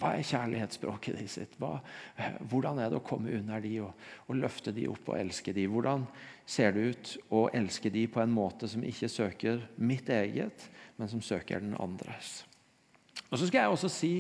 Hva 0.02 0.16
er 0.18 0.26
kjærlighetsspråket 0.26 1.20
de 1.20 1.28
sitt? 1.30 1.58
Hva, 1.62 1.76
hvordan 2.50 2.80
er 2.82 2.90
det 2.90 2.98
å 2.98 3.06
komme 3.06 3.34
under 3.38 3.62
de 3.62 3.76
og, 3.86 3.92
og, 4.26 4.38
løfte 4.40 4.74
de 4.74 4.88
opp 4.90 5.12
og 5.12 5.20
elske 5.20 5.54
de? 5.54 5.68
Hvordan 5.70 6.08
ser 6.50 6.74
det 6.74 6.86
ut 6.90 7.12
å 7.30 7.44
elske 7.54 7.92
de 7.94 8.08
på 8.10 8.24
en 8.24 8.34
måte 8.34 8.70
som 8.72 8.86
ikke 8.86 9.12
søker 9.12 9.62
mitt 9.78 10.10
eget, 10.10 10.66
men 10.98 11.12
som 11.12 11.22
søker 11.22 11.62
den 11.62 11.78
andres? 11.78 12.42
Og 13.30 13.38
Så 13.38 13.48
skal 13.48 13.62
jeg 13.62 13.76
også 13.76 13.92
si 13.94 14.14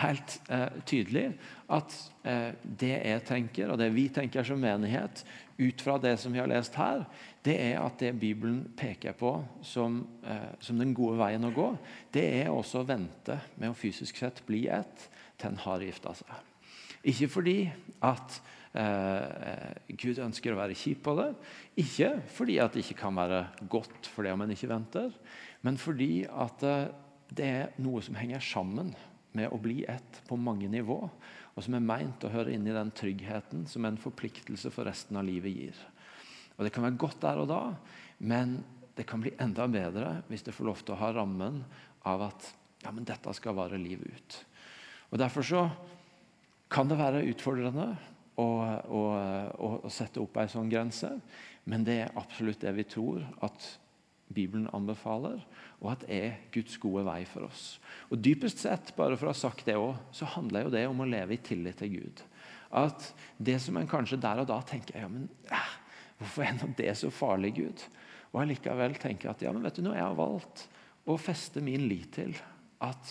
helt 0.00 0.36
eh, 0.52 0.68
tydelig 0.88 1.26
at 1.72 1.94
eh, 2.26 2.52
det 2.62 2.92
jeg 2.94 3.24
tenker, 3.28 3.70
og 3.72 3.80
det 3.80 3.88
vi 3.94 4.06
tenker 4.12 4.46
som 4.46 4.60
menighet, 4.60 5.24
ut 5.56 5.80
fra 5.80 5.96
det 6.00 6.16
som 6.20 6.34
vi 6.34 6.40
har 6.42 6.50
lest 6.50 6.76
her, 6.76 7.06
det 7.46 7.56
er 7.62 7.78
at 7.80 8.00
det 8.02 8.12
Bibelen 8.20 8.64
peker 8.76 9.16
på 9.16 9.38
som, 9.64 10.02
eh, 10.26 10.52
som 10.60 10.78
den 10.78 10.94
gode 10.96 11.18
veien 11.20 11.46
å 11.48 11.54
gå, 11.54 11.70
det 12.12 12.26
er 12.42 12.52
også 12.52 12.82
å 12.82 12.88
vente 12.88 13.38
med 13.56 13.72
å 13.72 13.78
fysisk 13.78 14.20
sett 14.20 14.42
bli 14.48 14.66
ett 14.68 15.08
til 15.38 15.52
en 15.52 15.64
har 15.64 15.84
gifta 15.84 16.14
seg. 16.18 16.52
Ikke 17.06 17.30
fordi 17.30 17.58
at 18.04 18.40
eh, 18.76 19.72
Gud 19.96 20.20
ønsker 20.22 20.52
å 20.52 20.60
være 20.60 20.76
kjip 20.76 21.04
på 21.06 21.16
det, 21.20 21.30
ikke 21.86 22.12
fordi 22.36 22.60
at 22.62 22.74
det 22.74 22.84
ikke 22.84 23.00
kan 23.06 23.16
være 23.16 23.46
godt 23.70 24.10
for 24.10 24.26
det 24.26 24.34
om 24.34 24.44
en 24.44 24.54
ikke 24.54 24.72
venter, 24.72 25.12
men 25.64 25.80
fordi 25.80 26.26
at 26.28 26.66
eh, 26.66 26.88
det 27.36 27.46
er 27.46 27.78
noe 27.82 28.02
som 28.04 28.18
henger 28.18 28.42
sammen 28.44 28.92
med 29.36 29.52
å 29.52 29.60
bli 29.60 29.84
ett 29.88 30.22
på 30.28 30.38
mange 30.40 30.68
nivå, 30.72 30.98
og 31.56 31.64
som 31.64 31.76
er 31.76 31.84
meint 31.84 32.24
å 32.24 32.32
høre 32.32 32.52
inn 32.52 32.66
i 32.68 32.74
den 32.74 32.92
tryggheten 32.96 33.64
som 33.70 33.84
en 33.88 34.00
forpliktelse 34.00 34.72
for 34.74 34.88
resten 34.88 35.16
av 35.16 35.26
livet 35.28 35.54
gir. 35.54 35.84
Og 36.56 36.64
Det 36.64 36.72
kan 36.72 36.86
være 36.86 37.00
godt 37.00 37.20
der 37.24 37.40
og 37.42 37.48
da, 37.52 37.62
men 38.18 38.58
det 38.96 39.04
kan 39.08 39.20
bli 39.20 39.34
enda 39.40 39.66
bedre 39.68 40.22
hvis 40.30 40.44
det 40.46 40.54
får 40.56 40.70
lov 40.70 40.82
til 40.82 40.96
å 40.96 41.00
ha 41.02 41.12
rammen 41.12 41.60
av 42.08 42.28
at 42.30 42.50
ja, 42.84 42.92
men 42.92 43.04
dette 43.04 43.32
skal 43.36 43.56
vare 43.56 43.80
livet 43.80 44.08
ut. 44.08 44.38
Og 45.12 45.20
Derfor 45.20 45.44
så 45.46 45.64
kan 46.72 46.88
det 46.88 46.98
være 46.98 47.24
utfordrende 47.30 47.90
å, 48.40 48.46
å, 48.46 49.02
å, 49.56 49.90
sette 49.92 50.20
opp 50.20 50.36
ei 50.40 50.48
sånn 50.50 50.70
grense, 50.72 51.12
men 51.64 51.84
det 51.86 52.00
er 52.02 52.16
absolutt 52.18 52.62
det 52.64 52.72
vi 52.76 52.86
tror 52.88 53.24
at 53.44 53.68
Bibelen 54.26 54.66
anbefaler, 54.74 55.38
og 55.78 55.90
at 55.92 56.02
det 56.02 56.16
er 56.16 56.38
Guds 56.54 56.78
gode 56.82 57.04
vei 57.06 57.20
for 57.28 57.46
oss. 57.46 57.76
Og 58.10 58.18
Dypest 58.22 58.64
sett, 58.64 58.90
bare 58.96 59.18
for 59.18 59.28
å 59.28 59.34
ha 59.34 59.38
sagt 59.38 59.68
det 59.68 59.76
også, 59.78 60.20
så 60.20 60.30
handler 60.36 60.66
jo 60.66 60.72
det 60.74 60.86
om 60.90 61.02
å 61.02 61.08
leve 61.08 61.36
i 61.36 61.42
tillit 61.42 61.78
til 61.82 61.92
Gud. 61.98 62.22
At 62.76 63.12
det 63.38 63.60
som 63.62 63.78
en 63.78 63.90
kanskje 63.90 64.18
der 64.20 64.42
og 64.42 64.48
da 64.50 64.58
tenker 64.66 64.98
ja, 64.98 65.10
men 65.10 65.28
eh, 65.50 65.74
Hvorfor 66.16 66.46
er 66.46 66.54
nå 66.56 66.70
det 66.78 66.94
så 66.96 67.10
farlig, 67.12 67.50
Gud? 67.58 67.82
Og 68.32 68.40
allikevel 68.40 68.94
tenker 69.00 69.34
at 69.34 69.42
ja, 69.44 69.52
men 69.52 69.64
vet 69.66 69.76
du, 69.76 69.82
nå 69.84 69.92
har 69.92 70.00
jeg 70.00 70.18
valgt 70.18 70.62
å 71.06 71.18
feste 71.20 71.60
min 71.64 71.84
lit 71.90 72.14
til 72.16 72.32
at 72.84 73.10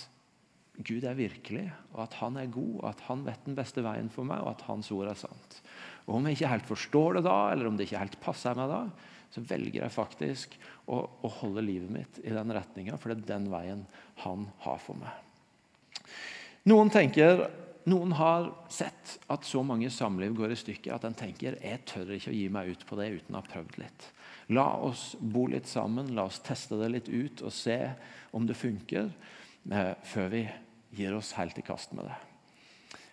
Gud 0.76 1.06
er 1.08 1.16
virkelig, 1.16 1.70
og 1.94 2.02
at 2.04 2.18
han 2.20 2.36
er 2.42 2.50
god, 2.52 2.74
og 2.82 2.88
at 2.90 3.04
han 3.08 3.22
vet 3.24 3.46
den 3.46 3.56
beste 3.56 3.84
veien 3.86 4.10
for 4.12 4.28
meg, 4.28 4.42
og 4.44 4.56
at 4.56 4.66
hans 4.68 4.90
ord 4.92 5.08
er 5.08 5.20
sant. 5.20 5.60
Og 6.06 6.18
Om 6.18 6.28
jeg 6.28 6.40
ikke 6.40 6.52
helt 6.52 6.68
forstår 6.68 7.20
det 7.20 7.24
da, 7.30 7.38
eller 7.54 7.70
om 7.70 7.78
det 7.78 7.88
ikke 7.88 8.02
helt 8.02 8.18
passer 8.24 8.58
meg 8.58 8.74
da, 8.74 8.82
så 9.34 9.44
velger 9.46 9.82
jeg 9.82 9.94
faktisk 9.94 10.56
å, 10.86 11.02
å 11.06 11.32
holde 11.42 11.64
livet 11.66 11.92
mitt 11.92 12.20
i 12.24 12.34
den 12.34 12.54
retninga, 12.56 12.98
for 12.98 13.12
det 13.12 13.24
er 13.24 13.30
den 13.36 13.52
veien 13.52 13.86
han 14.24 14.48
har 14.66 14.82
for 14.84 15.00
meg. 15.02 15.14
Noen 16.66 16.90
tenker 16.94 17.46
noen 17.86 18.16
har 18.18 18.48
sett 18.74 19.20
at 19.30 19.46
så 19.46 19.62
mange 19.62 19.92
samliv 19.94 20.34
går 20.38 20.56
i 20.56 20.58
stykker 20.58 20.96
at 20.96 21.04
en 21.06 21.18
tenker 21.18 21.60
jeg 21.62 21.84
tør 21.86 22.16
ikke 22.16 22.32
å 22.32 22.38
gi 22.38 22.48
meg 22.50 22.72
ut 22.74 22.86
på 22.90 22.98
det 22.98 23.12
uten 23.20 23.38
å 23.38 23.42
ha 23.44 23.46
prøvd 23.46 23.78
litt. 23.78 24.08
La 24.58 24.66
oss 24.88 25.12
bo 25.20 25.46
litt 25.50 25.70
sammen, 25.70 26.10
la 26.18 26.26
oss 26.26 26.42
teste 26.46 26.80
det 26.82 26.90
litt 26.94 27.10
ut 27.10 27.44
og 27.46 27.54
se 27.54 27.78
om 28.34 28.48
det 28.50 28.58
funker, 28.58 29.12
eh, 29.70 29.94
før 30.02 30.34
vi 30.34 30.44
gir 30.98 31.14
oss 31.14 31.36
helt 31.38 31.58
i 31.62 31.66
kast 31.66 31.94
med 31.94 32.10
det. 32.10 32.18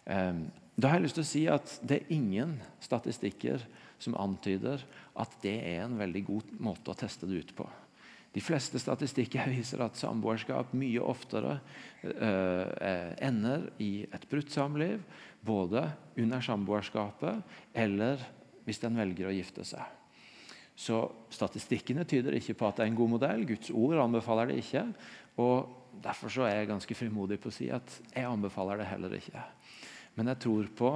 Eh, 0.06 0.40
da 0.76 0.88
har 0.88 0.98
jeg 0.98 1.04
lyst 1.04 1.20
til 1.20 1.26
å 1.26 1.32
si 1.34 1.44
at 1.52 1.78
det 1.84 2.00
er 2.00 2.16
ingen 2.16 2.56
statistikker 2.80 3.60
som 4.00 4.16
antyder 4.16 4.80
at 5.20 5.38
det 5.44 5.56
er 5.74 5.84
en 5.84 5.98
veldig 6.00 6.22
god 6.26 6.52
måte 6.64 6.92
å 6.92 6.98
teste 6.98 7.28
det 7.28 7.42
ut 7.42 7.54
på. 7.56 7.66
De 8.32 8.40
fleste 8.40 8.80
statistikker 8.80 9.50
viser 9.52 9.82
at 9.84 9.98
samboerskap 10.00 10.72
mye 10.78 11.02
oftere 11.04 11.58
eh, 12.00 13.10
ender 13.20 13.68
i 13.84 14.06
et 14.08 14.24
brutt 14.30 14.52
samliv, 14.52 15.02
både 15.44 15.84
under 16.16 16.44
samboerskapet 16.44 17.42
eller 17.76 18.22
hvis 18.64 18.80
en 18.86 18.96
velger 18.96 19.28
å 19.28 19.34
gifte 19.34 19.66
seg. 19.66 19.82
Så 20.72 21.04
Statistikkene 21.32 22.06
tyder 22.08 22.38
ikke 22.38 22.56
på 22.56 22.68
at 22.68 22.78
det 22.78 22.86
er 22.86 22.90
en 22.92 22.96
god 22.96 23.12
modell. 23.18 23.44
Guds 23.48 23.70
ord 23.74 24.00
anbefaler 24.00 24.48
det 24.48 24.62
ikke. 24.62 24.86
og 25.42 25.98
Derfor 26.02 26.46
er 26.46 26.62
jeg 26.62 26.70
ganske 26.70 26.96
frimodig 26.96 27.36
på 27.42 27.50
å 27.50 27.54
si 27.54 27.68
at 27.72 27.98
jeg 28.14 28.24
anbefaler 28.24 28.80
det 28.80 28.88
heller 28.88 29.12
ikke. 29.18 29.42
Men 30.16 30.32
jeg 30.32 30.40
tror 30.44 30.70
på 30.76 30.92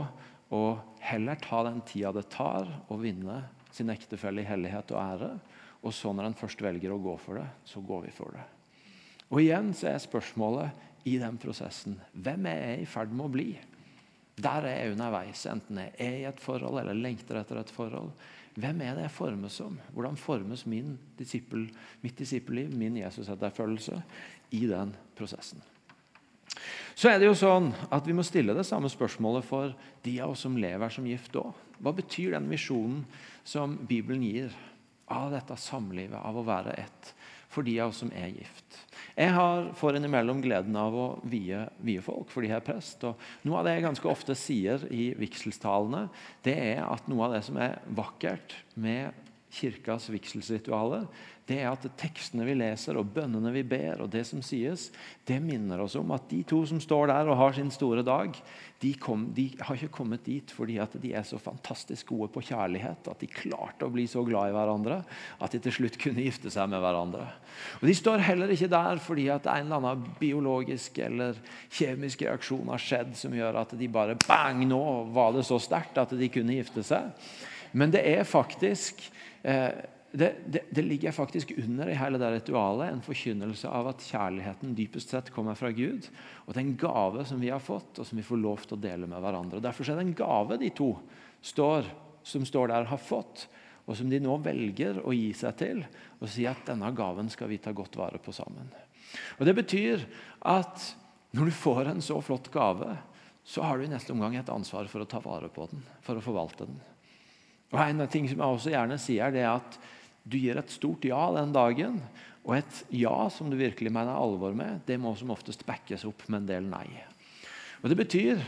å 0.56 0.62
heller 1.04 1.40
ta 1.42 1.60
den 1.66 1.82
tida 1.84 2.14
det 2.16 2.24
tar 2.32 2.70
å 2.88 2.96
vinne 3.00 3.42
sin 3.76 3.92
ektefelle 3.92 4.42
i 4.42 4.48
hellighet 4.48 4.92
og 4.94 5.00
ære, 5.02 5.30
og 5.86 5.94
så 5.94 6.12
når 6.12 6.30
en 6.30 6.38
først 6.38 6.62
velger 6.64 6.94
å 6.94 7.00
gå 7.02 7.14
for 7.22 7.40
det, 7.40 7.46
så 7.68 7.82
går 7.84 8.06
vi 8.08 8.14
for 8.16 8.34
det. 8.34 8.44
Og 9.28 9.42
igjen 9.42 9.72
så 9.76 9.90
er 9.90 10.02
spørsmålet 10.02 11.06
i 11.06 11.16
den 11.22 11.38
prosessen 11.38 11.98
hvem 12.12 12.48
er 12.50 12.62
jeg 12.62 12.82
i 12.82 12.88
ferd 12.90 13.12
med 13.14 13.26
å 13.26 13.34
bli? 13.36 13.50
Der 14.36 14.66
er 14.68 14.80
jeg 14.82 14.96
underveis, 14.96 15.44
enten 15.48 15.78
jeg 15.80 15.94
er 16.02 16.16
i 16.18 16.26
et 16.28 16.42
forhold 16.42 16.82
eller 16.82 16.98
lengter 16.98 17.38
etter 17.40 17.60
et 17.60 17.72
forhold. 17.72 18.10
Hvem 18.56 18.82
er 18.84 18.96
det 18.96 19.06
jeg 19.06 19.14
formes 19.16 19.56
som? 19.60 19.78
Hvordan 19.92 20.18
formes 20.20 20.64
min 20.68 20.96
disippel, 21.18 21.66
mitt 22.02 22.18
disippelliv, 22.20 22.72
min 22.76 22.98
Jesus-etterfølgelse, 23.00 24.00
i 24.56 24.62
den 24.68 24.92
prosessen? 25.16 25.64
Så 26.94 27.10
er 27.10 27.20
det 27.20 27.28
jo 27.28 27.36
sånn 27.38 27.70
at 27.90 28.06
Vi 28.08 28.14
må 28.16 28.24
stille 28.26 28.56
det 28.56 28.66
samme 28.68 28.90
spørsmålet 28.92 29.46
for 29.46 29.74
de 30.04 30.16
av 30.24 30.34
oss 30.34 30.44
som 30.46 30.56
lever 30.60 30.92
som 30.92 31.06
gift 31.08 31.36
òg. 31.38 31.52
Hva 31.82 31.92
betyr 31.96 32.36
den 32.36 32.48
visjonen 32.48 33.04
som 33.44 33.76
Bibelen 33.88 34.24
gir 34.24 34.54
av 35.12 35.30
dette 35.34 35.56
samlivet, 35.60 36.18
av 36.18 36.38
å 36.38 36.44
være 36.46 36.74
ett, 36.82 37.12
for 37.52 37.66
de 37.66 37.76
av 37.80 37.92
oss 37.92 38.00
som 38.02 38.10
er 38.16 38.32
gift. 38.34 38.78
Jeg 39.16 39.32
har 39.32 39.68
for 39.78 39.96
innimellom 39.96 40.42
gleden 40.44 40.76
av 40.76 40.96
å 40.96 41.06
vie, 41.30 41.62
vie 41.84 42.02
folk 42.04 42.32
fordi 42.32 42.50
jeg 42.50 42.58
er 42.58 42.66
prest. 42.66 43.04
og 43.06 43.46
Noe 43.46 43.60
av 43.60 43.68
det 43.68 43.76
jeg 43.76 43.86
ganske 43.86 44.10
ofte 44.10 44.36
sier 44.36 44.82
i 44.92 45.12
vigselstalene, 45.16 46.08
det 46.44 46.56
er 46.74 46.82
at 46.84 47.06
noe 47.08 47.28
av 47.28 47.36
det 47.36 47.44
som 47.46 47.60
er 47.62 47.78
vakkert 47.96 48.58
med 48.74 49.14
kirkas 49.56 50.10
vigselsritualer, 50.12 51.06
det 51.46 51.60
er 51.62 51.68
at 51.70 51.84
tekstene 52.00 52.42
vi 52.46 52.56
leser 52.58 52.98
og 52.98 53.12
bønnene 53.14 53.52
vi 53.54 53.62
ber, 53.66 54.00
og 54.02 54.10
det 54.10 54.24
som 54.26 54.40
sies, 54.42 54.88
det 55.28 55.38
minner 55.42 55.78
oss 55.84 55.94
om 55.98 56.10
at 56.16 56.24
de 56.30 56.40
to 56.48 56.64
som 56.66 56.80
står 56.82 57.12
der 57.12 57.30
og 57.30 57.38
har 57.38 57.54
sin 57.54 57.70
store 57.70 58.02
dag, 58.06 58.34
de, 58.82 58.90
kom, 59.00 59.28
de 59.32 59.46
har 59.62 59.78
ikke 59.78 59.94
kommet 59.94 60.24
dit 60.26 60.50
fordi 60.52 60.80
at 60.82 60.92
de 61.00 61.12
er 61.16 61.24
så 61.24 61.38
fantastisk 61.40 62.10
gode 62.10 62.28
på 62.34 62.42
kjærlighet 62.50 63.08
at 63.08 63.22
de 63.22 63.30
klarte 63.30 63.86
å 63.86 63.92
bli 63.94 64.04
så 64.10 64.24
glad 64.26 64.50
i 64.50 64.56
hverandre 64.56 64.98
at 65.40 65.54
de 65.54 65.62
til 65.64 65.76
slutt 65.78 65.96
kunne 66.02 66.26
gifte 66.26 66.52
seg 66.52 66.68
med 66.68 66.82
hverandre. 66.82 67.24
Og 67.78 67.86
De 67.88 67.96
står 67.96 68.26
heller 68.26 68.52
ikke 68.52 68.72
der 68.74 69.00
fordi 69.00 69.30
at 69.32 69.46
en 69.48 69.70
eller 69.70 69.80
annen 69.80 70.06
biologisk 70.20 70.98
eller 71.06 71.38
kjemisk 71.70 72.26
reaksjon 72.26 72.74
har 72.74 72.82
skjedd 72.82 73.14
som 73.16 73.36
gjør 73.38 73.62
at 73.62 73.76
de 73.78 73.88
bare 73.88 74.18
bang, 74.26 74.66
nå 74.66 74.82
var 75.14 75.32
det 75.38 75.46
så 75.46 75.62
sterkt 75.62 76.02
at 76.02 76.12
de 76.18 76.32
kunne 76.32 76.58
gifte 76.58 76.84
seg. 76.84 77.14
Men 77.76 77.94
det 77.94 78.02
er 78.08 78.26
faktisk 78.28 79.06
Eh, 79.46 79.68
det, 80.16 80.30
det, 80.46 80.62
det, 80.70 80.82
ligger 80.82 81.12
faktisk 81.12 81.52
under 81.58 81.88
i 81.90 81.96
hele 81.98 82.18
det 82.18 82.30
ritualet 82.32 82.88
en 82.88 83.02
forkynnelse 83.04 83.68
av 83.68 83.90
at 83.90 84.04
kjærligheten 84.06 84.72
dypest 84.78 85.12
sett 85.12 85.28
kommer 85.34 85.58
fra 85.58 85.68
Gud. 85.76 86.08
Og 86.46 86.54
det 86.54 86.60
er 86.60 86.64
en 86.64 86.78
gave 86.80 87.24
som 87.28 87.42
vi 87.42 87.50
har 87.52 87.60
fått, 87.60 87.98
og 88.00 88.08
som 88.08 88.16
vi 88.16 88.24
får 88.24 88.40
lov 88.40 88.64
til 88.64 88.78
å 88.78 88.80
dele 88.80 89.08
med 89.10 89.20
hverandre. 89.20 89.58
Og 89.58 89.66
Derfor 89.66 89.90
er 89.90 89.98
det 89.98 90.06
en 90.06 90.16
gave 90.16 90.58
de 90.62 90.70
to 90.76 90.88
står, 91.44 91.90
som 92.26 92.46
står 92.48 92.72
der, 92.72 92.88
har 92.88 93.02
fått, 93.02 93.44
og 93.86 93.98
som 93.98 94.08
de 94.10 94.20
nå 94.22 94.38
velger 94.42 95.02
å 95.04 95.14
gi 95.14 95.30
seg 95.36 95.58
til 95.60 95.82
og 96.16 96.30
si 96.32 96.46
at 96.48 96.64
denne 96.66 96.88
gaven 96.96 97.28
skal 97.30 97.50
vi 97.52 97.60
ta 97.62 97.74
godt 97.76 97.98
vare 98.00 98.18
på 98.22 98.34
sammen. 98.34 98.72
Og 99.38 99.44
Det 99.46 99.54
betyr 99.54 100.06
at 100.48 100.88
når 101.36 101.50
du 101.50 101.58
får 101.60 101.92
en 101.92 102.02
så 102.02 102.16
flott 102.24 102.48
gave, 102.54 102.96
så 103.46 103.62
har 103.62 103.78
du 103.78 103.84
i 103.84 103.92
neste 103.92 104.14
omgang 104.14 104.34
et 104.38 104.50
ansvar 104.50 104.88
for 104.90 105.04
å 105.04 105.10
ta 105.10 105.20
vare 105.22 105.52
på 105.52 105.68
den, 105.70 105.84
for 106.02 106.18
å 106.18 106.24
forvalte 106.24 106.66
den. 106.66 106.80
Og 107.74 107.78
En 107.82 108.00
av 108.00 108.10
ting 108.10 108.26
som 108.30 108.40
jeg 108.40 108.56
også 108.58 108.72
gjerne 108.72 108.98
sier, 108.98 109.30
det 109.34 109.44
er 109.44 109.52
at 109.58 109.78
du 110.26 110.38
gir 110.42 110.58
et 110.58 110.72
stort 110.74 111.06
ja 111.06 111.20
den 111.36 111.54
dagen. 111.54 112.00
Og 112.46 112.56
et 112.58 112.82
ja 112.94 113.14
som 113.32 113.50
du 113.50 113.56
virkelig 113.58 113.90
mener 113.94 114.14
alvor 114.14 114.54
med, 114.54 114.82
det 114.86 114.98
må 115.02 115.14
som 115.18 115.32
oftest 115.34 115.66
backes 115.66 116.06
opp 116.06 116.26
med 116.28 116.44
en 116.44 116.50
del 116.50 116.70
nei. 116.70 116.86
Og 117.82 117.90
Det 117.90 117.98
betyr 117.98 118.42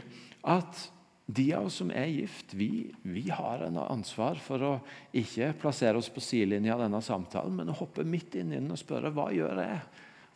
at 0.48 0.86
de 1.28 1.50
av 1.52 1.66
oss 1.68 1.80
som 1.82 1.90
er 1.92 2.08
gift, 2.08 2.54
vi, 2.56 2.88
vi 3.04 3.26
har 3.28 3.66
en 3.66 3.76
ansvar 3.82 4.38
for 4.40 4.64
å 4.64 4.70
ikke 5.18 5.50
plassere 5.60 6.00
oss 6.00 6.08
på 6.08 6.22
sidelinja 6.24 6.72
av 6.72 6.86
denne 6.86 7.02
samtalen, 7.04 7.58
men 7.58 7.68
å 7.68 7.76
hoppe 7.76 8.06
midt 8.06 8.38
inn 8.40 8.54
i 8.54 8.56
den 8.56 8.72
og 8.72 8.80
spørre 8.80 9.12
hva 9.12 9.28
gjør 9.34 9.60
jeg 9.60 9.82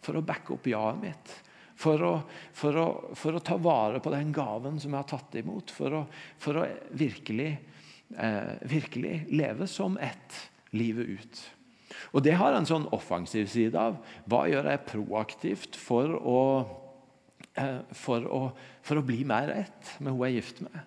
for 0.04 0.18
å 0.18 0.24
backe 0.26 0.52
opp 0.56 0.68
ja-et 0.68 1.00
mitt. 1.00 1.34
For 1.82 2.04
å, 2.04 2.12
for, 2.52 2.76
å, 2.76 2.86
for 3.16 3.38
å, 3.38 3.40
ta 3.42 3.56
vare 3.62 4.02
på 4.04 4.12
den 4.12 4.34
gaven 4.36 4.76
som 4.82 4.92
jeg 4.92 5.00
har 5.00 5.08
tatt 5.08 5.38
imot. 5.40 5.72
For 5.72 5.96
å, 5.96 6.02
for 6.38 6.60
å 6.60 6.66
virkelig 6.98 7.48
eh, 8.18 8.52
virkelig 8.68 9.14
leve 9.32 9.66
som 9.66 9.96
ett 9.96 10.51
livet 10.76 11.18
ut. 11.18 11.42
Og 12.12 12.22
Det 12.24 12.36
har 12.36 12.54
en 12.56 12.68
sånn 12.68 12.88
offensiv 12.94 13.48
side 13.52 13.78
av 13.78 13.98
hva 14.30 14.46
gjør 14.50 14.70
jeg 14.72 14.86
proaktivt 14.88 15.76
for 15.78 16.16
å, 16.18 16.40
eh, 17.56 17.82
for 17.92 18.24
å, 18.28 18.40
for 18.82 19.00
å 19.00 19.04
bli 19.06 19.22
mer 19.28 19.52
rett 19.52 19.92
med 20.00 20.12
hun 20.12 20.24
jeg 20.24 20.32
er 20.32 20.40
gift 20.40 20.64
med. 20.64 20.80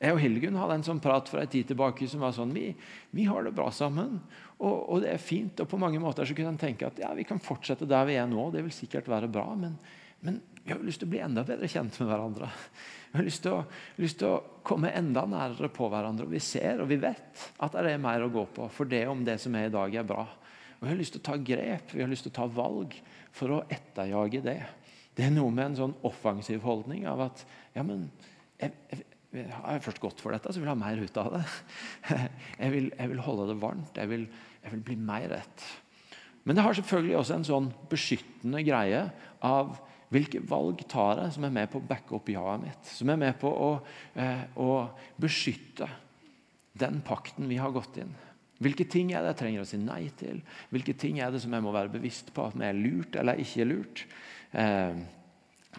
Jeg 0.00 0.16
og 0.16 0.22
Hildegunn 0.22 0.56
hadde 0.56 0.78
en 0.78 0.86
sånn 0.86 1.02
prat 1.04 1.28
for 1.28 1.42
en 1.42 1.50
tid 1.52 1.66
tilbake 1.68 2.06
som 2.08 2.22
var 2.24 2.32
sånn 2.32 2.54
Vi, 2.56 2.70
vi 3.12 3.26
har 3.28 3.44
det 3.44 3.52
bra 3.52 3.68
sammen, 3.68 4.22
og, 4.56 4.76
og, 4.88 5.00
det 5.04 5.10
er 5.12 5.20
fint. 5.20 5.60
Og 5.60 5.68
på 5.68 5.80
mange 5.80 6.00
måter 6.00 6.24
så 6.24 6.36
kunne 6.36 6.54
en 6.54 6.60
tenke 6.60 6.88
at 6.88 7.00
ja, 7.00 7.10
vi 7.16 7.26
kan 7.28 7.40
fortsette 7.40 7.88
der 7.88 8.08
vi 8.08 8.16
er 8.20 8.28
nå. 8.28 8.46
Det 8.52 8.64
vil 8.64 8.72
sikkert 8.72 9.08
være 9.12 9.28
bra, 9.32 9.46
men, 9.56 9.76
men 10.24 10.40
vi 10.64 10.72
har 10.72 10.82
lyst 10.84 11.00
til 11.02 11.08
å 11.08 11.12
bli 11.14 11.22
enda 11.24 11.44
bedre 11.46 11.68
kjent 11.70 11.96
med 12.00 12.10
hverandre. 12.10 12.48
Vi 13.10 13.18
har 13.18 13.26
lyst 13.26 13.42
til, 13.42 13.56
å, 13.56 13.62
lyst 13.98 14.20
til, 14.20 14.34
å, 14.36 14.58
komme 14.66 14.92
enda 14.94 15.24
nærere 15.26 15.70
på 15.72 15.88
hverandre. 15.90 16.26
og 16.28 16.34
Vi 16.34 16.42
ser 16.44 16.82
og 16.82 16.90
vi 16.90 17.00
vet 17.00 17.46
at 17.58 17.74
det 17.74 17.94
er 17.94 18.02
mer 18.02 18.26
å 18.26 18.32
gå 18.32 18.44
på, 18.54 18.68
for 18.70 18.90
det 18.90 19.06
om 19.10 19.24
det 19.26 19.38
som 19.42 19.56
er 19.58 19.70
i 19.70 19.72
dag, 19.74 19.94
er 19.94 20.06
bra. 20.06 20.26
Og 20.78 20.84
Vi 20.84 20.92
har 20.92 21.00
lyst 21.00 21.16
til 21.16 21.22
å 21.22 21.28
ta 21.30 21.38
grep, 21.40 21.94
vi 21.94 22.04
har 22.04 22.12
lyst 22.12 22.28
til 22.28 22.34
å 22.34 22.38
ta 22.42 22.46
valg 22.60 22.94
for 23.34 23.56
å 23.56 23.62
etterjage 23.72 24.44
det. 24.44 24.60
Det 25.16 25.26
er 25.26 25.34
noe 25.34 25.50
med 25.52 25.72
en 25.72 25.80
sånn 25.80 25.96
offensiv 26.06 26.62
holdning 26.64 27.08
av 27.10 27.24
at 27.26 27.42
ja, 27.74 27.82
men 27.82 28.06
jeg, 28.60 28.76
jeg, 28.92 29.02
jeg 29.40 29.50
har 29.56 29.82
først 29.82 30.00
gått 30.02 30.22
for 30.22 30.34
dette, 30.34 30.52
så 30.52 30.60
vil 30.60 30.68
jeg 30.68 30.76
ha 30.76 30.80
mer 30.84 31.02
ut 31.02 31.20
av 31.20 31.34
det. 31.34 31.42
Jeg 32.60 32.72
vil, 32.74 32.88
jeg 32.92 33.08
vil 33.08 33.20
holde 33.24 33.46
det 33.48 33.60
varmt. 33.62 33.98
Vil, 34.10 34.24
jeg 34.60 34.72
vil 34.74 34.82
bli 34.84 34.96
mer 35.00 35.30
rett. 35.32 35.62
Men 36.44 36.56
det 36.56 36.64
har 36.64 36.76
selvfølgelig 36.76 37.14
også 37.16 37.36
en 37.36 37.46
sånn 37.46 37.68
beskyttende 37.88 38.60
greie 38.66 39.06
av 39.46 39.78
hvilke 40.10 40.42
valg 40.42 40.82
tar 40.90 41.20
jeg 41.22 41.36
som 41.36 41.46
er 41.46 41.54
med 41.54 41.70
på 41.70 41.78
å 41.78 41.86
backe 41.86 42.16
opp 42.18 42.30
ja-et 42.32 42.64
mitt? 42.64 42.88
Som 42.90 43.12
er 43.12 43.20
med 43.20 43.36
på 43.38 43.50
å, 43.50 43.70
eh, 44.18 44.42
å 44.58 44.88
beskytte 45.20 45.86
den 46.80 47.00
pakten 47.06 47.48
vi 47.50 47.60
har 47.60 47.70
gått 47.74 48.00
inn. 48.02 48.12
Hvilke 48.60 48.84
ting 48.90 49.12
er 49.14 49.22
det 49.22 49.32
jeg 49.32 49.40
trenger 49.40 49.62
å 49.62 49.68
si 49.70 49.78
nei 49.80 50.10
til? 50.20 50.42
Hvilke 50.68 50.96
ting 50.98 51.20
er 51.22 51.30
det 51.32 51.40
som 51.40 51.54
jeg 51.54 51.64
må 51.64 51.72
være 51.72 51.94
bevisst 51.94 52.34
på 52.36 52.44
at 52.50 52.58
vi 52.58 52.66
er 52.66 52.76
lurt 52.76 53.16
eller 53.16 53.40
ikke 53.40 53.68
lurt? 53.68 54.04
Eh, 54.52 54.98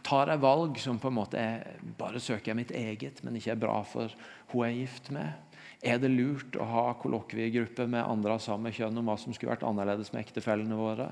tar 0.01 0.31
jeg 0.31 0.41
valg 0.41 0.79
som 0.79 0.97
på 0.97 1.11
en 1.11 1.19
måte 1.19 1.37
er, 1.37 1.77
bare 1.99 2.23
søker 2.23 2.57
mitt 2.57 2.71
eget, 2.71 3.21
men 3.23 3.35
ikke 3.37 3.53
er 3.53 3.63
bra 3.67 3.81
for 3.83 4.15
hun 4.53 4.65
jeg 4.65 4.71
er 4.71 4.79
gift 4.79 5.11
med? 5.11 5.47
Er 5.81 5.97
det 6.01 6.11
lurt 6.13 6.57
å 6.61 6.65
ha 6.69 6.83
kollokviegrupper 7.01 7.89
med 7.89 8.05
andre 8.05 8.37
av 8.37 8.43
samme 8.43 8.71
kjønn 8.73 8.97
om 9.01 9.07
hva 9.09 9.17
som 9.17 9.33
skulle 9.33 9.53
vært 9.55 9.65
annerledes 9.65 10.11
med 10.13 10.23
ektefellene 10.23 10.77
våre? 10.77 11.09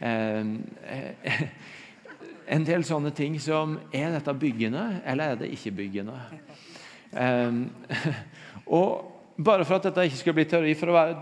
Eh, 0.00 0.42
en 2.46 2.64
del 2.66 2.84
sånne 2.86 3.10
ting 3.16 3.38
som 3.42 3.78
Er 3.94 4.14
dette 4.14 4.34
byggende, 4.38 5.02
eller 5.04 5.34
er 5.34 5.42
det 5.42 5.52
ikke 5.54 5.74
byggende? 5.82 6.16
Um, 7.12 7.68
og 8.78 9.12
bare 9.36 9.66
for 9.68 9.76
at 9.76 9.84
dette 9.88 10.06
ikke 10.08 10.18
skal 10.18 10.34
bli 10.36 10.44
teori, 10.48 10.72
for 10.78 10.90
å 10.90 10.94
være 10.96 11.14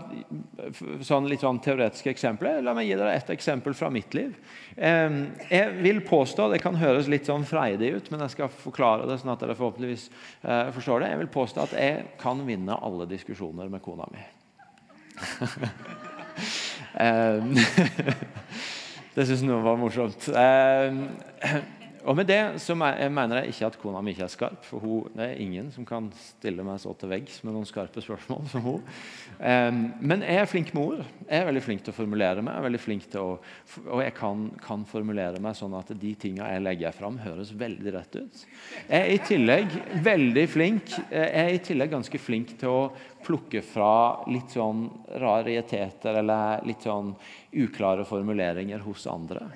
sånn, 1.03 1.27
litt 1.27 1.43
sånn 1.43 1.59
teoretiske 1.63 2.13
eksempler, 2.13 2.61
la 2.63 2.71
meg 2.77 2.87
gi 2.87 2.95
dere 2.95 3.15
et 3.17 3.31
eksempel 3.33 3.75
fra 3.75 3.89
mitt 3.91 4.15
liv. 4.15 4.31
Jeg 4.77 5.73
vil 5.81 5.99
påstå, 6.07 6.47
Det 6.53 6.61
kan 6.63 6.79
høres 6.79 7.09
litt 7.11 7.27
sånn 7.27 7.43
freidig 7.47 7.91
ut, 7.97 8.07
men 8.11 8.23
jeg 8.23 8.37
skal 8.37 8.53
forklare 8.55 9.09
det 9.09 9.19
sånn 9.19 9.33
at 9.35 9.43
dere 9.43 9.57
forhåpentligvis 9.59 10.07
uh, 10.45 10.71
forstår 10.77 11.03
det. 11.03 11.11
Jeg 11.11 11.21
vil 11.25 11.33
påstå 11.35 11.65
at 11.65 11.75
jeg 11.75 12.07
kan 12.21 12.39
vinne 12.47 12.79
alle 12.87 13.09
diskusjoner 13.11 13.67
med 13.73 13.83
kona 13.83 14.07
mi. 14.13 14.23
det 19.15 19.25
syns 19.29 19.45
noen 19.47 19.63
var 19.63 19.79
morsomt. 19.79 20.29
Og 22.05 22.13
med 22.19 22.27
det 22.29 22.39
så 22.61 22.75
mener 22.77 23.39
jeg 23.39 23.53
ikke 23.53 23.67
at 23.71 23.77
kona 23.81 24.01
mi 24.05 24.13
ikke 24.13 24.25
er 24.27 24.33
skarp. 24.33 24.65
For 24.67 24.83
hun, 24.83 25.07
det 25.15 25.25
er 25.25 25.39
ingen 25.41 25.71
som 25.73 25.87
kan 25.87 26.11
stille 26.19 26.65
meg 26.65 26.77
så 26.83 26.93
til 26.99 27.09
veggs 27.09 27.39
med 27.43 27.55
noen 27.55 27.65
skarpe 27.65 28.03
spørsmål 28.03 28.43
som 28.51 28.65
hun. 28.65 28.91
Men 30.05 30.25
jeg 30.25 30.43
er 30.43 30.49
flink 30.49 30.69
med 30.75 30.83
ord. 30.83 31.01
Jeg 31.25 31.39
er 31.39 31.49
veldig 31.49 31.63
flink 31.65 31.85
til 31.85 31.95
å 31.95 31.97
formulere 31.97 32.45
meg. 32.45 32.53
Jeg 32.53 32.61
er 32.61 32.67
veldig 32.67 32.83
flink 32.83 33.09
til 33.09 33.23
å, 33.23 33.33
og 33.87 34.03
jeg 34.05 34.15
kan, 34.19 34.45
kan 34.61 34.85
formulere 34.89 35.41
meg 35.41 35.57
sånn 35.57 35.73
at 35.79 35.95
de 35.97 36.13
tingene 36.21 36.51
jeg 36.53 36.65
legger 36.67 36.95
fram, 36.95 37.17
høres 37.25 37.55
veldig 37.57 37.95
rett 37.97 38.19
ut. 38.21 38.45
Jeg 38.85 39.01
er 39.01 39.11
i 39.15 39.19
tillegg 39.25 39.75
veldig 40.05 40.45
flink 40.51 40.93
Jeg 41.09 41.29
er 41.41 41.53
i 41.53 41.61
tillegg 41.63 41.93
ganske 41.95 42.19
flink 42.21 42.53
til 42.61 42.69
å 42.69 42.81
plukke 43.25 43.63
fra 43.65 44.25
litt 44.29 44.53
sånn 44.53 44.85
rariteter 45.21 46.21
eller 46.21 46.65
litt 46.67 46.85
sånn 46.85 47.15
uklare 47.65 48.05
formuleringer 48.05 48.83
hos 48.85 49.07
andre. 49.09 49.47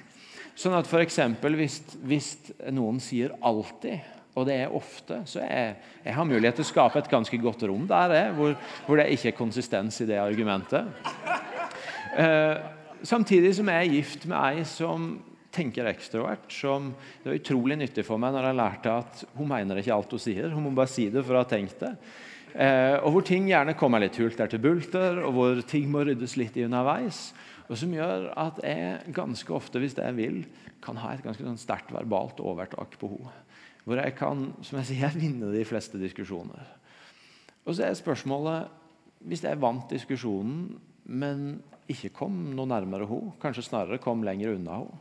Sånn 0.60 0.76
at 0.76 0.90
eksempel, 1.00 1.56
hvis, 1.56 1.80
hvis 2.04 2.34
noen 2.76 3.00
sier 3.00 3.32
'alltid', 3.40 4.18
og 4.36 4.46
det 4.48 4.56
er 4.62 4.76
ofte, 4.76 5.22
så 5.28 5.42
jeg, 5.44 5.76
jeg 6.04 6.16
har 6.16 6.28
mulighet 6.28 6.60
til 6.60 6.66
å 6.66 6.70
skape 6.70 7.00
et 7.00 7.10
ganske 7.12 7.40
godt 7.42 7.64
rom 7.68 7.88
der 7.90 8.14
jeg, 8.16 8.34
hvor, 8.38 8.54
hvor 8.86 9.00
det 9.00 9.08
ikke 9.16 9.32
er 9.32 9.38
konsistens 9.40 10.00
i 10.04 10.08
det 10.08 10.20
argumentet. 10.22 10.88
Eh, 12.20 12.56
samtidig 13.04 13.56
som 13.58 13.72
jeg 13.72 13.88
er 13.88 13.96
gift 13.98 14.28
med 14.30 14.38
ei 14.40 14.64
som 14.68 15.10
tenker 15.52 15.90
ekstrovert. 15.90 16.48
som 16.52 16.94
Det 17.24 17.32
var 17.32 17.40
utrolig 17.40 17.78
nyttig 17.80 18.06
for 18.06 18.22
meg 18.22 18.36
når 18.36 18.50
jeg 18.50 18.60
lærte 18.60 18.96
at 19.02 19.24
hun 19.36 19.50
mener 19.50 19.82
ikke 19.82 19.96
alt 19.96 20.12
hun 20.12 20.24
sier. 20.24 20.50
Hun 20.54 20.64
må 20.68 20.76
bare 20.76 20.92
si 20.92 21.10
det 21.10 21.24
for 21.26 21.36
å 21.36 21.44
ha 21.44 21.50
tenkt 21.50 21.80
det. 21.84 21.94
Eh, 22.54 22.98
og 23.04 23.14
hvor 23.14 23.26
ting 23.26 23.48
gjerne 23.50 23.78
kommer 23.78 24.02
litt 24.02 24.18
hult 24.22 24.38
der 24.38 24.50
til 24.52 24.62
bulter, 24.64 25.22
og 25.24 25.36
hvor 25.36 25.62
ting 25.70 25.90
må 25.92 26.04
ryddes 26.06 26.38
litt 26.40 26.58
i 26.58 26.66
underveis. 26.66 27.30
Og 27.70 27.78
som 27.78 27.92
gjør 27.94 28.32
at 28.40 28.58
jeg 28.66 29.14
ganske 29.14 29.54
ofte, 29.54 29.82
hvis 29.82 29.98
jeg 29.98 30.16
vil, 30.18 30.42
kan 30.82 30.98
ha 30.98 31.14
et 31.14 31.24
ganske 31.26 31.46
sånn 31.46 31.60
sterkt 31.62 31.94
verbalt 31.94 32.42
overtak 32.42 32.98
på 33.00 33.12
henne. 33.14 33.34
Hvor 33.86 34.02
jeg 34.02 34.16
kan 34.18 34.50
som 34.66 34.80
jeg 34.82 34.90
sier, 34.92 35.16
vinne 35.22 35.52
de 35.54 35.66
fleste 35.68 36.02
diskusjoner. 36.02 36.66
Og 37.66 37.76
så 37.76 37.86
er 37.86 37.98
spørsmålet 37.98 38.76
Hvis 39.20 39.44
jeg 39.44 39.60
vant 39.60 39.90
diskusjonen, 39.92 40.80
men 41.04 41.60
ikke 41.92 42.14
kom 42.16 42.36
noe 42.56 42.70
nærmere 42.70 43.08
henne, 43.10 43.34
kanskje 43.42 43.66
snarere 43.68 44.00
kom 44.02 44.24
lenger 44.24 44.56
unna 44.56 44.78
henne 44.80 45.00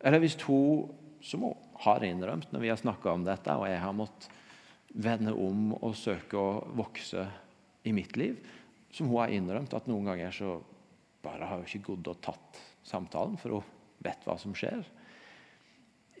Eller 0.00 0.22
hvis 0.22 0.38
hun, 0.46 0.88
som 1.22 1.44
hun 1.44 1.58
har 1.84 2.02
innrømt 2.06 2.50
når 2.50 2.64
vi 2.64 2.70
har 2.72 2.80
snakka 2.80 3.12
om 3.12 3.26
dette, 3.26 3.54
og 3.54 3.68
jeg 3.68 3.82
har 3.82 3.94
måttet 3.94 4.30
vende 4.92 5.32
om 5.32 5.72
og 5.78 5.94
søke 5.96 6.36
å 6.36 6.64
vokse 6.76 7.26
i 7.84 7.92
mitt 7.94 8.16
liv, 8.16 8.40
som 8.92 9.08
hun 9.08 9.22
har 9.22 9.32
innrømt 9.32 9.72
at 9.74 9.86
noen 9.88 10.10
ganger 10.10 10.34
så 10.34 10.56
bare 11.22 11.48
har 11.48 11.62
jo 11.62 11.68
ikke 11.68 11.92
gått 11.92 12.10
og 12.12 12.20
tatt 12.24 12.60
samtalen, 12.86 13.38
for 13.40 13.58
hun 13.58 13.70
vet 14.02 14.26
hva 14.26 14.36
som 14.40 14.54
skjer. 14.56 14.82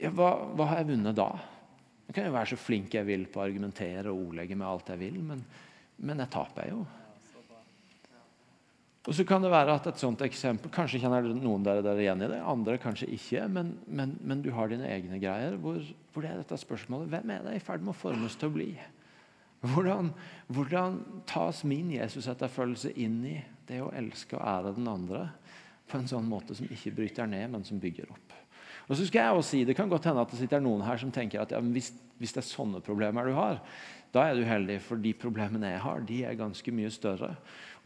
Ja, 0.02 0.10
hva, 0.14 0.32
hva, 0.54 0.70
har 0.70 0.82
jeg 0.82 0.92
vunnet 0.94 1.18
da? 1.18 1.28
Jeg 2.08 2.16
kan 2.16 2.26
jo 2.26 2.34
være 2.34 2.52
så 2.52 2.58
flink 2.58 2.94
jeg 2.94 3.06
vil 3.08 3.28
på 3.30 3.40
å 3.40 3.46
argumentere 3.46 4.10
og 4.10 4.28
ordlegge 4.28 4.58
med 4.58 4.68
alt 4.68 4.90
jeg 4.92 5.02
vil, 5.02 5.20
men, 5.26 5.44
men 6.02 6.22
jeg 6.24 6.32
taper 6.34 6.72
jo. 6.72 6.82
Og 9.02 9.16
så 9.18 9.24
kan 9.26 9.42
det 9.42 9.50
være 9.50 9.74
at 9.74 9.86
et 9.90 9.98
sånt 9.98 10.20
eksempel, 10.22 10.70
Kanskje 10.70 11.00
kjenner 11.02 11.24
noen 11.34 11.64
dere 11.66 11.82
dere 11.82 12.04
igjen 12.04 12.22
i 12.22 12.28
det, 12.30 12.38
andre 12.46 12.76
kanskje 12.78 13.08
ikke. 13.16 13.48
Men, 13.50 13.72
men, 13.90 14.14
men 14.22 14.44
du 14.44 14.52
har 14.54 14.70
dine 14.70 14.86
egne 14.86 15.18
greier 15.22 15.56
hvor, 15.58 15.80
hvor, 16.14 16.26
er 16.26 16.38
dette 16.38 16.58
spørsmålet 16.60 17.10
Hvem 17.10 17.32
er 17.34 17.48
det 17.48 17.56
i 17.58 17.64
ferd 17.64 17.82
med 17.82 17.96
å 17.96 17.98
formes 17.98 18.36
til 18.38 18.52
å 18.52 18.54
bli? 18.54 18.68
Hvordan, 19.62 20.12
hvordan 20.50 21.00
tas 21.30 21.62
min 21.66 21.90
Jesus-etterfølgelse 21.94 22.94
inn 22.98 23.18
i 23.26 23.36
det 23.68 23.80
å 23.82 23.92
elske 23.96 24.38
og 24.38 24.44
ære 24.44 24.74
den 24.76 24.88
andre 24.90 25.26
på 25.90 25.98
en 25.98 26.08
sånn 26.08 26.28
måte 26.28 26.56
som 26.56 26.68
ikke 26.72 26.94
bryter 26.96 27.28
ned, 27.28 27.50
men 27.52 27.66
som 27.66 27.80
bygger 27.82 28.10
opp. 28.12 28.36
Og 28.88 28.96
så 28.98 29.06
skal 29.06 29.26
jeg 29.26 29.38
også 29.38 29.50
si, 29.50 29.64
Det 29.64 29.76
kan 29.78 29.90
godt 29.90 30.08
hende 30.08 30.22
at 30.24 30.30
det 30.32 30.40
sitter 30.40 30.62
noen 30.62 30.82
her 30.84 30.98
som 30.98 31.12
tenker 31.14 31.42
at 31.42 31.52
ja, 31.54 31.60
hvis, 31.62 31.92
hvis, 32.18 32.32
det 32.34 32.42
er 32.42 32.48
sånne 32.48 32.82
problemer 32.84 33.28
du 33.28 33.36
har, 33.36 33.60
da 34.12 34.26
er 34.28 34.36
du 34.36 34.44
heldig, 34.44 34.80
for 34.84 35.00
de 35.00 35.14
problemene 35.16 35.70
jeg 35.70 35.84
har, 35.84 36.02
de 36.08 36.18
er 36.28 36.36
ganske 36.36 36.74
mye 36.74 36.90
større. 36.92 37.30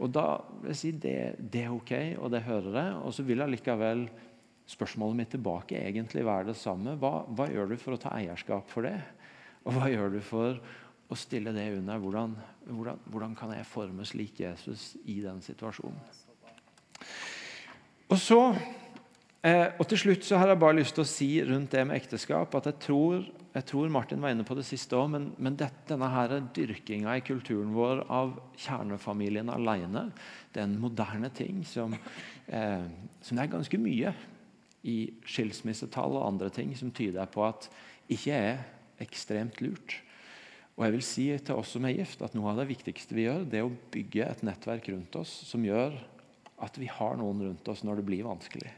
Og 0.02 0.10
da 0.10 0.40
vil 0.62 0.72
jeg 0.72 0.80
si 0.80 0.94
det, 1.02 1.18
det 1.38 1.66
er 1.66 1.74
ok, 1.74 1.92
og 2.18 2.32
det 2.34 2.42
hører 2.48 2.80
jeg. 2.80 2.96
Og 2.98 3.14
så 3.14 3.26
vil 3.26 3.44
jeg 3.44 3.54
likevel 3.54 4.08
spørsmålet 4.66 5.20
mitt 5.20 5.30
tilbake 5.36 5.78
egentlig 5.78 6.26
være 6.26 6.50
det 6.50 6.56
samme. 6.58 6.96
Hva, 6.98 7.20
hva 7.30 7.46
gjør 7.52 7.70
du 7.70 7.76
for 7.78 7.94
å 7.94 8.00
ta 8.02 8.16
eierskap 8.18 8.66
for 8.72 8.88
det? 8.88 8.96
Og 9.66 9.76
hva 9.76 9.90
gjør 9.92 10.16
du 10.16 10.20
for 10.24 10.58
å 11.06 11.18
stille 11.18 11.52
det 11.54 11.66
under 11.76 12.00
hvordan, 12.02 12.34
hvordan, 12.66 13.02
hvordan 13.12 13.34
kan 13.38 13.52
jeg 13.54 13.68
formes 13.70 14.12
lik 14.18 14.40
Jesus 14.42 14.94
i 15.06 15.20
den 15.22 15.38
situasjonen. 15.44 16.00
Og 18.10 18.18
så, 18.22 18.40
eh, 19.42 19.74
og 19.78 19.86
til 19.90 19.98
slutt 19.98 20.26
så 20.26 20.38
har 20.38 20.50
jeg 20.50 20.62
bare 20.62 20.78
lyst 20.78 20.94
til 20.98 21.04
å 21.04 21.10
si 21.10 21.30
rundt 21.46 21.74
det 21.74 21.82
med 21.86 21.98
ekteskap 21.98 22.54
at 22.58 22.68
jeg 22.70 22.78
tror, 22.86 23.24
jeg 23.54 23.66
tror 23.70 23.90
Martin 23.90 24.22
var 24.22 24.34
inne 24.34 24.46
på 24.46 24.54
det 24.58 24.66
siste 24.66 24.98
òg, 24.98 25.10
men, 25.14 25.28
men 25.42 25.58
dette, 25.58 25.86
denne 25.90 26.10
her 26.10 26.36
dyrkinga 26.54 27.16
i 27.18 27.24
kulturen 27.26 27.74
vår 27.74 28.04
av 28.12 28.36
kjernefamilien 28.62 29.50
alene, 29.50 30.08
det 30.54 30.62
er 30.62 30.68
en 30.68 30.80
moderne 30.82 31.30
ting 31.34 31.62
som, 31.66 31.94
eh, 32.46 32.86
som 33.22 33.38
det 33.38 33.46
er 33.46 33.54
ganske 33.56 33.82
mye 33.82 34.14
i 34.86 34.98
skilsmissetall 35.26 36.18
og 36.18 36.26
andre 36.28 36.50
ting 36.54 36.74
som 36.78 36.94
tyder 36.94 37.26
på 37.30 37.42
at 37.46 37.70
ikke 38.12 38.34
er 38.38 38.60
ekstremt 39.02 39.58
lurt. 39.62 40.00
Og 40.76 40.84
jeg 40.84 40.92
vil 40.92 41.04
si 41.04 41.26
til 41.40 41.56
oss 41.56 41.72
som 41.72 41.86
er 41.88 41.96
gift, 41.96 42.20
at 42.24 42.34
Noe 42.36 42.52
av 42.52 42.60
det 42.60 42.68
viktigste 42.68 43.16
vi 43.16 43.24
gjør, 43.24 43.46
det 43.48 43.60
er 43.62 43.68
å 43.68 43.72
bygge 43.92 44.26
et 44.26 44.44
nettverk 44.44 44.90
rundt 44.92 45.16
oss 45.16 45.32
som 45.48 45.64
gjør 45.64 45.96
at 46.64 46.76
vi 46.80 46.88
har 46.88 47.16
noen 47.20 47.42
rundt 47.48 47.68
oss 47.68 47.82
når 47.84 48.00
det 48.00 48.08
blir 48.08 48.28
vanskelig. 48.28 48.72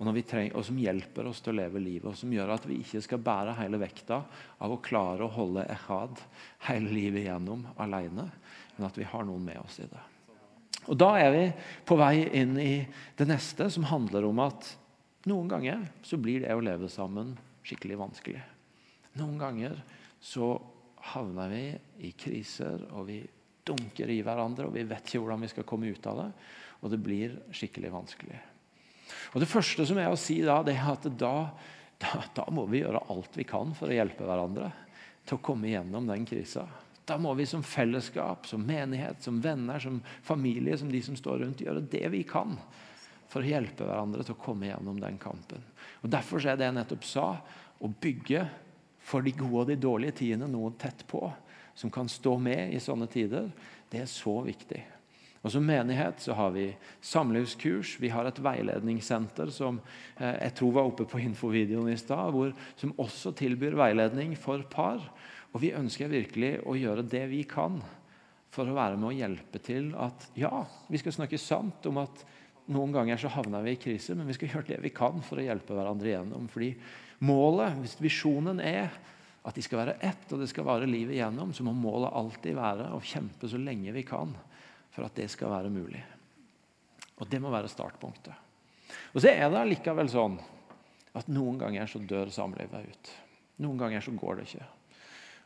Og, 0.00 0.08
trenger, 0.24 0.54
og, 0.56 0.64
som 0.64 0.78
hjelper 0.80 1.26
oss 1.28 1.42
til 1.44 1.52
å 1.52 1.58
leve 1.58 1.80
livet, 1.82 2.06
og 2.08 2.16
som 2.16 2.30
gjør 2.32 2.54
at 2.54 2.64
vi 2.68 2.78
ikke 2.80 3.02
skal 3.04 3.20
bære 3.20 3.58
hele 3.58 3.80
vekta 3.82 4.22
av 4.56 4.72
å 4.72 4.80
klare 4.80 5.26
å 5.26 5.34
holde 5.34 5.66
ehad 5.68 6.22
hele 6.70 6.92
livet 6.94 7.26
igjennom 7.26 7.66
alene, 7.80 8.30
men 8.78 8.86
at 8.88 8.96
vi 8.96 9.04
har 9.04 9.28
noen 9.28 9.44
med 9.44 9.60
oss 9.60 9.76
i 9.84 9.88
det. 9.90 10.00
Og 10.88 10.96
Da 10.96 11.10
er 11.20 11.30
vi 11.34 11.44
på 11.84 11.98
vei 12.00 12.14
inn 12.40 12.56
i 12.56 12.72
det 13.18 13.28
neste, 13.28 13.68
som 13.68 13.84
handler 13.90 14.24
om 14.24 14.40
at 14.40 14.72
noen 15.28 15.52
ganger 15.52 15.84
så 16.06 16.16
blir 16.16 16.46
det 16.46 16.56
å 16.56 16.64
leve 16.64 16.88
sammen 16.88 17.34
skikkelig 17.60 18.00
vanskelig. 18.00 18.40
Noen 19.20 19.36
ganger 19.40 19.76
så 20.20 20.54
havner 21.12 21.52
vi 21.52 21.64
i 22.08 22.12
kriser, 22.18 22.86
og 22.92 23.06
vi 23.08 23.20
dunker 23.66 24.10
i 24.10 24.20
hverandre, 24.24 24.68
og 24.68 24.74
vi 24.74 24.86
vet 24.88 25.06
ikke 25.06 25.22
hvordan 25.22 25.44
vi 25.44 25.50
skal 25.52 25.66
komme 25.68 25.90
ut 25.90 26.06
av 26.10 26.22
det. 26.22 26.28
Og 26.80 26.92
det 26.92 27.00
blir 27.02 27.36
skikkelig 27.54 27.92
vanskelig. 27.92 28.38
Og 29.34 29.40
Det 29.42 29.50
første 29.50 29.86
som 29.88 29.98
er 30.00 30.10
å 30.10 30.18
si 30.18 30.40
da, 30.44 30.60
det 30.66 30.76
er 30.76 30.92
at 30.92 31.08
da, 31.18 31.34
da, 32.00 32.22
da 32.36 32.46
må 32.54 32.66
vi 32.70 32.82
gjøre 32.82 33.02
alt 33.12 33.36
vi 33.36 33.46
kan 33.48 33.74
for 33.76 33.90
å 33.90 33.96
hjelpe 33.96 34.26
hverandre 34.26 34.70
til 35.26 35.36
å 35.36 35.44
komme 35.44 35.70
gjennom 35.70 36.08
den 36.08 36.24
krisa. 36.28 36.64
Da 37.06 37.16
må 37.18 37.32
vi 37.34 37.46
som 37.48 37.62
fellesskap, 37.66 38.46
som 38.46 38.62
menighet, 38.66 39.22
som 39.24 39.40
venner, 39.42 39.82
som 39.82 39.98
familie, 40.22 40.78
som 40.78 40.90
de 40.92 41.02
som 41.02 41.16
står 41.18 41.42
rundt, 41.44 41.64
gjøre 41.64 41.82
det 41.90 42.06
vi 42.12 42.22
kan 42.28 42.54
for 43.30 43.42
å 43.42 43.50
hjelpe 43.50 43.86
hverandre 43.86 44.24
til 44.26 44.34
å 44.34 44.42
komme 44.42 44.68
gjennom 44.70 44.98
den 45.02 45.18
kampen. 45.22 45.62
Og 46.02 46.10
Derfor 46.10 46.42
er 46.42 46.58
det 46.58 46.68
jeg 46.68 46.76
nettopp 46.76 47.06
sa, 47.06 47.26
å 47.80 47.90
bygge 47.90 48.44
for 49.10 49.26
de 49.26 49.34
gode 49.34 49.64
og 49.64 49.68
de 49.72 49.78
dårlige 49.80 50.20
tidene 50.22 50.48
noen 50.50 50.78
tett 50.78 51.02
på, 51.10 51.24
som 51.74 51.90
kan 51.92 52.08
stå 52.10 52.36
med 52.38 52.74
i 52.74 52.80
sånne 52.82 53.08
tider, 53.10 53.50
det 53.90 54.04
er 54.04 54.10
så 54.10 54.38
viktig. 54.46 54.80
Og 55.40 55.52
Som 55.54 55.64
menighet 55.64 56.20
så 56.20 56.34
har 56.36 56.50
vi 56.52 56.66
samlivskurs, 57.00 57.94
vi 58.00 58.10
har 58.12 58.28
et 58.28 58.40
veiledningssenter 58.44 59.48
som 59.54 59.78
eh, 60.18 60.36
jeg 60.36 60.56
tror 60.58 60.74
var 60.76 60.90
oppe 60.90 61.06
på 61.08 61.22
infovideoen 61.24 61.94
i 61.94 61.96
stad, 61.96 62.36
som 62.76 62.92
også 63.00 63.32
tilbyr 63.38 63.78
veiledning 63.78 64.36
for 64.36 64.66
par. 64.68 65.00
Og 65.54 65.62
Vi 65.64 65.72
ønsker 65.72 66.12
virkelig 66.12 66.58
å 66.68 66.76
gjøre 66.76 67.08
det 67.08 67.24
vi 67.32 67.46
kan 67.48 67.80
for 68.52 68.68
å 68.68 68.76
være 68.76 68.98
med 68.98 69.08
å 69.08 69.16
hjelpe 69.16 69.62
til 69.64 69.94
at 69.96 70.28
ja, 70.38 70.52
vi 70.90 71.00
skal 71.00 71.16
snakke 71.16 71.40
sant 71.40 71.88
om 71.88 72.02
at 72.02 72.24
noen 72.70 72.92
ganger 72.94 73.18
så 73.18 73.30
havner 73.32 73.64
vi 73.64 73.74
i 73.74 73.80
krise, 73.80 74.14
men 74.14 74.28
vi 74.28 74.36
skal 74.36 74.52
gjøre 74.52 74.74
det 74.74 74.82
vi 74.84 74.92
kan 74.94 75.22
for 75.24 75.40
å 75.40 75.46
hjelpe 75.46 75.74
hverandre 75.74 76.10
igjennom. 76.10 76.50
Fordi 76.52 76.74
målet, 77.24 77.78
hvis 77.82 77.98
visjonen 78.00 78.60
er 78.64 78.90
at 79.40 79.56
de 79.56 79.64
skal 79.64 79.82
være 79.82 79.96
ett, 80.04 80.26
og 80.32 80.42
det 80.42 80.50
skal 80.50 80.66
vare 80.68 80.88
livet 80.88 81.16
igjennom, 81.16 81.52
så 81.56 81.64
må 81.64 81.72
målet 81.76 82.12
alltid 82.16 82.56
være 82.58 82.90
å 82.92 83.00
kjempe 83.04 83.48
så 83.48 83.60
lenge 83.60 83.94
vi 83.96 84.04
kan 84.08 84.34
for 84.92 85.06
at 85.06 85.16
det 85.16 85.30
skal 85.32 85.52
være 85.52 85.72
mulig. 85.72 86.02
Og 87.20 87.28
Det 87.28 87.40
må 87.40 87.52
være 87.52 87.68
startpunktet. 87.68 88.34
Og 89.14 89.20
Så 89.20 89.28
er 89.28 89.50
det 89.50 89.66
likevel 89.68 90.08
sånn 90.08 90.38
at 91.16 91.28
noen 91.28 91.58
ganger 91.60 91.88
så 91.90 92.00
dør 92.00 92.30
samlivet 92.32 92.86
ut. 92.86 93.10
Noen 93.60 93.80
ganger 93.80 94.00
så 94.00 94.14
går 94.16 94.40
det 94.40 94.46
ikke. 94.48 94.68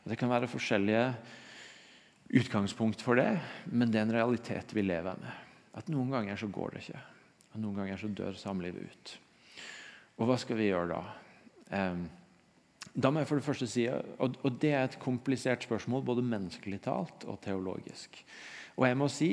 Og 0.03 0.11
Det 0.11 0.19
kan 0.19 0.31
være 0.31 0.51
forskjellige 0.51 1.05
utgangspunkt 2.35 3.01
for 3.01 3.19
det, 3.19 3.39
men 3.71 3.91
det 3.91 3.99
er 3.99 4.07
en 4.07 4.15
realitet 4.15 4.73
vi 4.73 4.81
lever 4.85 5.19
med. 5.19 5.43
At 5.75 5.91
noen 5.91 6.11
ganger 6.11 6.39
så 6.39 6.47
går 6.47 6.73
det 6.73 6.85
ikke. 6.85 7.03
Og 7.53 7.61
noen 7.61 7.81
ganger 7.81 7.99
så 7.99 8.07
dør 8.07 8.37
samlivet 8.39 8.87
ut. 8.87 9.19
Og 10.19 10.29
hva 10.29 10.37
skal 10.39 10.57
vi 10.59 10.69
gjøre 10.69 10.93
da? 10.95 11.24
Da 12.95 13.11
må 13.11 13.19
jeg 13.19 13.27
for 13.27 13.41
det 13.41 13.45
første 13.47 13.67
si, 13.67 13.85
og 13.91 14.59
det 14.61 14.71
er 14.71 14.85
et 14.85 14.99
komplisert 15.01 15.65
spørsmål, 15.67 16.05
både 16.07 16.23
menneskelig 16.23 16.79
talt 16.85 17.25
og 17.27 17.41
teologisk. 17.43 18.21
Og 18.77 18.87
jeg 18.87 18.99
må 18.99 19.09
si 19.11 19.31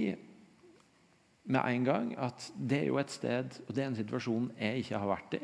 med 1.43 1.63
en 1.67 1.87
gang 1.87 2.13
at 2.23 2.45
det 2.55 2.85
er 2.85 2.91
jo 2.91 3.01
et 3.01 3.11
sted 3.11 3.57
og 3.65 3.73
det 3.75 3.83
er 3.83 3.89
en 3.91 3.99
situasjon 3.99 4.53
jeg 4.55 4.85
ikke 4.85 5.01
har 5.03 5.11
vært 5.11 5.35
i. 5.41 5.43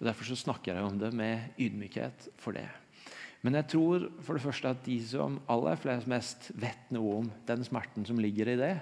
og 0.00 0.08
Derfor 0.08 0.26
så 0.26 0.38
snakker 0.40 0.74
jeg 0.74 0.88
om 0.88 0.98
det 0.98 1.12
med 1.14 1.54
ydmykhet 1.62 2.28
for 2.42 2.56
det. 2.56 2.66
Men 3.46 3.54
jeg 3.60 3.68
tror 3.70 4.08
for 4.26 4.34
det 4.34 4.42
første 4.42 4.72
at 4.74 4.82
de 4.86 4.96
som 5.06 5.38
aller 5.52 5.78
flest 5.78 6.10
mest 6.10 6.50
vet 6.58 6.90
noe 6.94 7.20
om 7.20 7.30
den 7.46 7.62
smerten 7.66 8.06
som 8.08 8.18
ligger 8.18 8.50
i 8.50 8.58
det, 8.58 8.74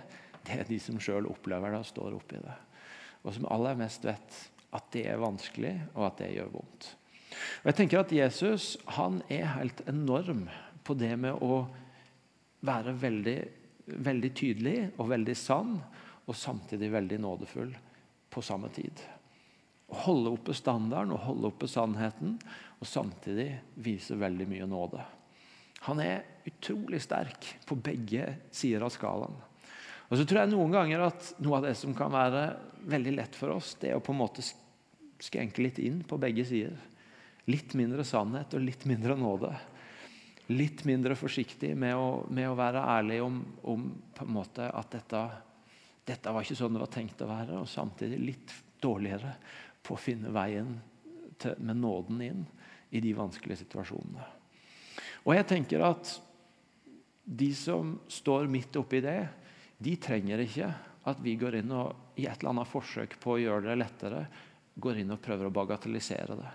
det 0.45 0.57
er 0.57 0.69
de 0.69 0.79
som 0.81 1.01
sjøl 1.01 1.29
opplever 1.29 1.75
det 1.75 1.83
og 1.83 1.89
står 1.89 2.17
oppi 2.17 2.41
det. 2.41 2.57
Og 3.25 3.37
som 3.37 3.49
aller 3.53 3.77
mest 3.77 4.05
vet 4.05 4.41
at 4.75 4.89
det 4.93 5.05
er 5.09 5.21
vanskelig, 5.21 5.75
og 5.95 6.09
at 6.09 6.23
det 6.23 6.33
gjør 6.35 6.53
vondt. 6.57 6.89
Og 7.63 7.71
jeg 7.71 7.79
tenker 7.81 8.03
at 8.03 8.15
Jesus 8.15 8.75
han 8.99 9.23
er 9.33 9.57
helt 9.57 9.83
enorm 9.91 10.47
på 10.85 10.97
det 10.99 11.15
med 11.21 11.43
å 11.43 11.65
være 12.65 12.95
veldig 13.01 13.39
veldig 13.87 14.31
tydelig 14.37 14.77
og 14.99 15.11
veldig 15.13 15.37
sann, 15.37 15.77
og 16.25 16.37
samtidig 16.37 16.89
veldig 16.93 17.19
nådefull 17.21 17.73
på 18.33 18.43
samme 18.45 18.71
tid. 18.73 19.01
Å 19.93 20.05
holde 20.07 20.33
oppe 20.33 20.55
standarden 20.57 21.13
og 21.13 21.25
holde 21.27 21.51
oppe 21.51 21.69
sannheten, 21.69 22.39
og 22.81 22.89
samtidig 22.89 23.51
vise 23.85 24.17
veldig 24.19 24.47
mye 24.49 24.69
nåde. 24.69 25.03
Han 25.85 26.01
er 26.01 26.25
utrolig 26.49 27.03
sterk 27.05 27.51
på 27.69 27.77
begge 27.77 28.31
sider 28.55 28.87
av 28.87 28.93
skalaen. 28.95 29.37
Og 30.09 30.17
så 30.17 30.25
tror 30.25 30.43
jeg 30.43 30.53
noen 30.53 30.73
ganger 30.73 31.07
at 31.07 31.31
Noe 31.43 31.59
av 31.59 31.67
det 31.67 31.75
som 31.81 31.95
kan 31.97 32.13
være 32.13 32.47
veldig 32.89 33.15
lett 33.17 33.37
for 33.37 33.55
oss, 33.57 33.75
det 33.81 33.91
er 33.91 33.99
å 33.99 34.05
på 34.05 34.13
en 34.13 34.21
måte 34.21 34.45
skrenke 34.45 35.63
litt 35.65 35.81
inn 35.81 36.03
på 36.09 36.19
begge 36.21 36.45
sider. 36.49 36.77
Litt 37.51 37.75
mindre 37.77 38.05
sannhet 38.09 38.55
og 38.57 38.65
litt 38.65 38.87
mindre 38.89 39.17
nåde 39.21 39.53
litt 40.53 40.85
mindre 40.85 41.17
forsiktig 41.17 41.73
med 41.77 41.97
å, 41.97 42.25
med 42.29 42.51
å 42.51 42.57
være 42.59 42.83
ærlig 42.99 43.21
om, 43.25 43.41
om 43.65 44.41
at 44.43 44.91
dette, 44.93 45.23
dette, 46.05 46.33
var 46.33 46.45
ikke 46.45 46.59
sånn 46.59 46.77
det 46.77 46.83
var 46.83 46.93
tenkt 46.93 47.25
å 47.25 47.31
være, 47.31 47.61
og 47.63 47.71
samtidig 47.71 48.21
litt 48.21 48.55
dårligere 48.83 49.35
på 49.85 49.97
å 49.97 50.01
finne 50.01 50.33
veien 50.35 50.75
til, 51.41 51.57
med 51.65 51.81
nåden 51.81 52.21
inn 52.25 52.43
i 52.95 53.01
de 53.03 53.15
vanskelige 53.17 53.63
situasjonene. 53.65 54.27
Og 55.25 55.33
jeg 55.33 55.49
tenker 55.49 55.87
at 55.87 56.13
de 57.25 57.49
som 57.57 57.97
står 58.13 58.51
midt 58.53 58.77
oppi 58.77 59.01
det, 59.01 59.23
de 59.81 59.95
trenger 59.97 60.43
ikke 60.45 60.69
at 61.09 61.21
vi 61.25 61.39
går 61.41 61.63
inn 61.63 61.73
og 61.73 62.21
i 62.21 62.27
et 62.29 62.37
eller 62.37 62.53
annet 62.53 62.69
forsøk 62.69 63.17
på 63.21 63.35
å 63.35 63.41
gjøre 63.41 63.71
det 63.71 63.79
lettere, 63.81 64.27
går 64.77 65.01
inn 65.01 65.15
og 65.15 65.23
prøver 65.25 65.49
å 65.49 65.55
bagatellisere 65.55 66.37
det 66.37 66.53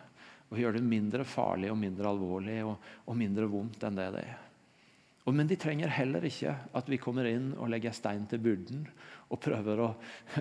og 0.50 0.58
gjøre 0.58 0.80
det 0.80 0.86
mindre 0.86 1.26
farlig 1.28 1.70
og 1.72 1.78
mindre 1.80 2.10
alvorlig 2.10 2.60
og, 2.66 2.78
og 3.06 3.18
mindre 3.18 3.50
vondt 3.50 3.86
enn 3.86 4.00
det 4.00 4.08
det 4.16 4.24
er. 4.26 4.38
Og, 5.28 5.36
men 5.36 5.50
de 5.50 5.58
trenger 5.60 5.92
heller 5.94 6.26
ikke 6.26 6.56
at 6.74 6.88
vi 6.90 6.98
kommer 7.02 7.28
inn 7.30 7.52
og 7.60 7.70
legger 7.70 7.94
stein 7.94 8.26
til 8.30 8.42
byrden 8.42 8.86
og 9.30 9.42
prøver 9.44 9.84
å, 9.86 9.90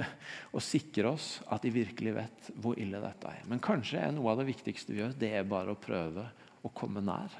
å, 0.56 0.62
sikre 0.64 1.12
oss 1.12 1.34
at 1.52 1.66
de 1.66 1.74
virkelig 1.74 2.14
vet 2.16 2.50
hvor 2.56 2.78
ille 2.80 3.00
dette 3.02 3.34
er. 3.34 3.44
Men 3.50 3.61
kanskje 3.61 4.00
er 4.00 4.14
noe 4.16 4.32
av 4.32 4.40
det 4.40 4.48
viktigste 4.48 4.94
vi 4.94 5.02
gjør, 5.02 5.16
det 5.20 5.32
er 5.36 5.48
bare 5.48 5.74
å 5.74 5.80
prøve 5.80 6.24
å 6.64 6.72
komme 6.72 7.04
nær. 7.04 7.34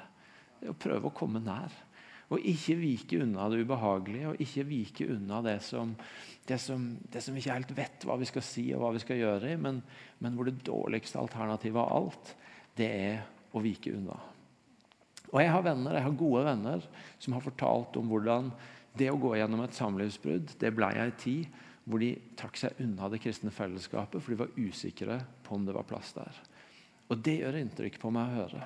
Det 0.59 0.69
å 0.69 0.77
prøve 0.77 1.09
å 1.09 1.15
komme 1.15 1.41
nær. 1.41 1.73
Og 2.29 2.45
ikke 2.45 2.75
vike 2.77 3.23
unna 3.23 3.47
det 3.49 3.63
ubehagelige, 3.63 4.29
og 4.29 4.43
ikke 4.43 4.67
vike 4.69 5.07
unna 5.15 5.39
det 5.41 5.57
som, 5.65 5.95
det 6.45 6.59
som, 6.61 6.85
det 7.09 7.23
som 7.25 7.33
vi 7.33 7.41
ikke 7.41 7.55
helt 7.55 7.73
vet 7.79 8.05
hva 8.05 8.19
vi 8.21 8.29
skal 8.29 8.45
si 8.45 8.67
og 8.75 8.83
hva 8.83 8.91
vi 8.93 9.01
skal 9.01 9.17
gjøre 9.17 9.55
men, 9.57 9.81
men 10.21 10.37
hvor 10.37 10.45
det 10.45 10.61
dårligste 10.67 11.17
alternativet 11.17 11.81
av 11.81 11.95
alt 11.97 12.35
det 12.79 12.89
er 12.89 13.21
å 13.53 13.61
vike 13.63 13.93
unna. 13.95 14.17
Og 15.29 15.41
Jeg 15.43 15.51
har 15.53 15.65
venner, 15.65 15.97
jeg 15.97 16.07
har 16.07 16.17
gode 16.17 16.43
venner 16.47 16.85
som 17.21 17.35
har 17.35 17.45
fortalt 17.45 17.97
om 17.99 18.09
hvordan 18.09 18.49
det 18.97 19.11
å 19.11 19.19
gå 19.21 19.35
gjennom 19.37 19.61
et 19.63 19.77
samlivsbrudd 19.77 20.55
det 20.61 20.71
ble 20.73 20.89
ei 20.97 21.11
tid 21.21 21.59
hvor 21.89 22.01
de 22.01 22.13
trakk 22.37 22.57
seg 22.59 22.81
unna 22.83 23.09
det 23.09 23.21
kristne 23.21 23.53
fellesskapet 23.53 24.21
for 24.21 24.33
de 24.33 24.39
var 24.43 24.55
usikre 24.57 25.19
på 25.45 25.57
om 25.57 25.65
det 25.65 25.75
var 25.75 25.87
plass 25.89 26.13
der. 26.17 26.41
Og 27.09 27.21
Det 27.25 27.39
gjør 27.39 27.57
inntrykk 27.57 27.97
på 28.01 28.11
meg 28.13 28.29
å 28.29 28.41
høre. 28.43 28.65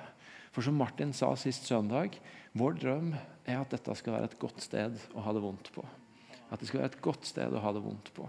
For 0.53 0.65
som 0.65 0.77
Martin 0.77 1.13
sa 1.15 1.31
sist 1.39 1.65
søndag, 1.65 2.19
vår 2.53 2.75
drøm 2.77 3.13
er 3.15 3.61
at 3.61 3.71
dette 3.73 3.95
skal 3.97 4.17
være 4.17 4.29
et 4.29 4.39
godt 4.39 4.59
sted 4.61 4.99
å 5.15 5.23
ha 5.25 5.33
det 5.33 5.43
vondt 5.43 5.71
på. 5.73 5.85
At 6.53 6.61
det 6.61 6.69
skal 6.69 6.83
være 6.83 6.91
et 6.91 7.01
godt 7.01 7.25
sted 7.25 7.55
å 7.55 7.61
ha 7.63 7.71
det 7.73 7.81
vondt 7.81 8.11
på. 8.13 8.27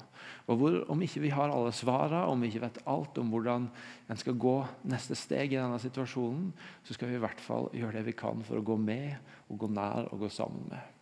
Og 0.49 0.61
hvor, 0.61 0.79
Om 0.89 1.03
ikke 1.05 1.21
vi 1.27 1.33
har 1.35 1.53
alle 1.53 1.75
svarene, 1.77 2.23
om 2.25 2.41
vi 2.41 2.49
ikke 2.49 2.65
vet 2.65 2.81
alt 2.89 3.21
om 3.21 3.29
hvordan 3.35 3.69
en 4.09 4.21
skal 4.21 4.39
gå 4.41 4.57
neste 4.89 5.19
steg 5.19 5.53
i 5.53 5.61
denne 5.61 5.81
situasjonen, 5.83 6.49
så 6.87 6.97
skal 6.97 7.13
vi 7.13 7.19
i 7.19 7.23
hvert 7.23 7.45
fall 7.45 7.69
gjøre 7.77 7.99
det 7.99 8.09
vi 8.09 8.17
kan 8.17 8.41
for 8.49 8.61
å 8.61 8.65
gå 8.65 8.79
med, 8.81 9.21
og 9.53 9.61
gå 9.61 9.69
nær 9.77 10.09
og 10.09 10.25
gå 10.25 10.33
sammen 10.33 10.65
med. 10.73 10.95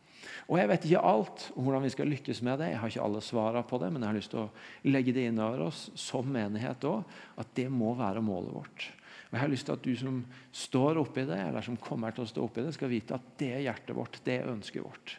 Og 0.51 0.59
Jeg 0.59 0.71
vet 0.71 0.87
ikke 0.89 1.05
alt 1.13 1.45
om 1.55 1.67
hvordan 1.67 1.85
vi 1.87 1.93
skal 1.95 2.11
lykkes 2.11 2.43
med 2.47 2.59
det. 2.63 2.73
Jeg 2.73 2.81
har 2.83 2.91
ikke 2.91 3.07
alle 3.07 3.23
svarene 3.25 3.63
på 3.67 3.79
det, 3.83 3.93
men 3.93 4.03
jeg 4.03 4.11
har 4.11 4.19
lyst 4.19 4.35
til 4.35 4.43
å 4.43 4.91
legge 4.91 5.15
det 5.15 5.29
inn 5.31 5.41
over 5.43 5.69
oss 5.69 5.85
som 5.99 6.27
menighet 6.27 6.87
òg, 6.89 7.07
at 7.39 7.55
det 7.59 7.69
må 7.71 7.95
være 7.99 8.25
målet 8.25 8.55
vårt. 8.55 8.89
Og 9.31 9.39
Jeg 9.39 9.45
har 9.45 9.53
lyst 9.53 9.69
til 9.69 9.79
at 9.79 9.87
du 9.87 9.93
som 9.97 10.23
står 10.53 10.99
oppi 11.01 11.25
det, 11.29 11.39
eller 11.41 11.65
som 11.65 11.79
kommer 11.81 12.13
til 12.13 12.27
å 12.27 12.31
stå 12.31 12.43
oppi 12.45 12.65
det, 12.67 12.75
skal 12.77 12.91
vite 12.93 13.17
at 13.17 13.31
det 13.41 13.53
er 13.55 13.67
hjertet 13.69 13.97
vårt, 13.97 14.19
det 14.27 14.41
er 14.41 14.51
ønsket 14.53 14.85
vårt. 14.85 15.15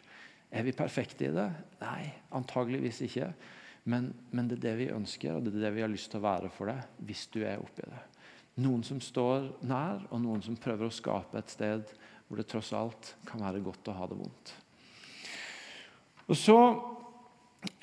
Er 0.54 0.62
vi 0.62 0.72
perfekte 0.76 1.26
i 1.26 1.34
det? 1.34 1.48
Nei, 1.82 2.06
antageligvis 2.38 3.00
ikke. 3.08 3.32
Men, 3.90 4.12
men, 4.30 4.48
det 4.48 4.60
er 4.60 4.64
det 4.68 4.74
vi 4.78 4.92
ønsker, 4.94 5.34
og 5.34 5.44
det 5.44 5.56
er 5.56 5.66
det 5.66 5.72
vi 5.74 5.82
har 5.84 5.90
lyst 5.92 6.12
til 6.12 6.22
å 6.22 6.24
være 6.24 6.50
for 6.54 6.70
deg 6.70 7.04
hvis 7.04 7.26
du 7.34 7.42
er 7.42 7.60
oppi 7.60 7.84
det. 7.84 8.02
Noen 8.64 8.84
som 8.86 9.00
står 9.02 9.48
nær, 9.66 10.04
og 10.14 10.22
noen 10.22 10.44
som 10.44 10.56
prøver 10.56 10.86
å 10.86 10.94
skape 10.94 11.40
et 11.40 11.50
sted 11.52 11.90
hvor 12.28 12.38
det 12.38 12.46
tross 12.48 12.70
alt 12.76 13.16
kan 13.26 13.42
være 13.42 13.60
godt 13.64 13.90
å 13.90 13.96
ha 13.98 14.06
det 14.08 14.18
vondt. 14.20 14.52
Og 16.24 16.38
så 16.38 16.56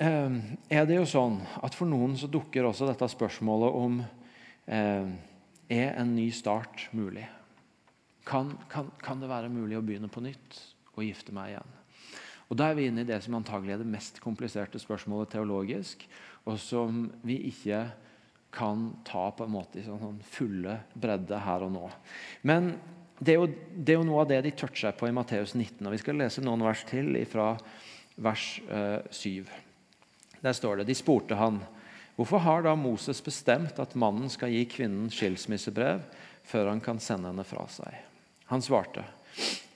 eh, 0.02 0.40
er 0.72 0.88
det 0.88 0.96
jo 0.96 1.04
sånn 1.06 1.38
at 1.62 1.76
For 1.78 1.86
noen 1.86 2.16
så 2.18 2.30
dukker 2.30 2.66
også 2.66 2.88
dette 2.88 3.06
spørsmålet 3.12 3.78
om 3.78 4.00
eh, 4.00 5.12
er 5.70 5.92
en 5.92 6.16
ny 6.16 6.26
start 6.34 6.88
mulig. 6.96 7.28
Kan, 8.26 8.56
kan, 8.72 8.90
kan 9.02 9.22
det 9.22 9.30
være 9.30 9.52
mulig 9.52 9.78
å 9.78 9.84
begynne 9.84 10.10
på 10.10 10.24
nytt 10.24 10.58
og 10.96 11.04
gifte 11.06 11.34
meg 11.36 11.54
igjen? 11.54 11.78
Og 12.52 12.58
Da 12.60 12.68
er 12.68 12.76
vi 12.76 12.84
inne 12.90 13.00
i 13.00 13.08
det 13.08 13.16
som 13.24 13.38
antagelig 13.38 13.72
er 13.72 13.80
det 13.80 13.88
mest 13.88 14.18
kompliserte 14.20 14.76
spørsmålet 14.76 15.30
teologisk, 15.32 16.04
og 16.44 16.58
som 16.60 17.06
vi 17.24 17.38
ikke 17.48 17.86
kan 18.52 18.90
ta 19.08 19.30
på 19.32 19.46
en 19.46 19.54
måte 19.54 19.80
i 19.80 19.84
sånn, 19.86 20.02
sånn 20.02 20.18
fulle 20.28 20.74
bredde 20.92 21.38
her 21.40 21.64
og 21.64 21.72
nå. 21.72 21.86
Men 22.44 22.74
det 23.16 23.32
er, 23.32 23.40
jo, 23.40 23.48
det 23.72 23.94
er 23.94 23.98
jo 24.02 24.04
noe 24.04 24.26
av 24.26 24.28
det 24.28 24.42
de 24.44 24.52
toucher 24.52 24.92
på 24.98 25.08
i 25.08 25.14
Matteus 25.16 25.54
19. 25.54 25.80
og 25.86 25.94
Vi 25.94 26.02
skal 26.02 26.20
lese 26.20 26.44
noen 26.44 26.64
vers 26.66 26.82
til 26.90 27.16
fra 27.30 27.54
vers 28.20 28.46
eh, 28.68 29.00
7. 29.08 29.48
Der 30.42 30.58
står 30.58 30.82
det 30.82 30.90
De 30.90 30.98
spurte 30.98 31.38
han 31.38 31.62
hvorfor 32.18 32.42
har 32.44 32.66
da 32.66 32.74
Moses 32.76 33.22
bestemt 33.24 33.78
at 33.80 33.96
mannen 33.96 34.28
skal 34.28 34.52
gi 34.52 34.66
kvinnen 34.68 35.08
skilsmissebrev 35.08 36.02
før 36.44 36.68
han 36.74 36.82
kan 36.84 37.00
sende 37.00 37.30
henne 37.30 37.46
fra 37.48 37.64
seg. 37.72 37.96
Han 38.52 38.60
svarte 38.60 39.06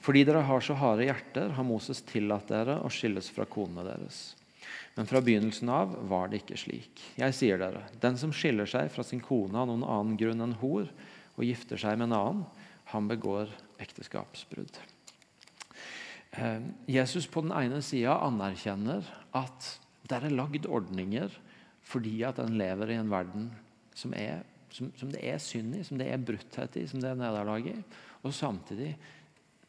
fordi 0.06 0.22
dere 0.22 0.44
har 0.46 0.62
så 0.62 0.76
harde 0.78 1.08
hjerter, 1.08 1.50
har 1.56 1.66
Moses 1.66 1.98
tillatt 2.06 2.46
dere 2.52 2.78
å 2.78 2.90
skilles 2.94 3.26
fra 3.34 3.42
konene 3.50 3.82
deres. 3.88 4.36
Men 4.94 5.08
fra 5.10 5.18
begynnelsen 5.20 5.70
av 5.74 5.96
var 6.06 6.30
det 6.30 6.44
ikke 6.44 6.58
slik. 6.60 7.02
Jeg 7.18 7.34
sier 7.34 7.58
dere, 7.58 7.82
den 8.00 8.14
som 8.20 8.30
skiller 8.34 8.70
seg 8.70 8.92
fra 8.94 9.02
sin 9.04 9.20
kone 9.24 9.58
av 9.58 9.66
noen 9.66 9.82
annen 9.82 10.14
grunn 10.20 10.44
enn 10.46 10.54
hor, 10.62 10.86
og 11.36 11.44
gifter 11.44 11.80
seg 11.80 11.98
med 11.98 12.08
en 12.08 12.18
annen, 12.20 12.44
han 12.92 13.08
begår 13.10 13.50
ekteskapsbrudd. 13.82 14.78
Eh, 16.38 16.62
Jesus 16.86 17.26
på 17.26 17.42
den 17.42 17.52
ene 17.56 17.82
sida 17.82 18.14
anerkjenner 18.28 19.10
at 19.36 19.72
det 20.06 20.20
er 20.20 20.38
lagd 20.38 20.70
ordninger 20.70 21.34
fordi 21.86 22.20
at 22.26 22.38
en 22.42 22.56
lever 22.58 22.94
i 22.94 22.98
en 23.00 23.10
verden 23.10 23.50
som, 23.94 24.14
er, 24.14 24.46
som, 24.70 24.88
som 24.98 25.10
det 25.10 25.22
er 25.26 25.42
synd 25.42 25.76
i, 25.78 25.84
som 25.86 25.98
det 25.98 26.08
er 26.12 26.22
brutthet 26.22 26.78
i, 26.78 26.86
som 26.86 27.02
det 27.02 27.10
er 27.10 27.18
nederlag 27.18 27.68
i. 27.74 27.76
Og 28.22 28.34
samtidig 28.34 28.94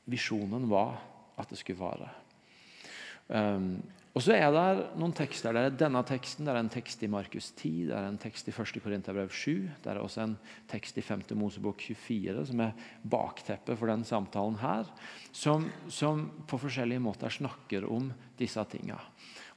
visjonen 0.09 0.67
var 0.71 0.97
at 1.37 1.51
det 1.51 1.59
skulle 1.59 1.81
vare. 1.81 2.09
Um, 3.27 3.77
og 4.17 4.23
så 4.25 4.33
er 4.33 4.47
det 4.49 4.85
noen 4.97 5.11
tekster. 5.13 5.53
Det 5.53 5.61
er 5.61 5.75
denne 5.77 6.01
teksten, 6.07 6.47
det 6.47 6.53
er 6.55 6.57
en 6.63 6.71
tekst 6.73 7.03
i 7.05 7.09
Markus 7.11 7.51
10, 7.51 7.73
det 7.91 7.93
er 7.93 8.07
en 8.07 8.17
tekst 8.17 8.47
i 8.49 8.53
1. 8.55 8.79
Korinterbrev 8.81 9.29
7, 9.29 9.67
det 9.83 9.91
er 9.91 9.99
også 10.01 10.23
en 10.23 10.33
tekst 10.71 10.97
i 10.97 11.03
5. 11.05 11.27
Mosebok 11.37 11.83
24 11.85 12.47
som 12.49 12.63
er 12.65 12.87
bakteppet 13.05 13.77
for 13.77 13.91
den 13.91 14.07
samtalen 14.07 14.57
her, 14.63 14.89
som, 15.29 15.69
som 15.93 16.25
på 16.49 16.57
forskjellige 16.63 17.03
måter 17.03 17.35
snakker 17.37 17.85
om 17.93 18.09
disse 18.39 18.63
tingene. 18.73 18.97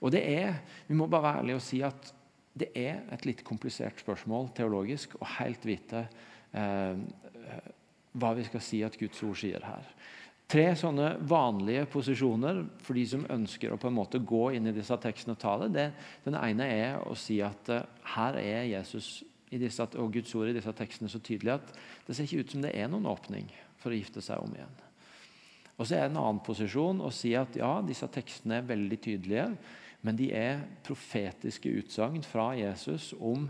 Og 0.04 0.12
det 0.12 0.26
er, 0.28 0.60
Vi 0.88 0.98
må 0.98 1.08
bare 1.08 1.30
være 1.30 1.40
ærlige 1.40 1.62
og 1.62 1.64
si 1.64 1.80
at 1.86 2.12
det 2.60 2.68
er 2.76 3.00
et 3.14 3.24
litt 3.24 3.40
komplisert 3.46 4.04
spørsmål 4.04 4.50
teologisk 4.52 5.16
å 5.22 5.28
helt 5.38 5.64
vite 5.64 6.04
eh, 6.52 7.00
hva 8.12 8.36
vi 8.36 8.44
skal 8.44 8.60
si 8.64 8.84
at 8.84 8.98
Guds 9.00 9.22
ord 9.24 9.38
sier 9.40 9.64
her 9.64 9.88
tre 10.50 10.66
sånne 10.78 11.12
vanlige 11.30 11.86
posisjoner 11.92 12.64
for 12.82 12.98
de 12.98 13.04
som 13.06 13.26
ønsker 13.30 13.72
å 13.72 13.78
på 13.80 13.90
en 13.90 13.96
måte 13.96 14.18
gå 14.18 14.48
inn 14.56 14.66
i 14.66 14.74
disse 14.74 14.96
tekstene 15.02 15.36
og 15.36 15.42
ta 15.42 15.56
det. 15.62 15.90
den 16.24 16.36
ene 16.38 16.66
er 16.66 17.00
å 17.06 17.14
si 17.14 17.38
at 17.44 17.70
uh, 17.70 17.84
her 18.16 18.38
er 18.40 18.64
Jesus 18.72 19.20
disse, 19.50 19.86
og 19.98 20.12
Guds 20.14 20.34
ord 20.34 20.50
i 20.50 20.54
disse 20.54 20.72
tekstene 20.76 21.10
så 21.10 21.18
tydelig 21.22 21.56
at 21.56 21.74
det 22.06 22.14
ser 22.14 22.26
ikke 22.26 22.44
ut 22.44 22.54
som 22.54 22.62
det 22.62 22.74
er 22.74 22.90
noen 22.90 23.08
åpning 23.10 23.50
for 23.80 23.90
å 23.90 23.98
gifte 23.98 24.22
seg 24.22 24.42
om 24.42 24.54
igjen. 24.54 24.78
Og 25.80 25.86
så 25.88 25.96
er 25.96 26.04
det 26.04 26.12
en 26.12 26.20
annen 26.20 26.42
posisjon 26.44 27.00
å 27.02 27.10
si 27.14 27.32
at 27.38 27.56
ja, 27.56 27.78
disse 27.86 28.06
tekstene 28.12 28.60
er 28.60 28.68
veldig 28.68 28.98
tydelige, 29.00 29.46
men 30.04 30.16
de 30.16 30.30
er 30.36 30.64
profetiske 30.84 31.72
utsagn 31.80 32.22
fra 32.26 32.50
Jesus 32.58 33.10
om 33.18 33.48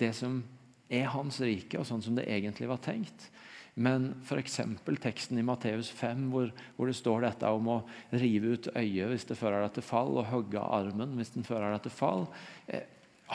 det 0.00 0.12
som 0.16 0.42
er 0.90 1.08
hans 1.12 1.40
rike, 1.44 1.78
og 1.80 1.86
sånn 1.88 2.02
som 2.04 2.16
det 2.18 2.28
egentlig 2.28 2.68
var 2.68 2.82
tenkt. 2.84 3.30
Men 3.74 4.14
f.eks. 4.26 4.60
teksten 5.00 5.38
i 5.38 5.44
Matteus 5.46 5.90
5, 5.94 6.26
hvor, 6.32 6.50
hvor, 6.76 6.90
det 6.90 6.96
står 6.98 7.26
dette 7.26 7.50
om 7.54 7.68
å 7.70 7.80
rive 8.10 8.56
ut 8.56 8.70
øyet 8.74 9.12
hvis 9.12 9.28
det 9.28 9.38
fører 9.38 9.62
deg 9.64 9.76
til 9.78 9.86
fall, 9.86 10.16
og 10.18 10.30
hogge 10.30 10.62
armen 10.62 11.14
hvis 11.18 11.34
den 11.36 11.46
fører 11.46 11.74
deg 11.76 11.84
til 11.86 11.94
fall, 11.94 12.26
eh, 12.66 12.86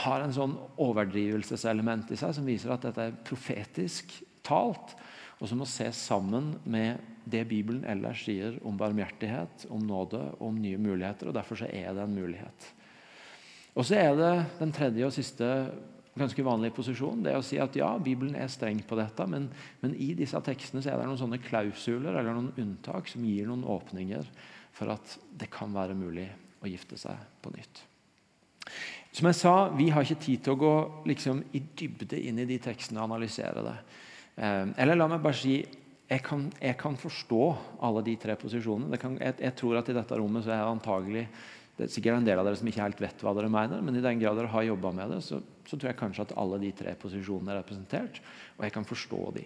har 0.06 0.22
en 0.22 0.36
sånn 0.36 0.58
overdrivelseselement 0.84 2.12
i 2.12 2.20
seg 2.20 2.36
som 2.36 2.48
viser 2.48 2.74
at 2.76 2.84
dette 2.84 3.10
er 3.10 3.20
profetisk 3.28 4.12
talt, 4.46 4.96
og 5.40 5.50
som 5.50 5.60
må 5.60 5.68
ses 5.68 6.00
sammen 6.00 6.54
med 6.64 7.00
det 7.28 7.44
Bibelen 7.50 7.84
ellers 7.90 8.24
sier 8.28 8.60
om 8.68 8.78
barmhjertighet, 8.80 9.66
om 9.74 9.84
nåde 9.84 10.22
om 10.44 10.56
nye 10.62 10.80
muligheter. 10.80 11.28
og 11.28 11.36
Derfor 11.36 11.60
så 11.60 11.68
er 11.72 11.96
det 11.96 12.04
en 12.04 12.16
mulighet. 12.16 12.68
Og 13.76 13.88
så 13.88 13.98
er 14.00 14.16
det 14.16 14.34
den 14.62 14.72
tredje 14.76 15.08
og 15.08 15.16
siste 15.16 15.50
ganske 16.16 16.46
vanlig 16.48 16.72
posisjon. 16.76 17.24
Det 17.26 17.34
er 17.34 17.40
å 17.40 17.46
si 17.46 17.60
at 17.62 17.76
ja, 17.76 17.90
Bibelen 18.02 18.38
er 18.40 18.52
streng 18.52 18.80
på 18.88 18.98
dette, 19.00 19.28
men, 19.30 19.50
men, 19.82 19.96
i 20.00 20.14
disse 20.18 20.40
tekstene 20.44 20.84
så 20.84 20.94
er 20.94 21.02
det 21.02 21.10
noen 21.10 21.20
sånne 21.20 21.42
klausuler 21.44 22.16
eller 22.16 22.32
noen 22.36 22.54
unntak 22.62 23.12
som 23.12 23.26
gir 23.28 23.50
noen 23.50 23.66
åpninger 23.76 24.30
for 24.76 24.94
at 24.96 25.18
det 25.36 25.50
kan 25.52 25.76
være 25.76 25.98
mulig 25.98 26.28
å 26.64 26.72
gifte 26.72 27.00
seg 27.00 27.20
på 27.44 27.52
nytt. 27.56 27.84
Som 29.16 29.30
jeg 29.30 29.38
sa, 29.38 29.56
Vi 29.78 29.90
har 29.94 30.04
ikke 30.04 30.24
tid 30.24 30.44
til 30.44 30.56
å 30.56 30.60
gå 30.60 30.76
liksom, 31.08 31.44
i 31.56 31.62
dybde 31.78 32.20
inn 32.20 32.40
i 32.40 32.48
de 32.50 32.60
tekstene 32.60 33.00
og 33.00 33.12
analysere 33.12 33.64
det. 33.64 33.76
Eh, 34.36 34.64
eller 34.84 35.00
la 35.00 35.08
meg 35.12 35.24
bare 35.24 35.40
si 35.40 35.60
jeg 36.06 36.22
kan, 36.22 36.44
jeg 36.62 36.78
kan 36.78 36.98
forstå 37.00 37.44
alle 37.84 38.04
de 38.06 38.16
tre 38.22 38.36
posisjonene. 38.38 39.00
Kan, 39.02 39.16
jeg, 39.22 39.38
jeg, 39.42 39.56
tror 39.58 39.80
at 39.80 39.88
i 39.90 39.96
dette 39.96 40.18
rommet 40.20 40.46
så 40.46 40.54
er 40.54 40.68
antagelig 40.68 41.26
det 41.76 41.88
er 41.88 41.92
sikkert 41.92 42.22
en 42.22 42.28
del 42.28 42.40
av 42.40 42.48
dere 42.48 42.56
som 42.60 42.68
ikke 42.70 42.84
helt 42.84 43.02
vet 43.04 43.24
hva 43.26 43.34
dere 43.36 43.52
mener, 43.52 43.82
men 43.84 43.98
i 43.98 44.04
den 44.04 44.20
grad 44.22 44.38
dere 44.40 44.52
har 44.54 44.64
jobba 44.64 44.94
med 44.96 45.12
det, 45.12 45.18
så, 45.26 45.42
så, 45.66 45.78
tror 45.78 45.92
jeg 45.92 46.00
kanskje 46.00 46.26
at 46.28 46.34
alle 46.40 46.60
de 46.62 46.72
tre 46.76 46.96
posisjonene 47.00 47.54
er 47.54 47.62
representert, 47.62 48.20
og 48.58 48.66
jeg 48.66 48.76
kan 48.76 48.88
forstå 48.88 49.22
de. 49.38 49.46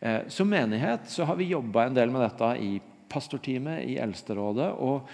Eh, 0.00 0.20
som 0.28 0.50
menighet 0.50 1.08
så 1.10 1.26
har 1.28 1.38
vi 1.40 1.52
jobba 1.52 1.86
en 1.86 1.96
del 1.96 2.12
med 2.12 2.24
dette 2.24 2.50
i 2.62 2.74
pastorteamet, 3.10 3.84
i 3.88 3.98
Eldsterådet. 4.02 4.70
og 4.78 5.08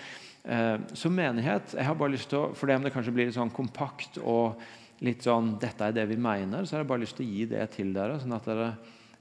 eh, 0.44 0.76
Som 0.94 1.16
menighet 1.16 1.74
jeg 1.76 1.86
har 1.86 1.98
bare 1.98 2.14
lyst 2.16 2.30
til 2.32 2.40
å, 2.40 2.52
For 2.54 2.66
det 2.66 2.78
om 2.80 2.86
det 2.86 2.94
kanskje 2.94 3.14
blir 3.14 3.28
litt 3.28 3.38
sånn 3.38 3.54
kompakt 3.54 4.20
og 4.22 4.60
litt 5.00 5.24
sånn 5.24 5.54
'Dette 5.56 5.86
er 5.86 5.92
det 5.96 6.06
vi 6.10 6.16
mener', 6.20 6.66
så 6.66 6.76
har 6.76 6.82
jeg 6.82 6.90
bare 6.90 7.04
lyst 7.04 7.16
til 7.16 7.24
å 7.24 7.32
gi 7.32 7.44
det 7.48 7.70
til 7.72 7.92
dere, 7.96 8.18
sånn 8.20 8.36
at 8.36 8.44
dere, 8.44 8.66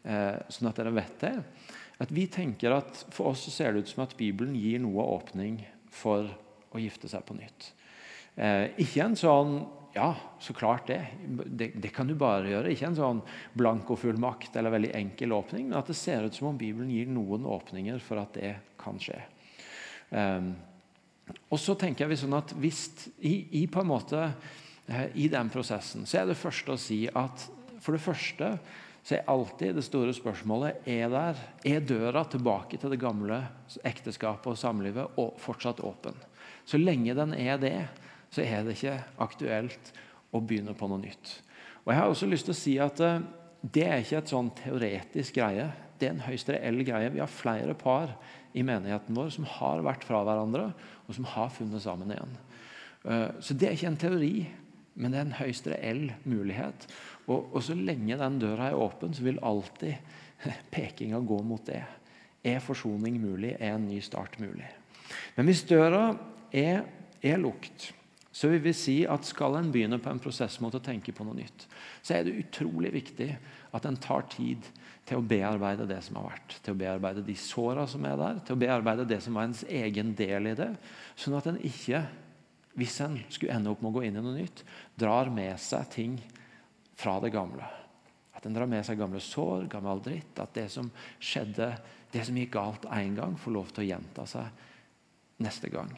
eh, 0.04 0.36
sånn 0.52 0.70
at 0.70 0.76
dere 0.76 0.92
vet 0.92 1.20
det. 1.20 1.36
At 2.00 2.12
vi 2.12 2.28
tenker 2.28 2.76
at 2.76 3.06
For 3.12 3.32
oss 3.32 3.46
så 3.48 3.52
ser 3.52 3.74
det 3.74 3.80
ut 3.84 3.88
som 3.88 4.04
at 4.04 4.16
Bibelen 4.18 4.56
gir 4.56 4.80
noe 4.80 5.04
åpning 5.04 5.66
for 5.90 6.28
å 6.72 6.80
gifte 6.80 7.08
seg 7.08 7.26
på 7.26 7.36
nytt. 7.38 7.72
Eh, 8.38 8.72
ikke 8.80 9.04
en 9.06 9.16
sånn 9.16 9.68
ja, 9.94 10.16
så 10.40 10.54
klart 10.54 10.88
det. 10.88 11.00
det. 11.46 11.72
det. 11.76 11.92
kan 11.96 12.08
du 12.08 12.16
bare 12.20 12.50
gjøre. 12.52 12.72
Ikke 12.74 12.90
en 12.90 12.98
sånn 12.98 13.22
blankofullmakt 13.58 14.56
eller 14.60 14.74
veldig 14.76 14.94
enkel 15.00 15.34
åpning, 15.36 15.70
men 15.70 15.80
at 15.80 15.90
det 15.90 15.98
ser 15.98 16.28
ut 16.28 16.36
som 16.36 16.52
om 16.52 16.58
Bibelen 16.60 16.92
gir 16.94 17.10
noen 17.10 17.48
åpninger 17.50 18.02
for 18.04 18.22
at 18.22 18.36
det 18.38 18.56
kan 18.80 19.00
skje. 19.02 19.20
Um, 20.10 20.54
og 21.50 21.62
så 21.62 21.76
tenker 21.78 22.08
jeg 22.10 22.22
sånn 22.24 22.38
at 22.38 22.54
hvis, 22.58 22.84
i, 23.22 23.34
i, 23.62 23.64
på 23.70 23.84
en 23.84 23.90
måte, 23.92 24.30
eh, 24.90 25.10
i 25.22 25.28
den 25.30 25.50
prosessen 25.54 26.08
så 26.10 26.22
er 26.22 26.30
det 26.30 26.40
første 26.40 26.74
å 26.74 26.82
si 26.82 27.04
at 27.06 27.46
for 27.80 27.94
det 27.94 28.02
første 28.02 28.54
så 29.06 29.16
er 29.16 29.30
alltid 29.32 29.78
det 29.78 29.86
store 29.86 30.14
spørsmålet 30.14 30.88
er 30.90 31.08
der, 31.14 31.40
er 31.66 31.86
døra 31.86 32.26
tilbake 32.30 32.78
til 32.78 32.92
det 32.94 33.00
gamle 33.02 33.40
ekteskapet 33.88 34.52
og 34.52 34.60
samlivet 34.60 35.20
og 35.22 35.38
fortsatt 35.42 35.80
åpen. 35.86 36.18
Så 36.68 36.78
lenge 36.82 37.16
den 37.18 37.34
er 37.38 37.62
det, 37.62 37.78
så 38.30 38.46
er 38.46 38.66
det 38.66 38.78
ikke 38.78 38.98
aktuelt 39.26 39.94
å 40.36 40.42
begynne 40.42 40.76
på 40.78 40.90
noe 40.90 41.02
nytt. 41.02 41.36
Og 41.86 41.94
Jeg 41.94 42.00
har 42.00 42.12
også 42.12 42.30
lyst 42.30 42.50
til 42.50 42.56
å 42.56 42.60
si 42.60 42.76
at 42.82 43.02
eh, 43.02 43.22
det 43.62 43.86
er 43.86 44.04
ikke 44.04 44.22
et 44.22 44.32
sånn 44.32 44.52
teoretisk 44.56 45.40
greie. 45.40 45.66
Det 46.00 46.08
er 46.08 46.14
en 46.16 46.28
høyst 46.28 46.52
reell 46.54 46.84
greie. 46.88 47.12
Vi 47.12 47.22
har 47.22 47.32
flere 47.32 47.76
par 47.78 48.14
i 48.56 48.64
menigheten 48.66 49.18
vår 49.18 49.34
som 49.36 49.48
har 49.58 49.84
vært 49.86 50.06
fra 50.08 50.22
hverandre, 50.28 50.70
og 51.08 51.18
som 51.18 51.28
har 51.34 51.52
funnet 51.54 51.84
sammen 51.84 52.14
igjen. 52.14 52.38
Eh, 53.04 53.28
så 53.42 53.58
det 53.58 53.70
er 53.70 53.78
ikke 53.78 53.92
en 53.92 54.02
teori, 54.06 54.34
men 55.00 55.14
det 55.14 55.20
er 55.20 55.28
en 55.28 55.40
høyst 55.40 55.70
reell 55.72 56.06
mulighet. 56.30 56.88
Og, 57.28 57.50
og 57.54 57.62
så 57.66 57.78
lenge 57.78 58.20
den 58.20 58.40
døra 58.42 58.70
er 58.70 58.80
åpen, 58.80 59.14
så 59.16 59.26
vil 59.26 59.42
alltid 59.46 59.98
pekinga 60.76 61.22
gå 61.26 61.42
mot 61.46 61.66
det. 61.68 61.84
Er 62.46 62.64
forsoning 62.64 63.20
mulig? 63.20 63.56
Er 63.60 63.76
en 63.76 63.90
ny 63.90 64.00
start 64.04 64.38
mulig? 64.40 64.68
Men 65.36 65.50
hvis 65.50 65.66
døra 65.68 66.14
er, 66.56 66.86
er 67.26 67.42
lukt, 67.42 67.90
så 68.32 68.50
vi 68.52 68.60
vil 68.62 68.76
si 68.78 68.98
at 69.10 69.26
skal 69.26 69.58
en 69.58 69.72
begynne 69.74 69.98
på 70.02 70.12
en 70.12 70.22
prosess 70.22 70.60
mot 70.62 70.76
å 70.76 70.82
tenke 70.84 71.14
på 71.16 71.26
noe 71.26 71.40
nytt, 71.40 71.66
så 72.06 72.16
er 72.16 72.28
det 72.28 72.38
utrolig 72.44 72.92
viktig 72.94 73.30
at 73.74 73.88
en 73.90 73.98
tar 74.02 74.28
tid 74.30 74.68
til 75.10 75.18
å 75.18 75.26
bearbeide 75.26 75.88
det 75.90 75.98
som 76.06 76.20
har 76.20 76.28
vært. 76.30 76.60
Til 76.62 76.76
å 76.76 76.80
bearbeide 76.80 77.26
de 77.26 77.36
såra 77.40 77.88
som 77.90 78.06
er 78.06 78.18
der, 78.22 78.42
til 78.46 78.54
å 78.54 78.62
bearbeide 78.62 79.08
det 79.10 79.18
som 79.26 79.38
var 79.38 79.50
ens 79.50 79.64
egen 79.66 80.14
del 80.18 80.52
i 80.52 80.58
det. 80.58 80.70
Sånn 81.18 81.38
at 81.40 81.50
en 81.50 81.58
ikke, 81.66 82.04
hvis 82.78 83.00
en 83.06 83.18
skulle 83.34 83.56
ende 83.56 83.74
opp 83.74 83.82
med 83.82 83.90
å 83.90 83.98
gå 83.98 84.06
inn 84.06 84.20
i 84.22 84.24
noe 84.24 84.38
nytt, 84.38 84.62
drar 85.00 85.34
med 85.34 85.58
seg 85.62 85.90
ting 85.96 86.20
fra 87.00 87.18
det 87.24 87.34
gamle. 87.34 87.66
At 88.38 88.46
en 88.46 88.54
drar 88.56 88.70
med 88.70 88.86
seg 88.86 89.02
gamle 89.02 89.20
sår, 89.24 89.66
gammel 89.72 90.04
dritt. 90.06 90.38
At 90.40 90.54
det 90.56 90.70
som 90.72 90.94
skjedde, 91.18 91.74
det 92.14 92.28
som 92.28 92.38
gikk 92.38 92.54
galt 92.54 92.86
én 92.94 93.18
gang, 93.18 93.34
får 93.42 93.58
lov 93.58 93.74
til 93.74 93.88
å 93.88 93.90
gjenta 93.90 94.30
seg 94.30 95.42
neste 95.42 95.74
gang. 95.74 95.92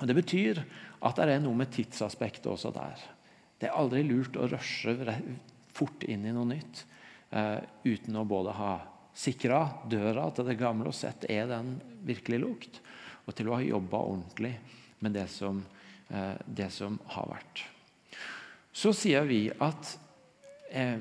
Og 0.00 0.06
Det 0.08 0.16
betyr 0.16 0.62
at 1.04 1.18
det 1.20 1.28
er 1.28 1.42
noe 1.44 1.56
med 1.56 1.72
tidsaspektet 1.74 2.48
også 2.48 2.72
der. 2.74 3.02
Det 3.60 3.68
er 3.68 3.76
aldri 3.76 4.02
lurt 4.08 4.38
å 4.40 4.48
rushe 4.48 4.96
fort 5.76 6.04
inn 6.08 6.24
i 6.24 6.32
noe 6.32 6.48
nytt 6.48 6.84
uh, 7.36 7.60
uten 7.84 8.16
å 8.16 8.24
både 8.28 8.54
ha 8.56 8.72
sikra 9.16 9.62
døra 9.90 10.28
til 10.32 10.48
det 10.48 10.56
gamle 10.60 10.88
og 10.90 10.96
sett 10.96 11.26
er 11.28 11.48
den 11.50 11.74
virkelig 12.06 12.40
lukt, 12.40 12.80
og 13.26 13.36
til 13.36 13.50
å 13.50 13.58
ha 13.58 13.64
jobba 13.64 14.00
ordentlig 14.00 14.54
med 15.04 15.16
det 15.18 15.26
som, 15.32 15.60
uh, 16.08 16.36
det 16.46 16.70
som, 16.72 16.96
har 17.12 17.28
vært. 17.28 17.64
Så 18.72 18.94
sier 18.96 19.26
vi 19.28 19.44
at 19.52 19.94
uh, 20.72 21.00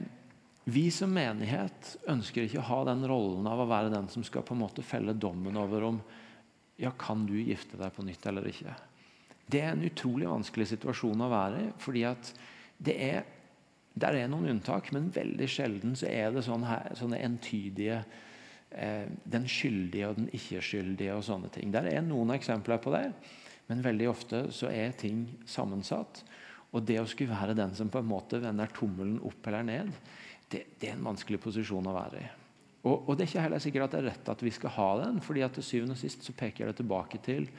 vi 0.69 0.89
som 0.93 1.13
menighet 1.15 1.95
ønsker 2.11 2.45
ikke 2.45 2.59
å 2.61 2.69
ha 2.69 2.81
den 2.91 3.07
rollen 3.09 3.47
av 3.49 3.63
å 3.63 3.69
være 3.69 3.93
den 3.93 4.11
som 4.11 4.25
skal 4.27 4.43
på 4.45 4.57
en 4.57 4.65
måte 4.65 4.85
felle 4.85 5.15
dommen 5.15 5.57
over 5.57 5.87
om 5.87 6.03
ja, 6.79 6.91
kan 6.95 7.25
du 7.27 7.35
gifte 7.39 7.79
deg 7.79 7.91
på 7.95 8.05
nytt 8.07 8.27
eller 8.29 8.45
ikke. 8.47 8.75
Det 9.49 9.61
er 9.63 9.73
en 9.73 9.85
utrolig 9.87 10.29
vanskelig 10.29 10.69
situasjon 10.73 11.25
å 11.25 11.29
være 11.31 11.65
i. 11.65 11.67
fordi 11.81 12.05
at 12.05 12.33
det 12.77 12.95
er, 13.01 13.23
Der 13.99 14.15
er 14.15 14.27
noen 14.29 14.47
unntak, 14.53 14.91
men 14.93 15.09
veldig 15.11 15.47
sjelden 15.49 15.95
så 15.97 16.05
er 16.07 16.31
det 16.31 16.45
sånne, 16.45 16.67
her, 16.67 16.95
sånne 16.95 17.19
entydige 17.25 18.03
eh, 18.71 19.09
Den 19.25 19.47
skyldige 19.49 20.07
og 20.07 20.15
den 20.15 20.29
ikke-skyldige 20.29 21.15
og 21.15 21.25
sånne 21.25 21.49
ting. 21.49 21.71
Der 21.73 21.89
er 21.89 22.01
noen 22.01 22.31
eksempler 22.31 22.77
på 22.77 22.93
det, 22.93 23.09
men 23.67 23.83
veldig 23.83 24.09
ofte 24.09 24.43
så 24.55 24.69
er 24.71 24.95
ting 24.97 25.25
sammensatt. 25.45 26.23
Og 26.71 26.85
det 26.85 26.99
å 27.01 27.07
skulle 27.09 27.33
være 27.33 27.57
den 27.57 27.73
som 27.75 27.89
på 27.89 27.99
en 27.99 28.09
måte 28.09 28.39
vender 28.41 28.69
tommelen 28.73 29.17
opp 29.25 29.47
eller 29.49 29.65
ned, 29.65 29.89
det, 30.49 30.65
det 30.79 30.91
er 30.91 30.95
en 30.95 31.09
vanskelig 31.09 31.41
posisjon 31.41 31.89
å 31.89 31.95
være 31.95 32.21
i. 32.21 32.29
Og, 32.79 33.09
og, 33.09 33.15
det 33.17 33.25
er 33.25 33.31
ikke 33.33 33.43
heller 33.43 33.61
sikkert 33.63 33.89
at 33.89 33.95
det 33.95 33.99
er 33.99 34.07
rett 34.13 34.31
at 34.31 34.45
vi 34.45 34.53
skal 34.55 34.73
ha 34.77 34.87
den, 35.01 35.19
fordi 35.23 35.43
at 35.43 35.57
til 35.57 35.65
syvende 35.65 35.97
og 35.97 35.99
sist 35.99 36.23
så 36.23 36.35
peker 36.37 36.69
det 36.69 36.77
tilbake 36.79 37.19
til 37.25 37.49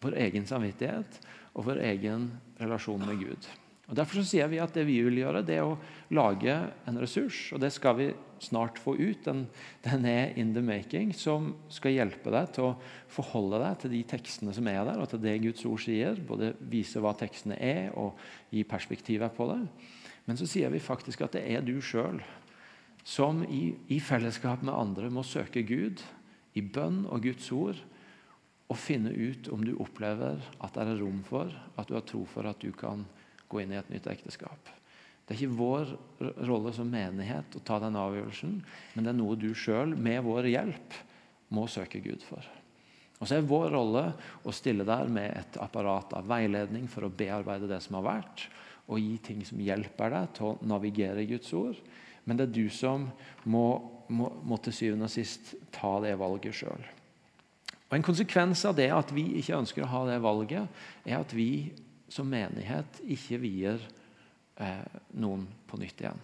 vår 0.00 0.16
egen 0.26 0.46
samvittighet 0.48 1.20
og 1.54 1.66
vår 1.68 1.82
egen 1.90 2.30
relasjon 2.60 3.02
med 3.04 3.20
Gud. 3.20 3.50
Og 3.90 3.96
Derfor 3.98 4.22
sier 4.22 4.46
vi 4.46 4.60
at 4.62 4.74
det 4.76 4.84
vi 4.86 5.00
vil 5.02 5.18
gjøre, 5.18 5.42
det 5.42 5.56
er 5.58 5.66
å 5.66 5.78
lage 6.14 6.54
en 6.86 6.98
ressurs. 7.02 7.48
Og 7.50 7.58
det 7.58 7.72
skal 7.74 7.96
vi 7.98 8.06
snart 8.40 8.78
få 8.78 8.94
ut. 8.94 9.24
Den, 9.24 9.48
den, 9.82 10.06
er 10.06 10.36
in 10.38 10.52
the 10.54 10.62
making, 10.62 11.10
som 11.10 11.56
skal 11.74 11.96
hjelpe 11.96 12.30
deg 12.30 12.52
til 12.54 12.68
å 12.68 12.76
forholde 13.10 13.58
deg 13.64 13.80
til 13.82 13.94
de 13.96 14.04
tekstene 14.12 14.54
som 14.54 14.70
er 14.70 14.84
der, 14.86 15.02
og 15.02 15.10
til 15.10 15.22
det 15.24 15.40
Guds 15.42 15.66
ord 15.66 15.82
sier. 15.82 16.22
Både 16.28 16.52
vise 16.70 17.02
hva 17.02 17.16
tekstene 17.18 17.58
er, 17.58 17.90
og 17.98 18.14
gi 18.54 18.62
perspektivet 18.62 19.34
på 19.34 19.50
det. 19.50 19.58
Men 20.28 20.38
så 20.38 20.46
sier 20.46 20.70
vi 20.70 20.78
faktisk 20.78 21.26
at 21.26 21.34
det 21.34 21.42
er 21.50 21.66
du 21.66 21.80
sjøl 21.82 22.22
som 23.02 23.42
i, 23.48 23.72
i 23.90 23.98
fellesskap 23.98 24.62
med 24.62 24.76
andre 24.76 25.10
må 25.10 25.24
søke 25.26 25.64
Gud 25.66 26.04
i 26.54 26.62
bønn 26.62 27.06
og 27.10 27.24
Guds 27.26 27.48
ord 27.56 27.80
og 28.70 28.78
finne 28.78 29.10
ut 29.10 29.48
om 29.50 29.64
du 29.66 29.72
opplever 29.82 30.38
at 30.62 30.76
det 30.76 30.84
er 30.86 31.00
rom 31.02 31.24
for, 31.26 31.50
at 31.76 31.88
du 31.90 31.96
har 31.96 32.06
tro 32.06 32.22
for 32.30 32.46
at 32.46 32.60
du 32.62 32.70
kan 32.76 33.02
gå 33.50 33.62
inn 33.62 33.74
i 33.74 33.80
et 33.80 33.90
nytt 33.90 34.06
ekteskap. 34.10 34.70
Det 35.26 35.34
er 35.34 35.42
ikke 35.42 35.58
vår 35.58 35.90
rolle 36.46 36.72
som 36.74 36.90
menighet 36.90 37.54
å 37.58 37.62
ta 37.66 37.80
den 37.82 37.98
avgjørelsen, 37.98 38.56
men 38.94 39.06
det 39.06 39.12
er 39.12 39.18
noe 39.18 39.38
du 39.38 39.50
sjøl, 39.54 39.94
med 39.94 40.22
vår 40.26 40.48
hjelp, 40.50 40.96
må 41.54 41.66
søke 41.70 42.02
Gud 42.02 42.22
for. 42.22 42.46
Og 43.20 43.28
så 43.28 43.36
er 43.36 43.46
vår 43.46 43.68
rolle 43.74 44.04
å 44.46 44.54
stille 44.54 44.86
der 44.86 45.10
med 45.12 45.34
et 45.36 45.58
apparat 45.60 46.14
av 46.16 46.28
veiledning 46.30 46.86
for 46.90 47.06
å 47.06 47.12
bearbeide 47.12 47.68
det 47.70 47.82
som 47.84 47.98
har 47.98 48.06
vært, 48.06 48.46
og 48.90 49.02
gi 49.02 49.18
ting 49.22 49.42
som 49.46 49.60
hjelper 49.62 50.14
deg 50.14 50.30
til 50.38 50.48
å 50.48 50.56
navigere 50.66 51.26
Guds 51.30 51.50
ord. 51.54 51.78
Men 52.24 52.38
det 52.38 52.48
er 52.48 52.54
du 52.54 52.64
som 52.74 53.06
må, 53.50 53.66
må, 54.10 54.30
må 54.46 54.58
til 54.62 54.74
syvende 54.74 55.06
og 55.10 55.14
sist 55.14 55.54
ta 55.74 55.98
det 56.02 56.16
valget 56.18 56.58
sjøl. 56.62 56.90
En 57.90 58.04
konsekvens 58.06 58.62
av 58.68 58.76
det 58.78 58.90
at 58.94 59.10
vi 59.14 59.24
ikke 59.40 59.58
ønsker 59.58 59.82
å 59.82 59.90
ha 59.90 60.02
det 60.06 60.20
valget, 60.22 60.82
er 61.02 61.18
at 61.18 61.32
vi 61.34 61.72
som 62.10 62.28
menighet 62.30 63.00
ikke 63.02 63.38
vier 63.42 63.82
eh, 64.62 65.00
noen 65.18 65.46
på 65.66 65.78
nytt 65.80 66.02
igjen. 66.02 66.22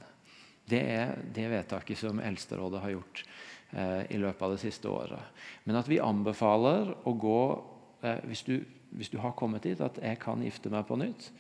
Det 0.67 0.83
er 0.83 1.15
det 1.35 1.47
vedtaket 1.51 1.99
som 1.99 2.19
Eldsterådet 2.23 2.83
har 2.83 2.95
gjort 2.97 3.23
eh, 3.71 4.03
i 4.15 4.19
løpet 4.19 4.43
av 4.43 4.55
det 4.55 4.63
siste 4.63 4.91
året. 4.91 5.43
Men 5.65 5.79
at 5.79 5.91
vi 5.91 6.03
anbefaler 6.03 6.91
å 7.07 7.15
gå 7.15 7.43
eh, 8.03 8.23
hvis, 8.27 8.43
du, 8.47 8.57
hvis, 8.99 9.13
du, 9.13 9.21
har 9.23 9.37
kommet 9.39 9.67
dit 9.67 9.83
at 9.83 10.01
jeg 10.03 10.19
kan 10.23 10.43
gifte 10.43 10.73
meg 10.75 10.87
på 10.89 10.99
nytt, 10.99 11.31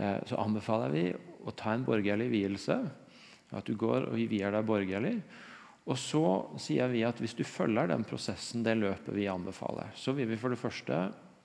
eh, 0.00 0.18
så 0.28 0.40
anbefaler 0.40 0.92
vi 0.92 1.06
å 1.44 1.56
ta 1.56 1.76
en 1.76 1.84
borgerlig 1.84 2.30
vielse. 2.32 2.78
At 3.52 3.68
du 3.68 3.76
går 3.76 4.08
og 4.08 4.16
vier 4.16 4.52
deg 4.54 4.68
borgerlig. 4.68 5.18
Og 5.90 5.98
så 5.98 6.22
sier 6.62 6.90
vi 6.92 7.02
at 7.06 7.18
hvis 7.18 7.34
du 7.34 7.42
følger 7.46 7.90
den 7.90 8.04
prosessen, 8.06 8.62
det 8.62 8.76
løpet 8.78 9.14
vi 9.16 9.26
anbefaler, 9.30 9.90
så 9.98 10.14
vil 10.14 10.30
vi 10.30 10.38
for 10.38 10.54
det 10.54 10.60
første 10.60 10.98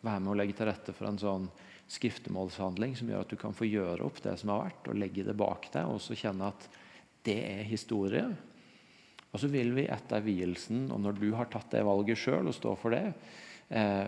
være 0.06 0.22
med 0.22 0.34
å 0.34 0.38
legge 0.38 0.58
til 0.60 0.70
rette 0.70 0.94
for 0.94 1.10
en 1.10 1.18
sånn 1.18 1.48
skriftemålshandling 1.90 2.94
som 3.00 3.10
gjør 3.10 3.24
at 3.24 3.32
du 3.32 3.40
kan 3.40 3.56
få 3.56 3.66
gjøre 3.66 4.06
opp 4.06 4.20
det 4.22 4.36
som 4.38 4.52
har 4.54 4.68
vært, 4.68 4.92
og 4.92 5.00
legge 5.00 5.26
det 5.26 5.38
bak 5.40 5.70
deg, 5.74 5.90
og 5.90 6.04
så 6.04 6.18
kjenne 6.20 6.52
at 6.52 6.68
det 7.26 7.40
er 7.48 7.66
historie. 7.68 8.28
Og 9.32 9.42
så 9.42 9.50
vil 9.52 9.74
vi 9.76 9.88
etter 9.92 10.24
vielsen, 10.24 10.88
og 10.94 11.02
når 11.04 11.20
du 11.20 11.28
har 11.36 11.50
tatt 11.52 11.72
det 11.74 11.86
valget 11.88 12.20
sjøl 12.20 12.52
og 12.52 12.56
står 12.56 12.78
for 12.80 12.96
det, 12.96 13.06
eh, 13.70 14.08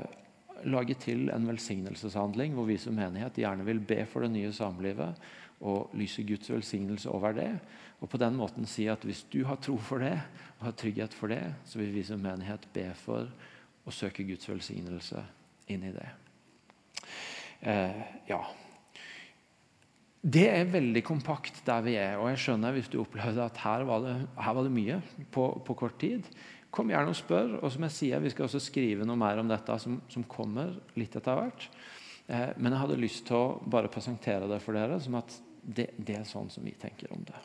lage 0.70 0.96
til 1.00 1.30
en 1.32 1.48
velsignelseshandling 1.48 2.56
hvor 2.56 2.68
vi 2.68 2.78
som 2.78 2.96
menighet 2.96 3.40
gjerne 3.40 3.66
vil 3.68 3.80
be 3.80 4.04
for 4.10 4.26
det 4.26 4.34
nye 4.34 4.52
samlivet 4.56 5.22
og 5.60 5.94
lyse 6.00 6.24
Guds 6.28 6.52
velsignelse 6.52 7.12
over 7.12 7.36
det. 7.36 7.52
Og 8.00 8.08
på 8.08 8.20
den 8.22 8.38
måten 8.40 8.68
si 8.70 8.88
at 8.92 9.04
hvis 9.04 9.26
du 9.32 9.42
har 9.48 9.60
tro 9.64 9.76
for 9.84 10.04
det 10.04 10.16
og 10.60 10.70
har 10.70 10.78
trygghet 10.80 11.16
for 11.16 11.32
det, 11.32 11.44
så 11.68 11.82
vil 11.82 11.92
vi 11.96 12.06
som 12.08 12.22
menighet 12.24 12.68
be 12.76 12.88
for 13.00 13.28
å 13.88 13.94
søke 13.94 14.26
Guds 14.28 14.48
velsignelse 14.50 15.24
inn 15.72 15.84
i 15.88 15.94
det. 15.96 16.08
Eh, 17.60 18.02
ja. 18.30 18.40
Det 20.20 20.46
er 20.52 20.72
veldig 20.72 21.04
kompakt 21.08 21.62
der 21.68 21.84
vi 21.84 21.96
er. 22.00 22.18
og 22.20 22.30
jeg 22.32 22.42
skjønner 22.44 22.76
Hvis 22.76 22.90
du 22.92 23.00
opplevde 23.02 23.44
at 23.44 23.60
her 23.64 23.86
var 23.88 24.04
det, 24.04 24.16
her 24.36 24.56
var 24.56 24.68
det 24.68 24.76
mye 24.76 25.00
på, 25.32 25.46
på, 25.66 25.76
kort 25.80 26.00
tid, 26.00 26.28
kom 26.72 26.92
gjerne 26.92 27.14
og 27.14 27.20
spør. 27.20 27.60
og 27.64 27.72
som 27.72 27.84
jeg 27.88 27.96
sier, 27.96 28.20
Vi 28.20 28.32
skal 28.32 28.48
også 28.48 28.60
skrive 28.64 29.08
noe 29.08 29.20
mer 29.20 29.40
om 29.40 29.48
dette 29.48 29.80
som, 29.80 30.02
som 30.10 30.24
kommer 30.24 30.76
litt 30.96 31.16
etter 31.16 31.40
hvert. 31.40 31.70
Eh, 32.28 32.52
men 32.58 32.72
jeg 32.72 32.84
hadde 32.84 33.00
lyst 33.00 33.28
til 33.28 33.40
å 33.40 33.60
bare 33.64 33.92
presentere 33.92 34.48
det 34.48 34.60
for 34.64 34.76
dere 34.76 35.00
som 35.00 35.16
at 35.20 35.40
det, 35.64 35.92
det 35.98 36.20
er 36.20 36.28
sånn 36.28 36.52
som 36.52 36.64
vi 36.64 36.76
tenker 36.80 37.12
om 37.16 37.24
det. 37.28 37.40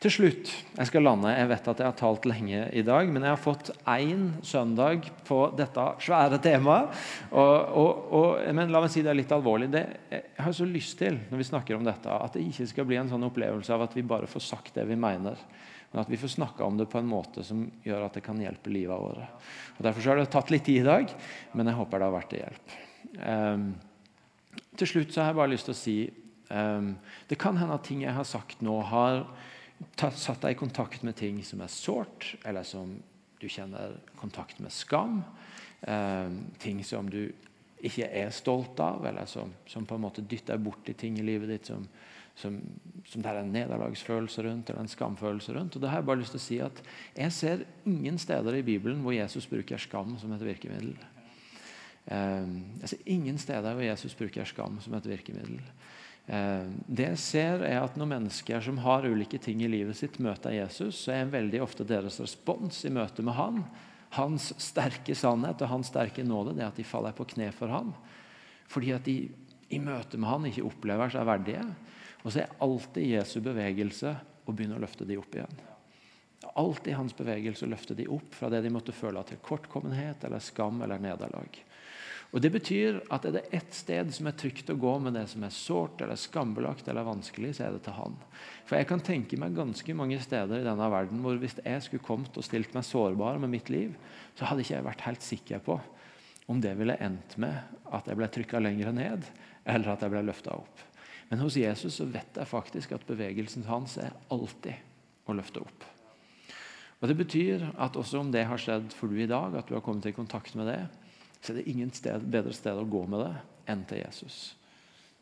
Til 0.00 0.12
slutt, 0.14 0.50
jeg 0.78 0.88
skal 0.88 1.04
lande. 1.04 1.28
Jeg 1.34 1.48
vet 1.50 1.66
at 1.68 1.80
jeg 1.82 1.90
har 1.90 1.96
talt 1.98 2.24
lenge 2.24 2.62
i 2.72 2.82
dag, 2.86 3.10
men 3.12 3.26
jeg 3.26 3.34
har 3.34 3.40
fått 3.40 3.68
én 3.84 4.30
søndag 4.40 5.10
på 5.28 5.42
dette 5.58 5.84
svære 6.00 6.38
temaet. 6.40 6.94
Og, 7.28 7.74
og, 7.82 8.06
og, 8.16 8.46
men 8.56 8.72
la 8.72 8.80
meg 8.80 8.94
si 8.94 9.02
det 9.04 9.12
er 9.12 9.18
litt 9.18 9.34
alvorlig. 9.36 9.68
Det, 9.74 9.82
jeg 10.14 10.46
har 10.46 10.56
så 10.56 10.68
lyst 10.68 10.96
til 11.02 11.18
når 11.28 11.42
vi 11.42 11.48
snakker 11.50 11.76
om 11.76 11.84
dette, 11.84 12.16
at 12.16 12.38
det 12.38 12.46
ikke 12.48 12.70
skal 12.70 12.88
bli 12.88 12.96
en 12.96 13.12
sånn 13.12 13.28
opplevelse 13.28 13.76
av 13.76 13.84
at 13.84 13.98
vi 13.98 14.06
bare 14.08 14.30
får 14.30 14.46
sagt 14.46 14.80
det 14.80 14.88
vi 14.88 14.96
mener. 14.96 15.44
Men 15.90 16.00
at 16.04 16.10
vi 16.10 16.20
får 16.22 16.32
snakka 16.38 16.64
om 16.64 16.80
det 16.80 16.88
på 16.88 17.02
en 17.02 17.10
måte 17.10 17.44
som 17.44 17.66
gjør 17.84 18.06
at 18.06 18.16
det 18.16 18.24
kan 18.24 18.40
hjelpe 18.40 18.72
livet 18.72 19.04
våre. 19.04 19.28
Og 19.76 19.84
Derfor 19.84 20.08
har 20.12 20.20
det 20.22 20.30
tatt 20.32 20.52
litt 20.54 20.64
tid 20.64 20.80
i 20.80 20.88
dag, 20.88 21.14
men 21.52 21.68
jeg 21.68 21.76
håper 21.76 22.00
det 22.00 22.08
har 22.08 22.16
vært 22.16 22.32
til 22.32 22.44
hjelp. 22.44 22.76
Um, 23.20 23.70
til 24.80 24.94
slutt 24.94 25.12
så 25.12 25.22
har 25.26 25.32
jeg 25.32 25.40
bare 25.42 25.52
lyst 25.52 25.66
til 25.68 25.74
å 25.74 25.80
si 25.80 25.96
um, 26.54 26.92
Det 27.28 27.36
kan 27.40 27.58
hende 27.58 27.74
at 27.74 27.84
ting 27.84 28.04
jeg 28.04 28.14
har 28.14 28.28
sagt 28.28 28.62
nå, 28.64 28.76
har 28.86 29.24
satt 29.96 30.42
deg 30.42 30.54
i 30.56 30.60
kontakt 30.60 31.04
med 31.06 31.16
ting 31.16 31.40
som 31.44 31.62
er 31.64 31.72
sårt, 31.72 32.34
eller 32.44 32.66
som 32.66 32.96
du 33.40 33.48
kjenner 33.48 33.96
kontakt 34.20 34.60
med 34.60 34.72
skam. 34.72 35.22
Eh, 35.80 36.30
ting 36.60 36.82
som 36.84 37.08
du 37.10 37.30
ikke 37.80 38.08
er 38.12 38.32
stolt 38.36 38.80
av, 38.84 39.06
eller 39.08 39.28
som, 39.28 39.52
som 39.68 39.86
på 39.88 39.96
en 39.96 40.04
måte 40.04 40.24
dytter 40.28 40.60
borti 40.60 40.92
ting 40.94 41.16
i 41.18 41.24
livet 41.24 41.48
ditt 41.48 41.70
som, 41.70 41.86
som, 42.36 42.58
som 43.08 43.22
det 43.22 43.30
er 43.30 43.40
en 43.40 43.54
nederlagsfølelse 43.54 44.44
rundt 44.44 44.70
eller 44.70 44.84
en 44.84 44.92
skamfølelse 44.92 45.54
rundt. 45.56 45.76
Og 45.76 45.82
det 45.82 45.88
har 45.88 46.02
Jeg 46.02 46.08
bare 46.10 46.20
lyst 46.20 46.36
til 46.36 46.42
å 46.42 46.44
si 46.48 46.58
at 46.64 46.82
jeg 47.16 47.36
ser 47.36 47.64
ingen 47.88 48.20
steder 48.20 48.58
i 48.58 48.66
Bibelen 48.66 49.00
hvor 49.04 49.16
Jesus 49.16 49.48
bruker 49.48 49.80
skam 49.80 50.18
som 50.20 50.36
et 50.36 50.44
virkemiddel. 50.44 50.92
Eh, 52.04 52.52
jeg 52.82 52.92
ser 52.92 53.08
ingen 53.16 53.40
steder 53.40 53.72
hvor 53.72 53.88
Jesus 53.88 54.16
bruker 54.18 54.48
skam 54.48 54.76
som 54.84 54.96
et 55.00 55.08
virkemiddel. 55.08 55.60
Eh, 56.26 56.66
det 56.86 57.06
jeg 57.12 57.20
ser 57.22 57.64
er 57.66 57.80
at 57.80 57.96
Når 57.98 58.10
mennesker 58.12 58.60
som 58.64 58.78
har 58.84 59.06
ulike 59.08 59.38
ting 59.38 59.62
i 59.62 59.70
livet 59.70 59.96
sitt, 59.96 60.18
møter 60.20 60.54
Jesus, 60.54 61.04
så 61.04 61.14
er 61.16 61.32
veldig 61.32 61.62
ofte 61.64 61.86
deres 61.86 62.20
respons 62.20 62.84
i 62.84 62.92
møte 62.94 63.24
med 63.26 63.34
han, 63.34 63.64
hans 64.14 64.50
sterke 64.58 65.14
sannhet 65.14 65.62
og 65.62 65.70
hans 65.70 65.90
sterke 65.92 66.24
nåde, 66.26 66.56
det 66.58 66.66
at 66.66 66.78
de 66.78 66.86
faller 66.86 67.14
på 67.14 67.28
kne 67.30 67.50
for 67.54 67.70
han. 67.70 67.92
Fordi 68.70 68.92
at 68.94 69.06
de 69.06 69.16
i 69.70 69.78
møte 69.78 70.18
med 70.18 70.30
han 70.30 70.46
ikke 70.48 70.66
opplever 70.66 71.12
seg 71.12 71.26
verdige. 71.28 71.64
Og 72.24 72.32
så 72.32 72.42
er 72.42 72.56
alltid 72.62 73.06
Jesu 73.06 73.38
bevegelse 73.44 74.14
å 74.44 74.52
begynne 74.52 74.78
å 74.78 74.82
løfte 74.82 75.06
de 75.08 75.18
opp 75.18 75.36
igjen. 75.36 75.60
Alltid 76.58 76.96
hans 76.96 77.14
bevegelse 77.16 77.66
å 77.66 77.70
løfte 77.70 77.94
de 77.96 78.08
opp 78.10 78.34
fra 78.34 78.50
det 78.52 78.62
de 78.64 78.72
måtte 78.72 78.94
føle 78.96 79.22
til 79.28 79.40
kortkommenhet 79.44 80.24
eller 80.26 80.42
skam 80.42 80.82
eller 80.82 81.02
nederlag. 81.02 81.60
Og 82.30 82.42
Det 82.42 82.50
betyr 82.54 83.00
at 83.10 83.24
er 83.26 83.34
det 83.34 83.48
ett 83.50 83.72
sted 83.74 84.12
som 84.14 84.28
er 84.30 84.36
trygt 84.38 84.70
å 84.70 84.78
gå 84.78 84.92
med 85.02 85.16
det 85.18 85.24
som 85.32 85.42
er 85.42 85.54
sårt 85.54 86.02
eller 86.04 86.18
skambelagt 86.20 86.86
eller 86.88 87.06
vanskelig, 87.08 87.56
så 87.56 87.66
er 87.66 87.74
det 87.74 87.82
til 87.86 87.96
Han. 87.96 88.14
For 88.68 88.78
jeg 88.78 88.86
kan 88.86 89.02
tenke 89.02 89.38
meg 89.40 89.56
ganske 89.56 89.96
mange 89.98 90.20
steder 90.22 90.60
i 90.60 90.66
denne 90.66 90.90
verden 90.92 91.24
hvor 91.24 91.40
hvis 91.42 91.58
jeg 91.58 91.82
skulle 91.82 92.06
kommet 92.06 92.38
og 92.38 92.46
stilt 92.46 92.70
meg 92.76 92.86
sårbar 92.86 93.40
med 93.42 93.50
mitt 93.50 93.72
liv, 93.72 93.96
så 94.38 94.46
hadde 94.46 94.62
ikke 94.62 94.76
jeg 94.76 94.86
vært 94.86 95.08
helt 95.08 95.26
sikker 95.26 95.64
på 95.66 95.80
om 96.50 96.62
det 96.62 96.76
ville 96.78 96.98
endt 97.02 97.36
med 97.38 97.58
at 97.94 98.06
jeg 98.10 98.18
ble 98.18 98.26
trykka 98.30 98.62
lenger 98.62 98.94
ned, 98.94 99.26
eller 99.70 99.92
at 99.92 100.02
jeg 100.02 100.10
ble 100.10 100.22
løfta 100.26 100.54
opp. 100.58 100.86
Men 101.30 101.42
hos 101.44 101.58
Jesus 101.58 102.00
så 102.00 102.06
vet 102.10 102.38
jeg 102.38 102.50
faktisk 102.50 102.94
at 102.96 103.06
bevegelsen 103.06 103.66
hans 103.70 103.94
er 104.02 104.16
alltid 104.34 105.30
å 105.30 105.36
løfte 105.38 105.62
opp. 105.62 105.86
Og 107.00 107.08
Det 107.08 107.16
betyr 107.16 107.68
at 107.80 107.96
også 107.96 108.18
om 108.20 108.32
det 108.34 108.42
har 108.44 108.60
skjedd 108.60 108.90
for 108.92 109.08
du 109.08 109.20
i 109.22 109.30
dag, 109.30 109.54
at 109.56 109.70
du 109.70 109.76
har 109.76 109.84
kommet 109.84 110.10
i 110.10 110.16
kontakt 110.16 110.56
med 110.58 110.68
det, 110.68 110.82
så 111.40 111.52
er 111.52 111.60
det 111.60 111.68
ingen 111.72 111.92
sted, 111.94 112.24
bedre 112.30 112.52
sted 112.56 112.76
å 112.76 112.88
gå 112.88 113.04
med 113.08 113.24
det 113.24 113.34
enn 113.72 113.84
til 113.88 114.02
Jesus. 114.02 114.40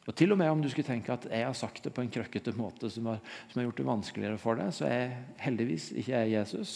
Og 0.09 0.15
Til 0.17 0.33
og 0.33 0.39
med 0.41 0.49
om 0.49 0.63
du 0.65 0.71
skulle 0.73 0.89
tenke 0.89 1.13
at 1.13 1.27
jeg 1.29 1.45
har 1.45 1.57
sagt 1.57 1.83
det 1.85 1.93
på 1.93 2.01
en 2.01 2.11
krøkkete 2.11 2.55
måte 2.57 2.89
som 2.89 3.11
har, 3.11 3.19
som 3.51 3.61
har 3.61 3.67
gjort 3.67 3.81
det 3.83 3.89
vanskeligere 3.91 4.41
for 4.41 4.57
deg, 4.57 4.73
så 4.73 4.89
er 4.89 5.19
heldigvis 5.45 5.91
ikke 6.01 6.15
jeg 6.15 6.33
Jesus. 6.33 6.73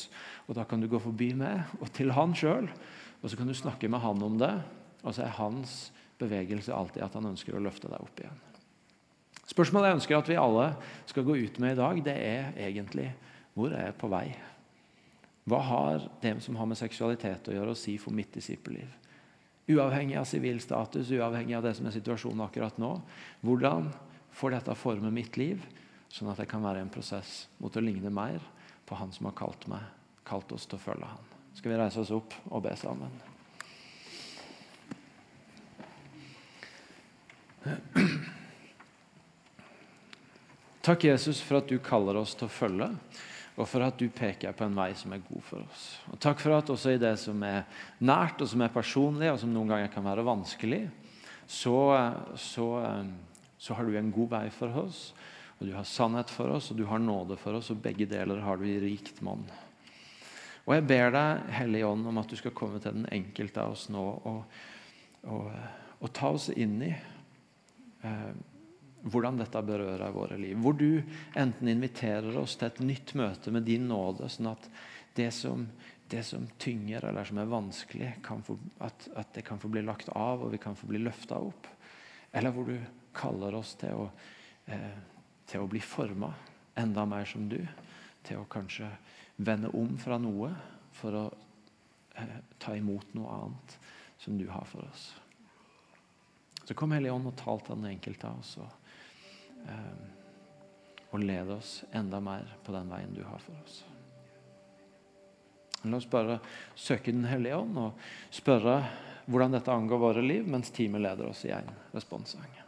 Og 0.46 0.58
Da 0.58 0.66
kan 0.68 0.82
du 0.82 0.88
gå 0.90 1.00
forbi 1.00 1.32
meg 1.38 1.72
og 1.80 1.88
til 1.96 2.12
han 2.12 2.36
sjøl, 2.36 2.68
og 3.22 3.30
så 3.30 3.38
kan 3.38 3.48
du 3.48 3.56
snakke 3.56 3.88
med 3.88 4.04
han 4.04 4.22
om 4.22 4.36
det. 4.38 4.52
Og 5.02 5.16
så 5.16 5.24
er 5.24 5.36
hans 5.38 5.90
bevegelse 6.20 6.74
alltid 6.76 7.02
at 7.02 7.16
han 7.16 7.32
ønsker 7.32 7.56
å 7.56 7.62
løfte 7.64 7.88
deg 7.88 8.04
opp 8.04 8.20
igjen. 8.20 8.40
Spørsmålet 9.48 9.88
jeg 9.88 9.98
ønsker 9.98 10.18
at 10.18 10.28
vi 10.30 10.38
alle 10.38 10.68
skal 11.08 11.24
gå 11.26 11.34
ut 11.40 11.58
med 11.62 11.72
i 11.72 11.80
dag, 11.80 12.02
det 12.04 12.14
er 12.14 12.52
egentlig 12.68 13.08
hvor 13.56 13.72
er 13.72 13.88
jeg 13.88 13.98
på 14.00 14.12
vei? 14.12 14.26
Hva 15.48 15.58
har 15.66 16.04
det 16.22 16.36
som 16.44 16.56
har 16.60 16.68
med 16.70 16.78
seksualitet 16.78 17.48
å 17.50 17.56
gjøre, 17.56 17.74
å 17.74 17.78
si 17.78 17.96
for 18.00 18.14
mitt 18.14 18.30
disippelliv? 18.36 18.92
Uavhengig 19.70 20.16
av 20.18 20.26
sivil 20.26 20.58
status, 20.60 21.10
uavhengig 21.14 21.54
av 21.54 21.62
det 21.66 21.76
som 21.78 21.86
er 21.86 21.94
situasjonen 21.94 22.42
akkurat 22.42 22.80
nå. 22.82 22.96
Hvordan 23.46 23.92
får 24.34 24.56
dette 24.56 24.74
forme 24.78 25.12
mitt 25.14 25.36
liv, 25.38 25.62
sånn 26.12 26.32
at 26.32 26.40
det 26.42 26.48
kan 26.50 26.64
være 26.64 26.82
en 26.82 26.92
prosess 26.92 27.44
mot 27.62 27.76
å 27.76 27.84
ligne 27.84 28.10
mer 28.10 28.42
på 28.88 28.98
Han 28.98 29.12
som 29.14 29.28
har 29.30 29.36
kalt 29.38 29.68
meg, 29.70 29.84
kalt 30.26 30.50
oss 30.52 30.66
til 30.66 30.80
å 30.80 30.82
følge 30.82 31.12
Han. 31.12 31.28
Skal 31.54 31.72
vi 31.72 31.78
reise 31.78 32.02
oss 32.02 32.10
opp 32.14 32.34
og 32.50 32.64
be 32.64 32.74
sammen? 32.80 33.12
Takk, 40.82 41.04
Jesus, 41.06 41.38
for 41.38 41.60
at 41.60 41.68
du 41.70 41.78
kaller 41.78 42.18
oss 42.18 42.34
til 42.34 42.48
å 42.48 42.52
følge 42.52 42.88
og 43.52 43.68
for 43.68 43.84
at 43.84 43.98
du 44.00 44.06
peker 44.12 44.54
på 44.56 44.64
en 44.64 44.76
vei 44.76 44.90
som 44.96 45.12
er 45.12 45.24
god 45.26 45.42
for 45.44 45.64
oss. 45.66 45.84
Og 46.08 46.20
Takk 46.22 46.40
for 46.40 46.56
at 46.56 46.70
også 46.72 46.94
i 46.94 47.00
det 47.00 47.12
som 47.20 47.42
er 47.44 47.66
nært 48.00 48.40
og 48.40 48.48
som 48.48 48.64
er 48.64 48.72
personlig, 48.72 49.28
og 49.28 49.40
som 49.42 49.52
noen 49.52 49.74
ganger 49.74 49.92
kan 49.92 50.06
være 50.06 50.24
vanskelig, 50.24 50.86
så, 51.44 51.76
så, 52.40 52.68
så 53.60 53.76
har 53.76 53.84
du 53.84 53.98
en 53.98 54.14
god 54.14 54.30
vei 54.38 54.46
for 54.56 54.84
oss. 54.86 55.10
Og 55.60 55.68
du 55.68 55.74
har 55.76 55.84
sannhet 55.86 56.32
for 56.32 56.56
oss, 56.56 56.70
og 56.72 56.80
du 56.80 56.86
har 56.88 57.02
nåde 57.02 57.36
for 57.38 57.58
oss, 57.58 57.68
og 57.70 57.82
begge 57.84 58.08
deler 58.08 58.40
har 58.42 58.56
du 58.58 58.64
i 58.66 58.80
rikt 58.82 59.20
monn. 59.22 59.44
Og 60.64 60.76
jeg 60.76 60.86
ber 60.88 61.12
deg, 61.12 61.44
Hellige 61.58 61.90
Ånd, 61.90 62.06
om 62.08 62.18
at 62.22 62.30
du 62.30 62.38
skal 62.38 62.54
komme 62.56 62.80
til 62.82 62.96
den 62.96 63.08
enkelte 63.12 63.62
av 63.62 63.74
oss 63.74 63.88
nå 63.92 64.02
og, 64.30 64.56
og, 65.26 65.50
og 65.98 66.12
ta 66.14 66.30
oss 66.34 66.48
inn 66.54 66.76
i 66.86 66.92
eh, 66.92 68.32
hvordan 69.02 69.38
dette 69.40 69.62
berører 69.66 70.14
våre 70.14 70.38
liv. 70.38 70.56
Hvor 70.62 70.76
du 70.78 71.02
enten 71.38 71.68
inviterer 71.68 72.36
oss 72.38 72.56
til 72.58 72.70
et 72.70 72.82
nytt 72.84 73.14
møte 73.18 73.52
med 73.54 73.66
din 73.66 73.88
nåde, 73.90 74.28
sånn 74.30 74.52
at 74.52 74.68
det 75.16 75.30
som, 75.34 75.66
det 76.10 76.22
som 76.26 76.46
tynger 76.62 77.08
eller 77.08 77.28
som 77.28 77.40
er 77.42 77.50
vanskelig, 77.50 78.12
få, 78.46 78.56
at, 78.78 79.08
at, 79.16 79.32
det 79.34 79.44
kan 79.48 79.60
få 79.60 79.70
bli 79.72 79.82
lagt 79.84 80.12
av 80.14 80.44
og 80.44 80.52
vi 80.54 80.60
kan 80.62 80.78
få 80.78 80.88
bli 80.90 81.02
løfta 81.02 81.40
opp. 81.42 81.68
Eller 82.32 82.54
hvor 82.54 82.68
du 82.68 82.78
kaller 83.16 83.58
oss 83.58 83.74
til 83.80 84.04
å, 84.04 84.08
eh, 84.66 85.00
til 85.50 85.64
å 85.64 85.70
bli 85.70 85.82
forma 85.84 86.32
enda 86.78 87.04
mer 87.08 87.26
som 87.28 87.48
du. 87.50 87.60
Til 88.22 88.40
å 88.40 88.48
kanskje 88.48 88.88
vende 89.42 89.72
om 89.76 89.96
fra 89.98 90.18
noe 90.22 90.52
for 90.96 91.18
å 91.18 91.24
eh, 92.20 92.38
ta 92.62 92.76
imot 92.78 93.12
noe 93.18 93.40
annet 93.40 93.76
som 94.22 94.38
du 94.38 94.46
har 94.48 94.64
for 94.70 94.86
oss. 94.86 95.10
Så 96.62 96.76
kom 96.78 96.94
Hellige 96.94 97.12
Ånd 97.12 97.26
og 97.26 97.34
tal 97.36 97.60
til 97.60 97.74
den 97.74 97.90
enkelte 97.90 98.28
av 98.30 98.38
oss. 98.38 98.54
Og, 99.68 100.00
lede 101.12 101.20
led 101.20 101.50
oss 101.52 101.82
enda 101.92 102.20
mer 102.24 102.56
på 102.64 102.72
den 102.72 102.88
veien 102.92 103.12
du 103.14 103.22
har 103.26 103.42
for 103.42 103.56
oss. 103.64 103.82
La 105.82 105.98
oss 105.98 106.06
bare 106.06 106.38
søke 106.78 107.12
Den 107.12 107.26
hellige 107.26 107.58
ånd 107.58 107.78
og 107.78 108.04
spørre 108.30 108.80
hvordan 109.26 109.54
dette 109.54 109.74
angår 109.74 110.02
våre 110.02 110.22
liv, 110.24 110.46
mens 110.48 110.70
teamet 110.74 111.02
leder 111.02 111.28
oss 111.30 111.44
i 111.46 111.52
en 111.54 111.68
responssang. 111.94 112.61